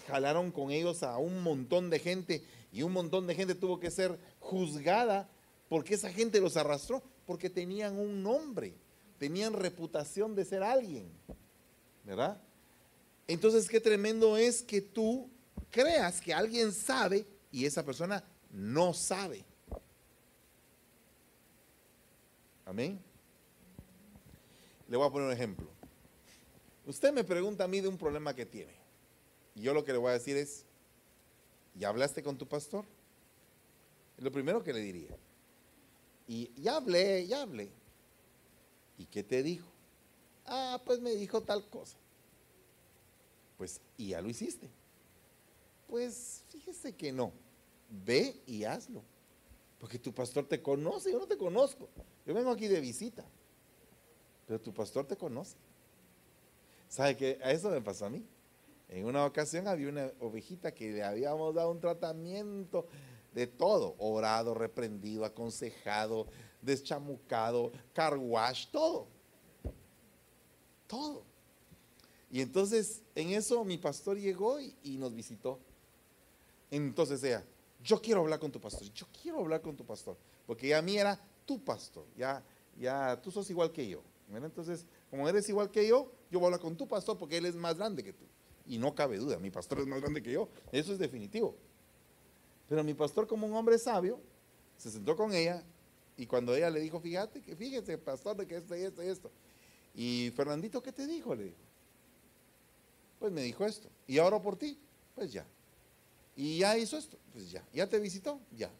jalaron 0.07 0.51
con 0.51 0.71
ellos 0.71 1.03
a 1.03 1.19
un 1.19 1.43
montón 1.43 1.91
de 1.91 1.99
gente 1.99 2.43
y 2.73 2.81
un 2.83 2.93
montón 2.93 3.27
de 3.27 3.35
gente 3.35 3.55
tuvo 3.55 3.79
que 3.79 3.91
ser 3.91 4.19
juzgada 4.41 5.29
porque 5.69 5.93
esa 5.93 6.11
gente 6.11 6.41
los 6.41 6.57
arrastró? 6.57 7.03
Porque 7.27 7.51
tenían 7.51 7.99
un 7.99 8.23
nombre, 8.23 8.73
tenían 9.19 9.53
reputación 9.53 10.35
de 10.35 10.47
ser 10.47 10.63
alguien, 10.63 11.07
¿verdad? 12.03 12.41
Entonces, 13.29 13.69
qué 13.69 13.79
tremendo 13.79 14.39
es 14.39 14.63
que 14.63 14.81
tú 14.81 15.29
creas 15.71 16.19
que 16.19 16.33
alguien 16.33 16.73
sabe 16.73 17.27
y 17.53 17.67
esa 17.67 17.85
persona 17.85 18.25
no 18.51 18.95
sabe. 18.95 19.45
Amén. 22.65 22.99
Le 24.89 24.97
voy 24.97 25.07
a 25.07 25.11
poner 25.11 25.29
un 25.29 25.33
ejemplo. 25.33 25.69
Usted 26.87 27.13
me 27.13 27.25
pregunta 27.25 27.65
a 27.65 27.69
mí 27.69 27.81
de 27.81 27.89
un 27.89 27.99
problema 27.99 28.35
que 28.35 28.47
tiene. 28.47 28.73
Y 29.55 29.63
yo 29.63 29.75
lo 29.75 29.85
que 29.85 29.93
le 29.93 29.99
voy 29.99 30.11
a 30.11 30.15
decir 30.15 30.37
es, 30.37 30.65
¿ya 31.75 31.89
hablaste 31.89 32.23
con 32.23 32.39
tu 32.39 32.47
pastor? 32.47 32.85
Es 34.17 34.23
lo 34.23 34.31
primero 34.31 34.63
que 34.63 34.73
le 34.73 34.81
diría. 34.81 35.17
Y 36.29 36.51
ya 36.61 36.77
hablé, 36.77 37.27
ya 37.27 37.43
hablé. 37.43 37.71
¿Y 38.99 39.07
qué 39.07 39.23
te 39.23 39.43
dijo? 39.43 39.67
Ah, 40.45 40.81
pues 40.85 41.01
me 41.01 41.11
dijo 41.11 41.43
tal 41.43 41.69
cosa. 41.69 41.97
Pues, 43.59 43.81
y 43.97 44.09
ya 44.09 44.21
lo 44.21 44.29
hiciste. 44.29 44.69
Pues 45.89 46.45
fíjese 46.49 46.95
que 46.95 47.13
no. 47.13 47.33
Ve 47.91 48.41
y 48.47 48.65
hazlo. 48.65 49.03
Porque 49.79 49.99
tu 49.99 50.13
pastor 50.13 50.47
te 50.47 50.63
conoce, 50.63 51.13
yo 51.13 51.19
no 51.19 51.27
te 51.27 51.37
conozco. 51.37 51.89
Yo 52.25 52.35
vengo 52.35 52.51
aquí 52.51 52.69
de 52.69 52.81
visita. 52.81 53.25
Pero 54.47 54.61
tu 54.61 54.73
pastor 54.73 55.07
te 55.07 55.17
conoce. 55.17 55.57
¿Sabe 56.89 57.17
qué? 57.17 57.39
A 57.43 57.51
eso 57.51 57.71
me 57.71 57.81
pasó 57.81 58.07
a 58.07 58.11
mí. 58.11 58.25
En 58.89 59.05
una 59.05 59.25
ocasión 59.27 59.67
había 59.67 59.89
una 59.89 60.13
ovejita 60.21 60.73
que 60.73 60.93
le 60.93 61.03
habíamos 61.03 61.55
dado 61.55 61.73
un 61.73 61.81
tratamiento 61.81 62.87
de 63.35 63.47
todo, 63.47 63.97
orado, 63.99 64.55
reprendido, 64.55 65.25
aconsejado, 65.25 66.27
deschamucado, 66.63 67.73
car 67.93 68.17
wash, 68.17 68.69
todo. 68.71 69.09
Todo. 70.87 71.25
Y 72.31 72.41
entonces 72.41 73.03
en 73.15 73.31
eso 73.31 73.65
mi 73.65 73.77
pastor 73.77 74.19
llegó 74.19 74.61
y, 74.61 74.75
y 74.85 74.97
nos 74.97 75.15
visitó. 75.15 75.59
Entonces 76.71 77.23
ella, 77.25 77.45
yo 77.83 78.01
quiero 78.01 78.21
hablar 78.21 78.39
con 78.39 78.51
tu 78.51 78.61
pastor, 78.61 78.89
yo 78.93 79.07
quiero 79.21 79.41
hablar 79.41 79.61
con 79.61 79.77
tu 79.77 79.85
pastor, 79.85 80.17
porque 80.47 80.69
ya 80.69 80.79
a 80.79 80.83
mí 80.83 80.97
era 80.97 81.19
tu 81.45 81.63
pastor, 81.63 82.05
ya, 82.17 82.43
ya 82.79 83.21
tú 83.23 83.31
sos 83.31 83.49
igual 83.51 83.71
que 83.71 83.89
yo. 83.89 84.03
Entonces, 84.33 84.87
como 85.11 85.29
eres 85.29 85.49
igual 85.49 85.71
que 85.71 85.87
yo, 85.87 86.11
yo 86.31 86.39
voy 86.39 86.45
a 86.45 86.47
hablar 86.49 86.61
con 86.61 86.77
tu 86.77 86.89
pastor 86.89 87.17
porque 87.17 87.37
él 87.37 87.47
es 87.47 87.55
más 87.55 87.77
grande 87.77 88.03
que 88.03 88.13
tú. 88.13 88.25
Y 88.67 88.79
no 88.79 88.95
cabe 88.95 89.17
duda, 89.19 89.39
mi 89.39 89.51
pastor 89.51 89.79
es 89.79 89.87
más 89.87 90.01
grande 90.01 90.23
que 90.23 90.33
yo, 90.33 90.49
eso 90.73 90.93
es 90.93 90.99
definitivo. 90.99 91.55
Pero 92.69 92.83
mi 92.83 92.95
pastor, 92.95 93.27
como 93.29 93.47
un 93.47 93.55
hombre 93.55 93.79
sabio, 93.79 94.21
se 94.77 94.91
sentó 94.91 95.17
con 95.17 95.33
ella 95.33 95.63
y 96.17 96.27
cuando 96.27 96.55
ella 96.55 96.71
le 96.71 96.81
dijo, 96.81 96.99
fíjate, 96.99 97.41
que 97.41 97.55
fíjese, 97.55 97.97
pastor, 97.99 98.37
de 98.37 98.47
que 98.47 98.57
esto 98.57 98.77
y 98.77 98.83
esto 98.83 99.05
y 99.05 99.07
esto. 99.07 99.31
Y 99.95 100.33
Fernandito, 100.35 100.83
¿qué 100.83 100.93
te 100.93 101.07
dijo? 101.07 101.35
Le 101.35 101.45
dijo. 101.45 101.57
Pues 103.21 103.33
me 103.33 103.43
dijo 103.43 103.65
esto. 103.65 103.89
¿Y 104.07 104.19
ahora 104.19 104.43
por 104.43 104.57
ti? 104.57 104.79
Pues 105.15 105.33
ya. 105.33 105.47
¿Y 106.35 106.59
ya 106.59 106.77
hizo 106.77 106.99
esto? 106.99 107.17
Pues 107.33 107.51
ya. 107.51 107.65
¿Ya 107.73 107.89
te 107.89 107.99
visitó? 107.99 108.41
Ya. 108.57 108.71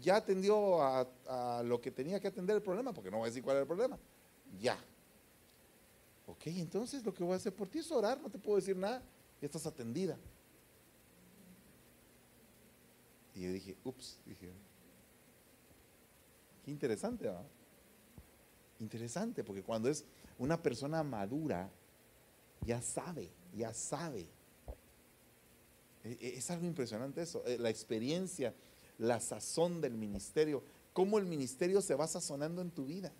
¿Ya 0.00 0.16
atendió 0.16 0.82
a, 0.82 1.06
a 1.28 1.62
lo 1.62 1.80
que 1.80 1.90
tenía 1.90 2.18
que 2.18 2.28
atender 2.28 2.56
el 2.56 2.62
problema? 2.62 2.92
Porque 2.92 3.10
no 3.10 3.18
voy 3.18 3.26
a 3.26 3.30
decir 3.30 3.42
cuál 3.42 3.56
era 3.56 3.62
el 3.62 3.68
problema. 3.68 3.98
Ya. 4.60 4.78
Ok, 6.26 6.46
entonces 6.46 7.04
lo 7.04 7.12
que 7.12 7.24
voy 7.24 7.34
a 7.34 7.36
hacer 7.36 7.54
por 7.54 7.68
ti 7.68 7.78
es 7.78 7.90
orar, 7.90 8.20
no 8.20 8.30
te 8.30 8.38
puedo 8.38 8.56
decir 8.56 8.76
nada, 8.76 9.02
ya 9.40 9.46
estás 9.46 9.66
atendida. 9.66 10.16
Y 13.34 13.42
yo 13.42 13.52
dije, 13.52 13.76
ups, 13.84 14.18
dije, 14.26 14.52
qué 16.64 16.70
interesante, 16.70 17.26
¿no? 17.26 17.44
Interesante, 18.78 19.42
porque 19.42 19.62
cuando 19.62 19.88
es 19.88 20.04
una 20.38 20.62
persona 20.62 21.02
madura, 21.02 21.70
ya 22.64 22.80
sabe, 22.82 23.30
ya 23.54 23.72
sabe. 23.72 24.28
E, 26.04 26.18
e, 26.20 26.36
es 26.36 26.50
algo 26.50 26.66
impresionante 26.66 27.22
eso, 27.22 27.44
eh, 27.46 27.58
la 27.58 27.70
experiencia, 27.70 28.54
la 28.98 29.20
sazón 29.20 29.80
del 29.80 29.94
ministerio, 29.94 30.62
cómo 30.92 31.18
el 31.18 31.26
ministerio 31.26 31.80
se 31.80 31.94
va 31.94 32.06
sazonando 32.06 32.60
en 32.60 32.70
tu 32.70 32.86
vida. 32.86 33.12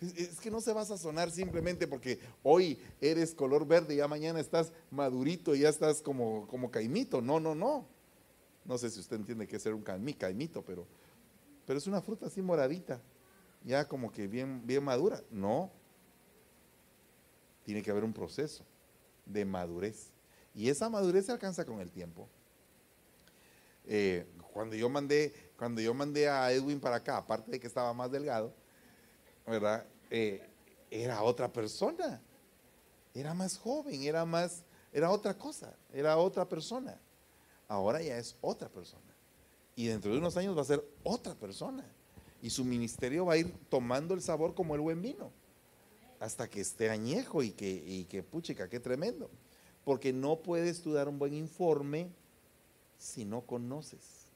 Es 0.00 0.40
que 0.40 0.50
no 0.50 0.60
se 0.60 0.74
va 0.74 0.82
a 0.82 0.86
sazonar 0.86 1.30
simplemente 1.30 1.86
porque 1.86 2.20
hoy 2.42 2.78
eres 3.00 3.34
color 3.34 3.66
verde 3.66 3.94
y 3.94 3.96
ya 3.98 4.08
mañana 4.08 4.40
estás 4.40 4.72
madurito 4.90 5.54
y 5.54 5.60
ya 5.60 5.70
estás 5.70 6.02
como, 6.02 6.46
como 6.48 6.70
caimito. 6.70 7.22
No, 7.22 7.40
no, 7.40 7.54
no. 7.54 7.86
No 8.66 8.76
sé 8.76 8.90
si 8.90 9.00
usted 9.00 9.16
entiende 9.16 9.46
que 9.46 9.56
es 9.56 9.62
ser 9.62 9.74
un 9.74 9.82
caimito, 9.82 10.62
pero, 10.62 10.86
pero 11.64 11.78
es 11.78 11.86
una 11.86 12.02
fruta 12.02 12.26
así 12.26 12.42
moradita, 12.42 13.00
ya 13.64 13.86
como 13.86 14.10
que 14.10 14.26
bien, 14.26 14.66
bien 14.66 14.84
madura. 14.84 15.22
No. 15.30 15.70
Tiene 17.64 17.82
que 17.82 17.90
haber 17.90 18.04
un 18.04 18.12
proceso 18.12 18.64
de 19.24 19.44
madurez. 19.44 20.10
Y 20.54 20.68
esa 20.68 20.90
madurez 20.90 21.26
se 21.26 21.32
alcanza 21.32 21.64
con 21.64 21.80
el 21.80 21.90
tiempo. 21.90 22.28
Eh, 23.84 24.26
cuando 24.52 24.74
yo 24.74 24.88
mandé, 24.88 25.52
cuando 25.56 25.80
yo 25.80 25.94
mandé 25.94 26.28
a 26.28 26.52
Edwin 26.52 26.80
para 26.80 26.96
acá, 26.96 27.18
aparte 27.18 27.50
de 27.50 27.60
que 27.60 27.66
estaba 27.66 27.92
más 27.94 28.10
delgado, 28.10 28.52
¿verdad? 29.46 29.86
Eh, 30.10 30.42
era 30.90 31.22
otra 31.22 31.52
persona. 31.52 32.20
Era 33.14 33.32
más 33.32 33.58
joven, 33.58 34.02
era 34.02 34.24
más, 34.24 34.62
era 34.92 35.10
otra 35.10 35.36
cosa, 35.38 35.74
era 35.92 36.18
otra 36.18 36.46
persona. 36.48 37.00
Ahora 37.68 38.02
ya 38.02 38.18
es 38.18 38.36
otra 38.40 38.68
persona. 38.68 39.02
Y 39.74 39.86
dentro 39.86 40.12
de 40.12 40.18
unos 40.18 40.36
años 40.36 40.56
va 40.56 40.62
a 40.62 40.66
ser 40.66 40.84
otra 41.02 41.34
persona. 41.34 41.84
Y 42.42 42.50
su 42.50 42.64
ministerio 42.64 43.24
va 43.24 43.34
a 43.34 43.38
ir 43.38 43.52
tomando 43.70 44.14
el 44.14 44.20
sabor 44.20 44.54
como 44.54 44.74
el 44.74 44.80
buen 44.80 45.00
vino. 45.00 45.32
Hasta 46.20 46.48
que 46.48 46.60
esté 46.60 46.90
añejo 46.90 47.42
y 47.42 47.50
que, 47.50 47.70
y 47.70 48.04
que 48.04 48.22
puchica, 48.22 48.68
qué 48.68 48.80
tremendo. 48.80 49.30
Porque 49.84 50.12
no 50.12 50.36
puedes 50.36 50.82
tú 50.82 50.92
dar 50.92 51.08
un 51.08 51.18
buen 51.18 51.34
informe 51.34 52.10
si 52.98 53.24
no 53.24 53.42
conoces. 53.42 54.26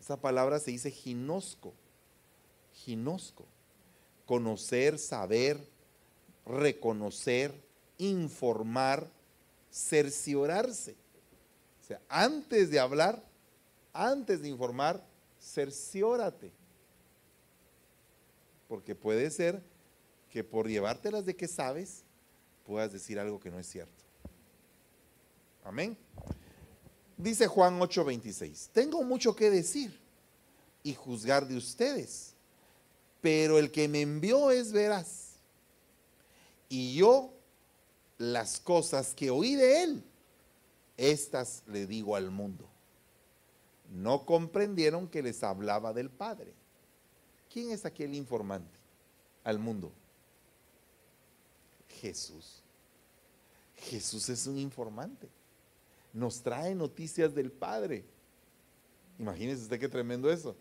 Esa 0.00 0.20
palabra 0.20 0.58
se 0.58 0.70
dice 0.70 0.90
ginosco. 0.90 1.72
Ginosco 2.72 3.46
conocer, 4.26 4.98
saber, 4.98 5.58
reconocer, 6.44 7.54
informar, 7.98 9.08
cerciorarse. 9.70 10.96
O 11.82 11.84
sea, 11.86 12.00
antes 12.08 12.70
de 12.70 12.80
hablar, 12.80 13.22
antes 13.92 14.42
de 14.42 14.48
informar, 14.48 15.02
cerciórate. 15.40 16.52
Porque 18.68 18.94
puede 18.94 19.30
ser 19.30 19.62
que 20.30 20.42
por 20.42 20.68
llevártelas 20.68 21.24
de 21.24 21.36
que 21.36 21.46
sabes, 21.46 22.02
puedas 22.66 22.92
decir 22.92 23.18
algo 23.18 23.38
que 23.38 23.50
no 23.50 23.58
es 23.58 23.68
cierto. 23.68 24.04
Amén. 25.64 25.96
Dice 27.16 27.46
Juan 27.46 27.80
8:26, 27.80 28.68
tengo 28.72 29.02
mucho 29.02 29.34
que 29.34 29.50
decir 29.50 29.98
y 30.82 30.94
juzgar 30.94 31.46
de 31.46 31.56
ustedes 31.56 32.35
pero 33.26 33.58
el 33.58 33.72
que 33.72 33.88
me 33.88 34.02
envió 34.02 34.52
es 34.52 34.70
veraz. 34.70 35.32
Y 36.68 36.94
yo 36.94 37.34
las 38.18 38.60
cosas 38.60 39.14
que 39.16 39.30
oí 39.30 39.56
de 39.56 39.82
él, 39.82 40.04
estas 40.96 41.64
le 41.66 41.88
digo 41.88 42.14
al 42.14 42.30
mundo. 42.30 42.68
No 43.90 44.24
comprendieron 44.24 45.08
que 45.08 45.24
les 45.24 45.42
hablaba 45.42 45.92
del 45.92 46.08
Padre. 46.08 46.54
¿Quién 47.52 47.72
es 47.72 47.84
aquel 47.84 48.14
informante 48.14 48.78
al 49.42 49.58
mundo? 49.58 49.90
Jesús. 52.00 52.62
Jesús 53.74 54.28
es 54.28 54.46
un 54.46 54.56
informante. 54.56 55.28
Nos 56.12 56.40
trae 56.40 56.76
noticias 56.76 57.34
del 57.34 57.50
Padre. 57.50 58.04
Imagínese 59.18 59.62
usted 59.62 59.80
qué 59.80 59.88
tremendo 59.88 60.30
eso 60.30 60.54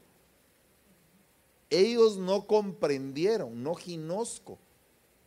ellos 1.70 2.18
no 2.18 2.48
comprendieron, 2.48 3.64
no 3.64 3.76
ginosco, 3.76 4.60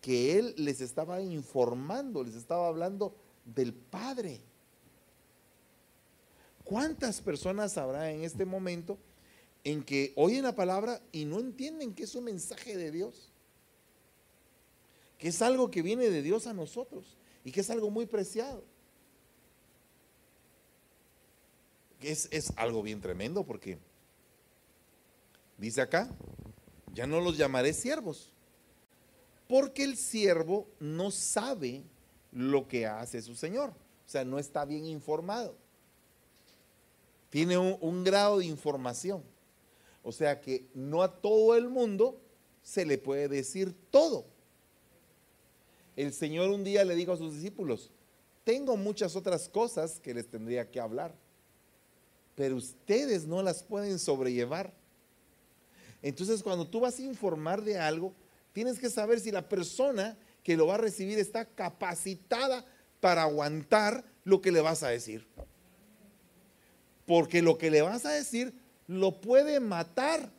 que 0.00 0.38
Él 0.38 0.54
les 0.56 0.80
estaba 0.80 1.20
informando, 1.20 2.22
les 2.22 2.34
estaba 2.34 2.68
hablando 2.68 3.14
del 3.44 3.72
Padre. 3.72 4.40
¿Cuántas 6.64 7.20
personas 7.20 7.76
habrá 7.78 8.10
en 8.10 8.22
este 8.22 8.44
momento 8.44 8.98
en 9.64 9.82
que 9.82 10.12
oyen 10.16 10.44
la 10.44 10.54
palabra 10.54 11.00
y 11.12 11.24
no 11.24 11.40
entienden 11.40 11.94
que 11.94 12.04
es 12.04 12.14
un 12.14 12.24
mensaje 12.24 12.76
de 12.76 12.90
Dios? 12.90 13.32
Que 15.18 15.28
es 15.28 15.42
algo 15.42 15.70
que 15.70 15.82
viene 15.82 16.10
de 16.10 16.22
Dios 16.22 16.46
a 16.46 16.52
nosotros 16.52 17.16
y 17.44 17.50
que 17.50 17.60
es 17.60 17.70
algo 17.70 17.90
muy 17.90 18.06
preciado. 18.06 18.62
Es, 22.00 22.28
es 22.30 22.52
algo 22.56 22.82
bien 22.82 23.00
tremendo 23.00 23.44
porque 23.44 23.78
Dice 25.58 25.80
acá, 25.80 26.08
ya 26.94 27.06
no 27.06 27.20
los 27.20 27.36
llamaré 27.36 27.72
siervos, 27.72 28.32
porque 29.48 29.84
el 29.84 29.96
siervo 29.96 30.68
no 30.78 31.10
sabe 31.10 31.82
lo 32.32 32.68
que 32.68 32.86
hace 32.86 33.20
su 33.20 33.34
Señor. 33.34 33.70
O 33.70 34.10
sea, 34.10 34.24
no 34.24 34.38
está 34.38 34.64
bien 34.64 34.86
informado. 34.86 35.56
Tiene 37.30 37.58
un, 37.58 38.04
grado 38.04 38.38
de 38.38 38.46
información. 38.46 39.22
O 40.02 40.12
sea 40.12 40.40
que 40.40 40.66
no 40.74 41.02
a 41.02 41.20
todo 41.20 41.56
el 41.56 41.68
mundo 41.68 42.20
se 42.62 42.86
le 42.86 42.96
puede 42.96 43.28
decir 43.28 43.74
todo. 43.90 44.24
El 45.96 46.12
Señor 46.12 46.50
un 46.50 46.64
día 46.64 46.84
le 46.84 46.94
dijo 46.94 47.12
a 47.12 47.16
sus 47.16 47.34
discípulos, 47.34 47.90
tengo 48.44 48.76
muchas 48.76 49.16
otras 49.16 49.48
cosas 49.48 49.98
que 50.00 50.14
les 50.14 50.28
tendría 50.28 50.70
que 50.70 50.80
hablar, 50.80 51.14
pero 52.34 52.56
ustedes 52.56 53.26
no 53.26 53.42
las 53.42 53.62
pueden 53.62 53.98
sobrellevar. 53.98 54.72
Entonces, 56.02 56.42
cuando 56.42 56.66
tú 56.66 56.80
vas 56.80 56.98
a 56.98 57.02
informar 57.02 57.62
de 57.62 57.78
algo, 57.78 58.14
tienes 58.52 58.78
que 58.78 58.90
saber 58.90 59.20
si 59.20 59.30
la 59.30 59.48
persona 59.48 60.16
que 60.42 60.56
lo 60.56 60.66
va 60.66 60.74
a 60.74 60.78
recibir 60.78 61.18
está 61.18 61.44
capacitada 61.44 62.64
para 63.00 63.22
aguantar 63.22 64.04
lo 64.24 64.40
que 64.40 64.52
le 64.52 64.60
vas 64.60 64.82
a 64.82 64.88
decir. 64.88 65.26
Porque 67.06 67.42
lo 67.42 67.58
que 67.58 67.70
le 67.70 67.82
vas 67.82 68.04
a 68.04 68.12
decir 68.12 68.52
lo 68.86 69.20
puede 69.20 69.60
matar 69.60 70.30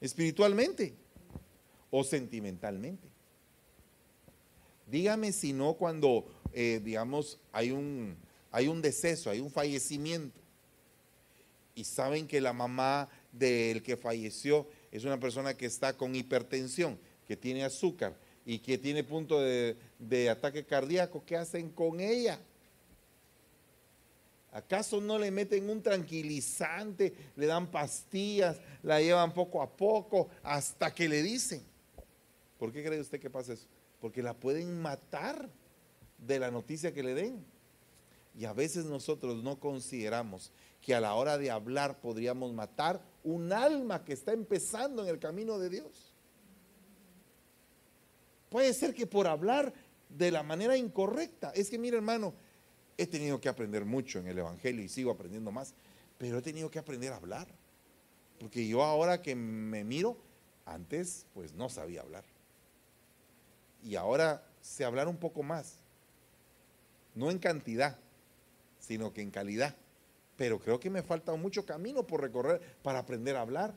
espiritualmente 0.00 0.94
o 1.90 2.04
sentimentalmente. 2.04 3.08
Dígame 4.86 5.32
si 5.32 5.52
no 5.52 5.74
cuando, 5.74 6.26
eh, 6.52 6.80
digamos, 6.82 7.38
hay 7.52 7.70
un, 7.70 8.16
hay 8.50 8.68
un 8.68 8.82
deceso, 8.82 9.30
hay 9.30 9.40
un 9.40 9.50
fallecimiento. 9.50 10.40
Y 11.74 11.84
saben 11.84 12.26
que 12.26 12.40
la 12.40 12.52
mamá 12.52 13.08
del 13.32 13.82
que 13.82 13.96
falleció 13.96 14.68
es 14.90 15.04
una 15.04 15.18
persona 15.18 15.56
que 15.56 15.66
está 15.66 15.96
con 15.96 16.14
hipertensión, 16.14 16.98
que 17.26 17.36
tiene 17.36 17.64
azúcar 17.64 18.14
y 18.44 18.58
que 18.58 18.76
tiene 18.76 19.02
punto 19.02 19.40
de, 19.40 20.30
ataque 20.30 20.64
cardíaco. 20.64 21.24
¿Qué 21.24 21.36
hacen 21.36 21.70
con 21.70 21.98
ella? 21.98 22.38
¿Acaso 24.52 25.00
no 25.00 25.18
le 25.18 25.30
meten 25.30 25.70
un 25.70 25.82
tranquilizante, 25.82 27.14
le 27.36 27.46
dan 27.46 27.70
pastillas, 27.70 28.60
la 28.82 29.00
llevan 29.00 29.32
poco 29.32 29.62
a 29.62 29.74
poco 29.74 30.28
hasta 30.42 30.94
que 30.94 31.08
le 31.08 31.22
dicen? 31.22 31.62
¿Por 32.58 32.70
qué 32.70 32.84
cree 32.84 33.00
usted 33.00 33.18
que 33.18 33.30
pasa 33.30 33.54
eso? 33.54 33.66
Porque 33.98 34.22
la 34.22 34.34
pueden 34.34 34.82
matar 34.82 35.48
de 36.18 36.38
la 36.38 36.50
noticia 36.50 36.92
que 36.92 37.02
le 37.02 37.14
den. 37.14 37.42
Y 38.38 38.44
a 38.44 38.52
veces 38.52 38.84
nosotros 38.84 39.42
no 39.42 39.58
consideramos 39.58 40.52
que 40.82 40.94
a 40.94 41.00
la 41.00 41.14
hora 41.14 41.38
de 41.38 41.50
hablar 41.50 42.00
podríamos 42.00 42.52
matar 42.52 43.00
un 43.24 43.52
alma 43.52 44.04
que 44.04 44.12
está 44.12 44.32
empezando 44.32 45.02
en 45.02 45.08
el 45.08 45.18
camino 45.18 45.58
de 45.58 45.70
Dios. 45.70 46.14
Puede 48.50 48.74
ser 48.74 48.94
que 48.94 49.06
por 49.06 49.26
hablar 49.26 49.72
de 50.08 50.30
la 50.30 50.42
manera 50.42 50.76
incorrecta, 50.76 51.50
es 51.54 51.70
que 51.70 51.78
mire 51.78 51.96
hermano, 51.96 52.34
he 52.98 53.06
tenido 53.06 53.40
que 53.40 53.48
aprender 53.48 53.84
mucho 53.84 54.18
en 54.18 54.26
el 54.26 54.38
Evangelio 54.38 54.84
y 54.84 54.88
sigo 54.88 55.10
aprendiendo 55.10 55.50
más, 55.50 55.74
pero 56.18 56.38
he 56.38 56.42
tenido 56.42 56.70
que 56.70 56.78
aprender 56.78 57.12
a 57.12 57.16
hablar. 57.16 57.48
Porque 58.38 58.66
yo 58.66 58.82
ahora 58.82 59.22
que 59.22 59.34
me 59.34 59.84
miro, 59.84 60.18
antes 60.66 61.26
pues 61.32 61.54
no 61.54 61.68
sabía 61.68 62.02
hablar. 62.02 62.24
Y 63.82 63.96
ahora 63.96 64.44
sé 64.60 64.84
hablar 64.84 65.08
un 65.08 65.16
poco 65.16 65.42
más. 65.42 65.78
No 67.14 67.30
en 67.30 67.38
cantidad, 67.38 67.98
sino 68.78 69.12
que 69.12 69.22
en 69.22 69.30
calidad. 69.30 69.74
Pero 70.36 70.58
creo 70.58 70.80
que 70.80 70.90
me 70.90 71.02
falta 71.02 71.34
mucho 71.34 71.64
camino 71.64 72.06
por 72.06 72.20
recorrer 72.20 72.60
para 72.82 73.00
aprender 73.00 73.36
a 73.36 73.42
hablar. 73.42 73.74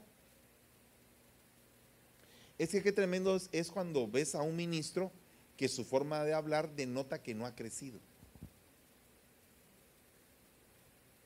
Es 2.58 2.70
que 2.70 2.82
qué 2.82 2.92
tremendo 2.92 3.38
es, 3.52 3.72
cuando 3.72 4.08
ves 4.08 4.36
a 4.36 4.42
un 4.42 4.56
ministro 4.56 5.12
que 5.58 5.68
su 5.68 5.84
forma 5.84 6.24
de 6.24 6.34
hablar 6.34 6.74
denota 6.76 7.22
que 7.22 7.36
no 7.36 7.46
ha 7.46 7.56
crecido. 7.56 8.00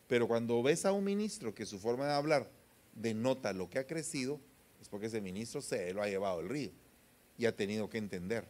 Pero 0.08 0.28
cuando 0.28 0.62
ves 0.64 0.86
a 0.86 0.92
un 0.92 1.04
ministro 1.04 1.54
que 1.54 1.68
su 1.68 1.78
forma 1.78 2.08
de 2.08 2.14
hablar 2.14 2.50
denota 2.96 3.54
lo 3.54 3.70
que 3.70 3.78
ha 3.78 3.86
crecido, 3.86 4.40
es 4.82 4.90
porque 4.90 5.06
ese 5.06 5.22
ministro 5.22 5.62
se 5.62 5.94
lo 5.94 6.02
ha 6.02 6.08
llevado 6.08 6.40
el 6.40 6.50
río 6.50 6.72
y 7.38 7.46
ha 7.46 7.56
tenido 7.56 7.90
que 7.90 8.00
entender 8.00 8.48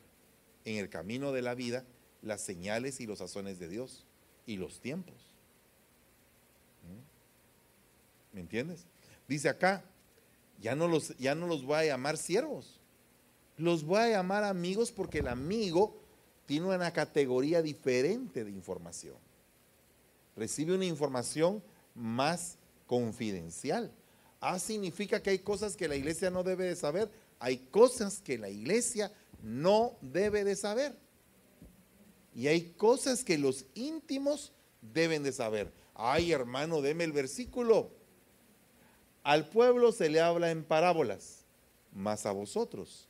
en 0.64 0.78
el 0.78 0.90
camino 0.90 1.32
de 1.32 1.42
la 1.42 1.56
vida 1.56 1.86
las 2.22 2.42
señales 2.42 3.00
y 3.00 3.06
los 3.06 3.20
sazones 3.20 3.60
de 3.60 3.68
Dios 3.68 4.06
y 4.46 4.58
los 4.58 4.80
tiempos. 4.80 5.16
¿Mm? 6.84 7.00
¿Me 8.32 8.42
entiendes? 8.42 8.86
Dice 9.28 9.50
acá, 9.50 9.84
ya 10.60 10.76
no 10.76 10.88
los, 10.88 11.18
ya 11.18 11.36
no 11.36 11.48
los 11.48 11.64
voy 11.64 11.78
a 11.78 11.86
llamar 11.86 12.18
siervos, 12.18 12.80
los 13.58 13.84
voy 13.84 14.00
a 14.00 14.10
llamar 14.10 14.44
amigos 14.44 14.92
porque 14.92 15.20
el 15.20 15.28
amigo 15.28 15.96
tiene 16.46 16.68
una 16.68 16.92
categoría 16.92 17.62
diferente 17.62 18.44
de 18.44 18.52
información 18.52 19.16
recibe 20.40 20.74
una 20.74 20.86
información 20.86 21.62
más 21.94 22.58
confidencial. 22.88 23.92
Ah, 24.40 24.58
significa 24.58 25.22
que 25.22 25.32
hay 25.32 25.40
cosas 25.40 25.76
que 25.76 25.90
la 25.90 25.98
iglesia 25.98 26.32
no 26.32 26.44
debe 26.44 26.66
de 26.66 26.76
saber. 26.76 27.12
Hay 27.40 27.58
cosas 27.58 28.22
que 28.22 28.38
la 28.38 28.50
iglesia 28.50 29.12
no 29.44 29.98
debe 30.02 30.46
de 30.46 30.56
saber. 30.56 30.96
Y 32.34 32.48
hay 32.48 32.72
cosas 32.78 33.24
que 33.24 33.38
los 33.38 33.66
íntimos 33.76 34.54
deben 34.82 35.24
de 35.24 35.34
saber. 35.34 35.74
Ay, 35.94 36.32
hermano, 36.32 36.82
deme 36.82 37.04
el 37.04 37.12
versículo. 37.12 37.92
Al 39.24 39.48
pueblo 39.48 39.92
se 39.92 40.10
le 40.10 40.22
habla 40.22 40.52
en 40.52 40.64
parábolas, 40.64 41.46
mas 41.94 42.26
a 42.26 42.32
vosotros 42.32 43.08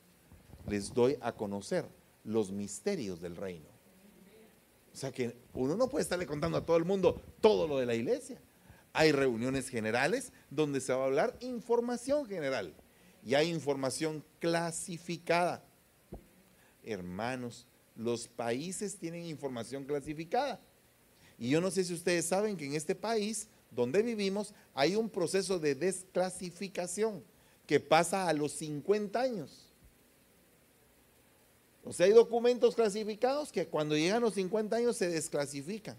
les 0.67 0.93
doy 0.93 1.17
a 1.21 1.31
conocer 1.31 1.85
los 2.23 2.51
misterios 2.51 3.21
del 3.21 3.35
reino. 3.35 3.67
O 4.93 4.97
sea 4.97 5.11
que 5.11 5.35
uno 5.53 5.75
no 5.75 5.87
puede 5.87 6.03
estarle 6.03 6.25
contando 6.25 6.57
a 6.57 6.65
todo 6.65 6.77
el 6.77 6.85
mundo 6.85 7.21
todo 7.41 7.67
lo 7.67 7.77
de 7.77 7.85
la 7.85 7.95
iglesia. 7.95 8.41
Hay 8.91 9.11
reuniones 9.11 9.69
generales 9.69 10.33
donde 10.49 10.81
se 10.81 10.93
va 10.93 11.03
a 11.03 11.05
hablar 11.05 11.37
información 11.39 12.25
general 12.25 12.73
y 13.23 13.35
hay 13.35 13.49
información 13.49 14.23
clasificada. 14.39 15.63
Hermanos, 16.83 17.67
los 17.95 18.27
países 18.27 18.97
tienen 18.97 19.25
información 19.25 19.85
clasificada. 19.85 20.59
Y 21.37 21.49
yo 21.49 21.61
no 21.61 21.71
sé 21.71 21.83
si 21.83 21.93
ustedes 21.93 22.25
saben 22.25 22.57
que 22.57 22.65
en 22.65 22.73
este 22.73 22.95
país 22.95 23.47
donde 23.71 24.01
vivimos 24.01 24.53
hay 24.73 24.95
un 24.95 25.09
proceso 25.09 25.59
de 25.59 25.75
desclasificación 25.75 27.23
que 27.65 27.79
pasa 27.79 28.27
a 28.27 28.33
los 28.33 28.51
50 28.53 29.19
años. 29.19 29.69
O 31.83 31.93
sea, 31.93 32.05
hay 32.05 32.11
documentos 32.11 32.75
clasificados 32.75 33.51
que 33.51 33.67
cuando 33.67 33.95
llegan 33.95 34.21
los 34.21 34.33
50 34.33 34.75
años 34.75 34.97
se 34.97 35.09
desclasifican. 35.09 35.97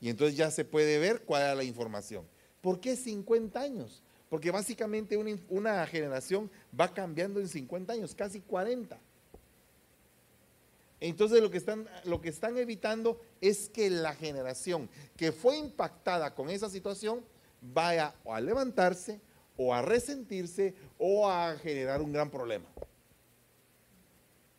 Y 0.00 0.08
entonces 0.08 0.36
ya 0.36 0.50
se 0.50 0.64
puede 0.64 0.98
ver 0.98 1.22
cuál 1.22 1.50
es 1.50 1.56
la 1.56 1.64
información. 1.64 2.26
¿Por 2.60 2.80
qué 2.80 2.96
50 2.96 3.60
años? 3.60 4.02
Porque 4.28 4.50
básicamente 4.50 5.16
una, 5.48 5.86
generación 5.86 6.50
va 6.78 6.92
cambiando 6.92 7.38
en 7.38 7.48
50 7.48 7.92
años, 7.92 8.14
casi 8.14 8.40
40. 8.40 8.98
Entonces 11.04 11.42
lo 11.42 11.50
que, 11.50 11.58
están, 11.58 11.88
lo 12.04 12.20
que 12.20 12.28
están 12.28 12.56
evitando 12.56 13.20
es 13.40 13.68
que 13.68 13.90
la 13.90 14.14
generación 14.14 14.88
que 15.16 15.32
fue 15.32 15.56
impactada 15.58 16.32
con 16.32 16.48
esa 16.48 16.70
situación 16.70 17.24
vaya 17.60 18.14
a 18.24 18.40
levantarse 18.40 19.20
o 19.56 19.74
a 19.74 19.82
resentirse 19.82 20.76
o 20.98 21.28
a 21.28 21.56
generar 21.56 22.00
un 22.00 22.12
gran 22.12 22.30
problema. 22.30 22.66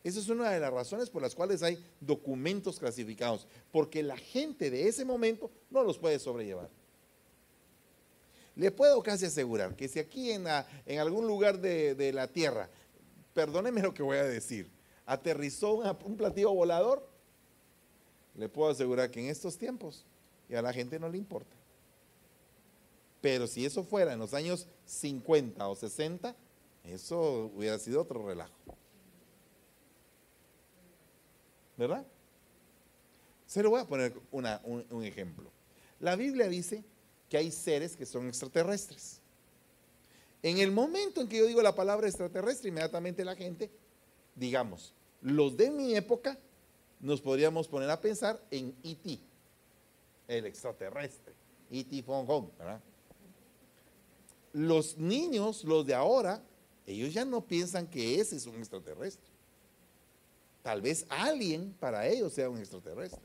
Esa 0.02 0.20
es 0.20 0.28
una 0.28 0.50
de 0.50 0.60
las 0.60 0.70
razones 0.70 1.08
por 1.08 1.22
las 1.22 1.34
cuales 1.34 1.62
hay 1.62 1.82
documentos 1.98 2.78
clasificados, 2.78 3.46
porque 3.72 4.02
la 4.02 4.18
gente 4.18 4.70
de 4.70 4.86
ese 4.86 5.06
momento 5.06 5.50
no 5.70 5.82
los 5.82 5.98
puede 5.98 6.18
sobrellevar. 6.18 6.68
Le 8.54 8.70
puedo 8.70 9.02
casi 9.02 9.24
asegurar 9.24 9.74
que 9.74 9.88
si 9.88 9.98
aquí 9.98 10.30
en, 10.30 10.44
en 10.84 10.98
algún 10.98 11.26
lugar 11.26 11.58
de, 11.58 12.12
la 12.12 12.28
Tierra, 12.28 12.68
perdóneme 13.32 13.80
lo 13.80 13.94
que 13.94 14.02
voy 14.02 14.18
a 14.18 14.24
decir, 14.24 14.73
aterrizó 15.06 15.82
un 16.04 16.16
platillo 16.16 16.52
volador, 16.52 17.08
le 18.34 18.48
puedo 18.48 18.70
asegurar 18.70 19.10
que 19.10 19.20
en 19.20 19.26
estos 19.26 19.56
tiempos 19.56 20.04
ya 20.48 20.58
a 20.58 20.62
la 20.62 20.72
gente 20.72 20.98
no 20.98 21.08
le 21.08 21.18
importa. 21.18 21.56
Pero 23.20 23.46
si 23.46 23.64
eso 23.64 23.84
fuera 23.84 24.12
en 24.12 24.18
los 24.18 24.34
años 24.34 24.66
50 24.86 25.66
o 25.68 25.74
60, 25.74 26.36
eso 26.84 27.50
hubiera 27.54 27.78
sido 27.78 28.02
otro 28.02 28.26
relajo. 28.26 28.54
¿verdad? 31.76 32.06
Se 33.46 33.62
lo 33.62 33.70
voy 33.70 33.80
a 33.80 33.86
poner 33.86 34.12
un, 34.30 35.04
ejemplo. 35.04 35.50
La 36.00 36.16
Biblia 36.16 36.48
dice 36.48 36.84
que 37.28 37.36
hay 37.36 37.50
seres 37.50 37.96
que 37.96 38.06
son 38.06 38.28
extraterrestres. 38.28 39.20
En 40.42 40.58
el 40.58 40.70
momento 40.70 41.20
en 41.20 41.28
que 41.28 41.38
yo 41.38 41.46
digo 41.46 41.62
la 41.62 41.74
palabra 41.74 42.06
extraterrestre, 42.06 42.68
inmediatamente 42.68 43.24
la 43.24 43.34
gente, 43.34 43.70
digamos, 44.34 44.94
los 45.20 45.56
de 45.56 45.70
mi 45.70 45.94
época, 45.94 46.38
nos 47.00 47.20
podríamos 47.20 47.68
poner 47.68 47.90
a 47.90 48.00
pensar 48.00 48.42
en 48.50 48.74
E.T., 48.82 49.18
el 50.28 50.46
extraterrestre, 50.46 51.34
E.T. 51.70 52.02
Fong 52.02 52.26
Hong, 52.26 52.48
¿verdad? 52.58 52.80
Los 54.52 54.96
niños, 54.96 55.64
los 55.64 55.84
de 55.84 55.94
ahora, 55.94 56.42
ellos 56.86 57.12
ya 57.12 57.24
no 57.24 57.44
piensan 57.44 57.86
que 57.86 58.20
ese 58.20 58.36
es 58.36 58.46
un 58.46 58.56
extraterrestre. 58.56 59.32
Tal 60.62 60.80
vez 60.80 61.04
alguien 61.08 61.74
para 61.78 62.06
ellos 62.06 62.32
sea 62.32 62.48
un 62.48 62.58
extraterrestre 62.58 63.20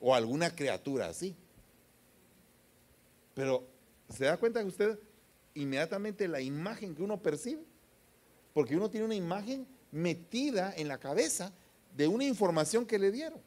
o 0.00 0.14
alguna 0.14 0.54
criatura 0.54 1.08
así. 1.08 1.34
Pero 3.34 3.66
se 4.10 4.24
da 4.26 4.36
cuenta 4.36 4.60
que 4.60 4.68
usted 4.68 4.98
inmediatamente 5.54 6.28
la 6.28 6.40
imagen 6.40 6.94
que 6.94 7.02
uno 7.02 7.22
percibe, 7.22 7.62
porque 8.52 8.76
uno 8.76 8.90
tiene 8.90 9.06
una 9.06 9.14
imagen 9.14 9.66
metida 9.92 10.74
en 10.76 10.88
la 10.88 10.98
cabeza 10.98 11.52
de 11.94 12.08
una 12.08 12.24
información 12.24 12.84
que 12.84 12.98
le 12.98 13.12
dieron. 13.12 13.40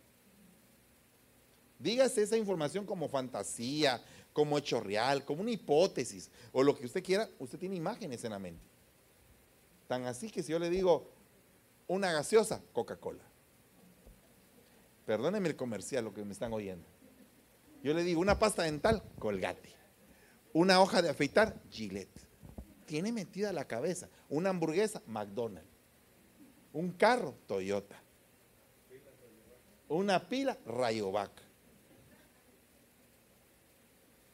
Dígase 1.79 2.23
esa 2.23 2.37
información 2.37 2.85
como 2.85 3.09
fantasía, 3.09 4.01
como 4.31 4.57
hecho 4.57 4.79
real, 4.79 5.25
como 5.25 5.41
una 5.41 5.51
hipótesis, 5.51 6.29
o 6.53 6.63
lo 6.63 6.77
que 6.77 6.85
usted 6.85 7.03
quiera, 7.03 7.29
usted 7.39 7.59
tiene 7.59 7.75
imágenes 7.75 8.23
en 8.23 8.31
la 8.31 8.39
mente. 8.39 8.63
Tan 9.87 10.05
así 10.05 10.29
que 10.29 10.41
si 10.41 10.51
yo 10.51 10.59
le 10.59 10.69
digo 10.69 11.09
una 11.87 12.11
gaseosa, 12.11 12.61
Coca-Cola. 12.73 13.23
Perdónenme 15.05 15.49
el 15.49 15.55
comercial, 15.55 16.05
lo 16.05 16.13
que 16.13 16.25
me 16.25 16.33
están 16.33 16.53
oyendo. 16.53 16.87
Yo 17.83 17.93
le 17.93 18.03
digo, 18.03 18.19
una 18.19 18.39
pasta 18.39 18.63
dental, 18.63 19.03
colgate. 19.19 19.75
Una 20.53 20.81
hoja 20.81 21.01
de 21.01 21.09
afeitar, 21.09 21.61
Gillette. 21.69 22.21
Tiene 22.85 23.11
metida 23.11 23.53
la 23.53 23.65
cabeza. 23.65 24.09
Una 24.29 24.49
hamburguesa, 24.49 25.03
McDonald's. 25.05 25.74
Un 26.75 26.91
carro, 26.91 27.33
Toyota. 27.47 27.95
Una 29.87 30.27
pila, 30.27 30.57
Rayovac. 30.65 31.31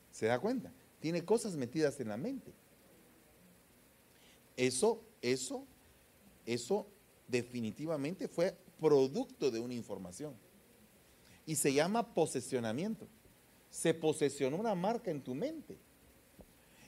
¿Se 0.09 0.25
da 0.25 0.39
cuenta? 0.39 0.73
Tiene 0.99 1.23
cosas 1.23 1.53
metidas 1.53 1.99
en 1.99 2.07
la 2.07 2.17
mente. 2.17 2.51
Eso, 4.57 5.03
eso, 5.21 5.67
eso 6.47 6.87
definitivamente 7.27 8.27
fue 8.27 8.57
producto 8.79 9.51
de 9.51 9.59
una 9.59 9.75
información. 9.75 10.33
Y 11.45 11.55
se 11.55 11.71
llama 11.71 12.11
posesionamiento. 12.11 13.07
Se 13.69 13.93
posesionó 13.93 14.57
una 14.57 14.73
marca 14.73 15.11
en 15.11 15.21
tu 15.21 15.35
mente. 15.35 15.77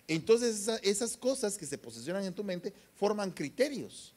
Entonces 0.08 0.68
esas 0.82 1.16
cosas 1.16 1.60
que 1.60 1.68
se 1.68 1.78
posesionan 1.78 2.24
en 2.24 2.34
tu 2.34 2.44
mente 2.44 2.74
forman 2.96 3.30
criterios, 3.30 4.16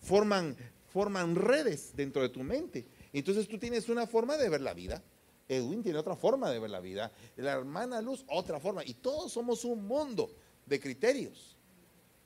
forman, 0.00 0.56
forman 0.88 1.34
redes 1.34 1.94
dentro 1.94 2.22
de 2.22 2.28
tu 2.28 2.42
mente. 2.42 2.86
Entonces 3.12 3.48
tú 3.48 3.58
tienes 3.58 3.88
una 3.88 4.06
forma 4.06 4.36
de 4.36 4.48
ver 4.48 4.60
la 4.60 4.74
vida. 4.74 5.02
Edwin 5.48 5.82
tiene 5.82 5.98
otra 5.98 6.14
forma 6.14 6.50
de 6.50 6.58
ver 6.58 6.70
la 6.70 6.80
vida. 6.80 7.10
La 7.36 7.52
hermana 7.52 8.02
Luz, 8.02 8.24
otra 8.28 8.60
forma. 8.60 8.84
Y 8.84 8.94
todos 8.94 9.32
somos 9.32 9.64
un 9.64 9.86
mundo 9.86 10.30
de 10.66 10.78
criterios. 10.78 11.56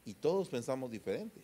Y 0.05 0.15
todos 0.15 0.49
pensamos 0.49 0.91
diferente. 0.91 1.41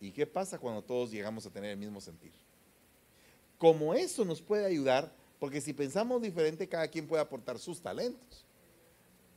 ¿Y 0.00 0.12
qué 0.12 0.26
pasa 0.26 0.58
cuando 0.58 0.82
todos 0.82 1.10
llegamos 1.10 1.46
a 1.46 1.50
tener 1.50 1.70
el 1.70 1.76
mismo 1.76 2.00
sentir? 2.00 2.32
Como 3.58 3.94
eso 3.94 4.24
nos 4.24 4.42
puede 4.42 4.66
ayudar, 4.66 5.12
porque 5.38 5.60
si 5.60 5.72
pensamos 5.72 6.20
diferente, 6.22 6.68
cada 6.68 6.88
quien 6.88 7.06
puede 7.06 7.22
aportar 7.22 7.58
sus 7.58 7.80
talentos. 7.80 8.44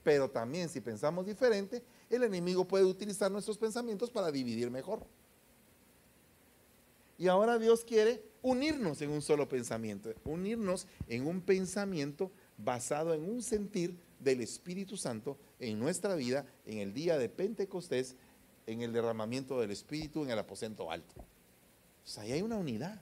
Pero 0.03 0.29
también 0.29 0.69
si 0.69 0.81
pensamos 0.81 1.25
diferente, 1.25 1.83
el 2.09 2.23
enemigo 2.23 2.65
puede 2.65 2.86
utilizar 2.86 3.31
nuestros 3.31 3.57
pensamientos 3.57 4.09
para 4.11 4.31
dividir 4.31 4.69
mejor. 4.69 5.05
Y 7.18 7.28
ahora 7.28 7.57
Dios 7.57 7.84
quiere 7.86 8.24
unirnos 8.41 9.01
en 9.01 9.09
un 9.09 9.22
solo 9.22 9.47
pensamiento, 9.47 10.13
unirnos 10.24 10.88
en 11.07 11.26
un 11.26 11.41
pensamiento 11.41 12.32
basado 12.57 13.13
en 13.13 13.28
un 13.30 13.41
sentir 13.41 13.97
del 14.20 14.41
Espíritu 14.41 14.97
Santo 14.97 15.38
en 15.59 15.80
nuestra 15.80 16.16
vida 16.16 16.45
en 16.66 16.80
el 16.80 16.93
día 16.93 17.18
de 17.18 17.30
Pentecostés, 17.30 18.16
en 18.68 18.82
el 18.82 18.93
derramamiento 18.93 19.59
del 19.59 19.72
Espíritu 19.72 20.24
en 20.24 20.32
el 20.32 20.39
aposento 20.39 20.91
alto. 20.91 21.16
O 21.18 22.07
sea, 22.07 22.24
ahí 22.24 22.34
hay 22.34 22.41
una 22.41 22.57
unidad. 22.57 23.01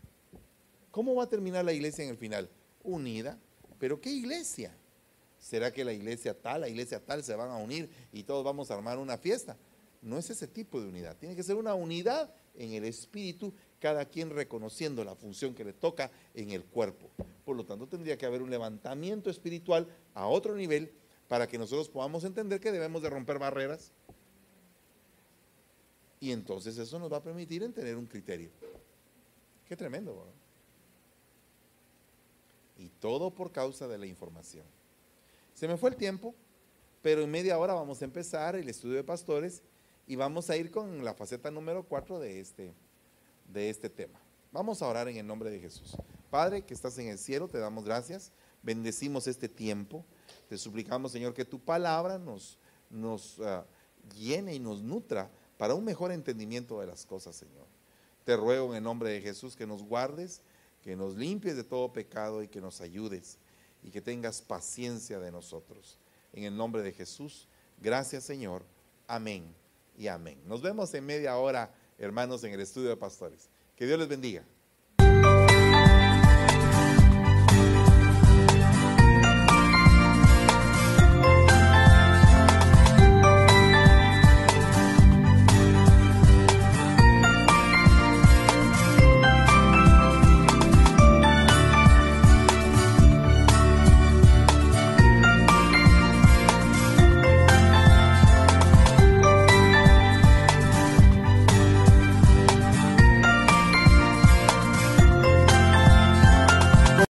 ¿Cómo 0.92 1.16
va 1.16 1.24
a 1.24 1.30
terminar 1.30 1.66
la 1.66 1.74
iglesia 1.74 2.04
en 2.04 2.12
el 2.12 2.18
final? 2.18 2.50
Unida. 2.84 3.38
¿Pero 3.80 4.00
qué 4.00 4.12
iglesia? 4.12 4.76
¿Será 5.40 5.74
que 5.74 5.84
la 5.84 5.92
iglesia 5.92 6.40
tal, 6.40 6.62
la 6.62 6.70
iglesia 6.70 7.04
tal 7.04 7.24
se 7.24 7.36
van 7.36 7.50
a 7.50 7.58
unir 7.58 7.90
y 8.14 8.24
todos 8.24 8.46
vamos 8.46 8.72
a 8.72 8.76
armar 8.76 8.98
una 8.98 9.18
fiesta? 9.18 9.58
No 10.02 10.18
es 10.18 10.30
ese 10.30 10.48
tipo 10.48 10.80
de 10.80 10.88
unidad. 10.88 11.18
Tiene 11.18 11.36
que 11.36 11.44
ser 11.44 11.56
una 11.56 11.74
unidad 11.74 12.34
en 12.56 12.74
el 12.74 12.86
espíritu, 12.86 13.54
cada 13.80 14.06
quien 14.06 14.30
reconociendo 14.30 15.04
la 15.04 15.16
función 15.16 15.54
que 15.54 15.64
le 15.64 15.74
toca 15.74 16.12
en 16.34 16.52
el 16.52 16.64
cuerpo. 16.64 17.10
Por 17.46 17.56
lo 17.56 17.66
tanto, 17.66 17.88
tendría 17.88 18.18
que 18.18 18.26
haber 18.26 18.42
un 18.42 18.50
levantamiento 18.50 19.30
espiritual 19.30 19.88
a 20.14 20.28
otro 20.28 20.56
nivel 20.56 20.92
para 21.28 21.48
que 21.48 21.58
nosotros 21.58 21.90
podamos 21.90 22.24
entender 22.24 22.60
que 22.60 22.72
debemos 22.72 23.02
de 23.02 23.10
romper 23.10 23.40
barreras. 23.40 23.92
Y 26.20 26.32
entonces 26.32 26.78
eso 26.78 27.00
nos 27.00 27.12
va 27.12 27.18
a 27.18 27.24
permitir 27.24 27.64
en 27.64 27.74
tener 27.74 27.98
un 27.98 28.06
criterio. 28.06 28.50
Qué 29.68 29.76
tremendo. 29.76 30.16
¿verdad? 30.16 30.34
Y 32.78 32.90
todo 33.00 33.32
por 33.32 33.52
causa 33.52 33.88
de 33.88 33.98
la 33.98 34.06
información. 34.06 34.66
Se 35.54 35.68
me 35.68 35.78
fue 35.78 35.90
el 35.90 35.96
tiempo, 35.96 36.34
pero 37.02 37.22
en 37.22 37.32
media 37.32 37.58
hora 37.58 37.74
vamos 37.74 38.02
a 38.02 38.06
empezar 38.06 38.56
el 38.56 38.70
estudio 38.70 38.96
de 38.96 39.04
pastores 39.04 39.62
y 40.08 40.16
vamos 40.16 40.50
a 40.50 40.58
ir 40.58 40.72
con 40.72 41.04
la 41.04 41.14
faceta 41.14 41.50
número 41.50 41.84
4 41.84 42.20
de 42.20 42.40
este, 42.40 42.74
de 43.48 43.70
este 43.70 43.90
tema. 43.90 44.20
Vamos 44.52 44.82
a 44.82 44.88
orar 44.88 45.08
en 45.08 45.18
el 45.18 45.26
nombre 45.26 45.50
de 45.50 45.60
Jesús. 45.60 45.96
Padre, 46.30 46.64
que 46.64 46.74
estás 46.74 46.98
en 46.98 47.08
el 47.08 47.18
cielo, 47.18 47.48
te 47.48 47.58
damos 47.58 47.86
gracias, 47.86 48.32
bendecimos 48.62 49.28
este 49.28 49.50
tiempo, 49.50 50.06
te 50.50 50.58
suplicamos, 50.58 51.12
Señor, 51.12 51.34
que 51.34 51.46
tu 51.46 51.60
palabra 51.60 52.18
nos, 52.20 52.60
nos 52.90 53.40
uh, 53.40 53.64
llene 54.16 54.54
y 54.54 54.60
nos 54.60 54.82
nutra 54.82 55.30
para 55.58 55.74
un 55.74 55.86
mejor 55.86 56.12
entendimiento 56.12 56.80
de 56.80 56.88
las 56.88 57.06
cosas, 57.06 57.36
Señor. 57.36 57.66
Te 58.26 58.36
ruego 58.36 58.72
en 58.72 58.78
el 58.78 58.84
nombre 58.84 59.10
de 59.10 59.22
Jesús 59.22 59.56
que 59.56 59.68
nos 59.68 59.84
guardes, 59.84 60.42
que 60.82 60.96
nos 60.96 61.16
limpies 61.16 61.56
de 61.56 61.64
todo 61.64 61.94
pecado 61.94 62.44
y 62.44 62.48
que 62.48 62.62
nos 62.62 62.82
ayudes 62.82 63.38
y 63.84 63.90
que 63.90 64.02
tengas 64.02 64.42
paciencia 64.42 65.20
de 65.20 65.32
nosotros. 65.32 65.98
En 66.34 66.44
el 66.44 66.56
nombre 66.56 66.82
de 66.82 66.92
Jesús, 66.92 67.48
gracias 67.82 68.24
Señor. 68.24 68.64
Amén 69.08 69.63
y 69.98 70.08
amén. 70.08 70.42
Nos 70.46 70.62
vemos 70.62 70.94
en 70.94 71.06
media 71.06 71.38
hora, 71.38 71.74
hermanos, 71.98 72.44
en 72.44 72.54
el 72.54 72.60
estudio 72.60 72.90
de 72.90 72.98
pastores. 72.98 73.50
Que 73.76 73.86
Dios 73.86 74.00
les 74.00 74.08
bendiga. 74.08 74.44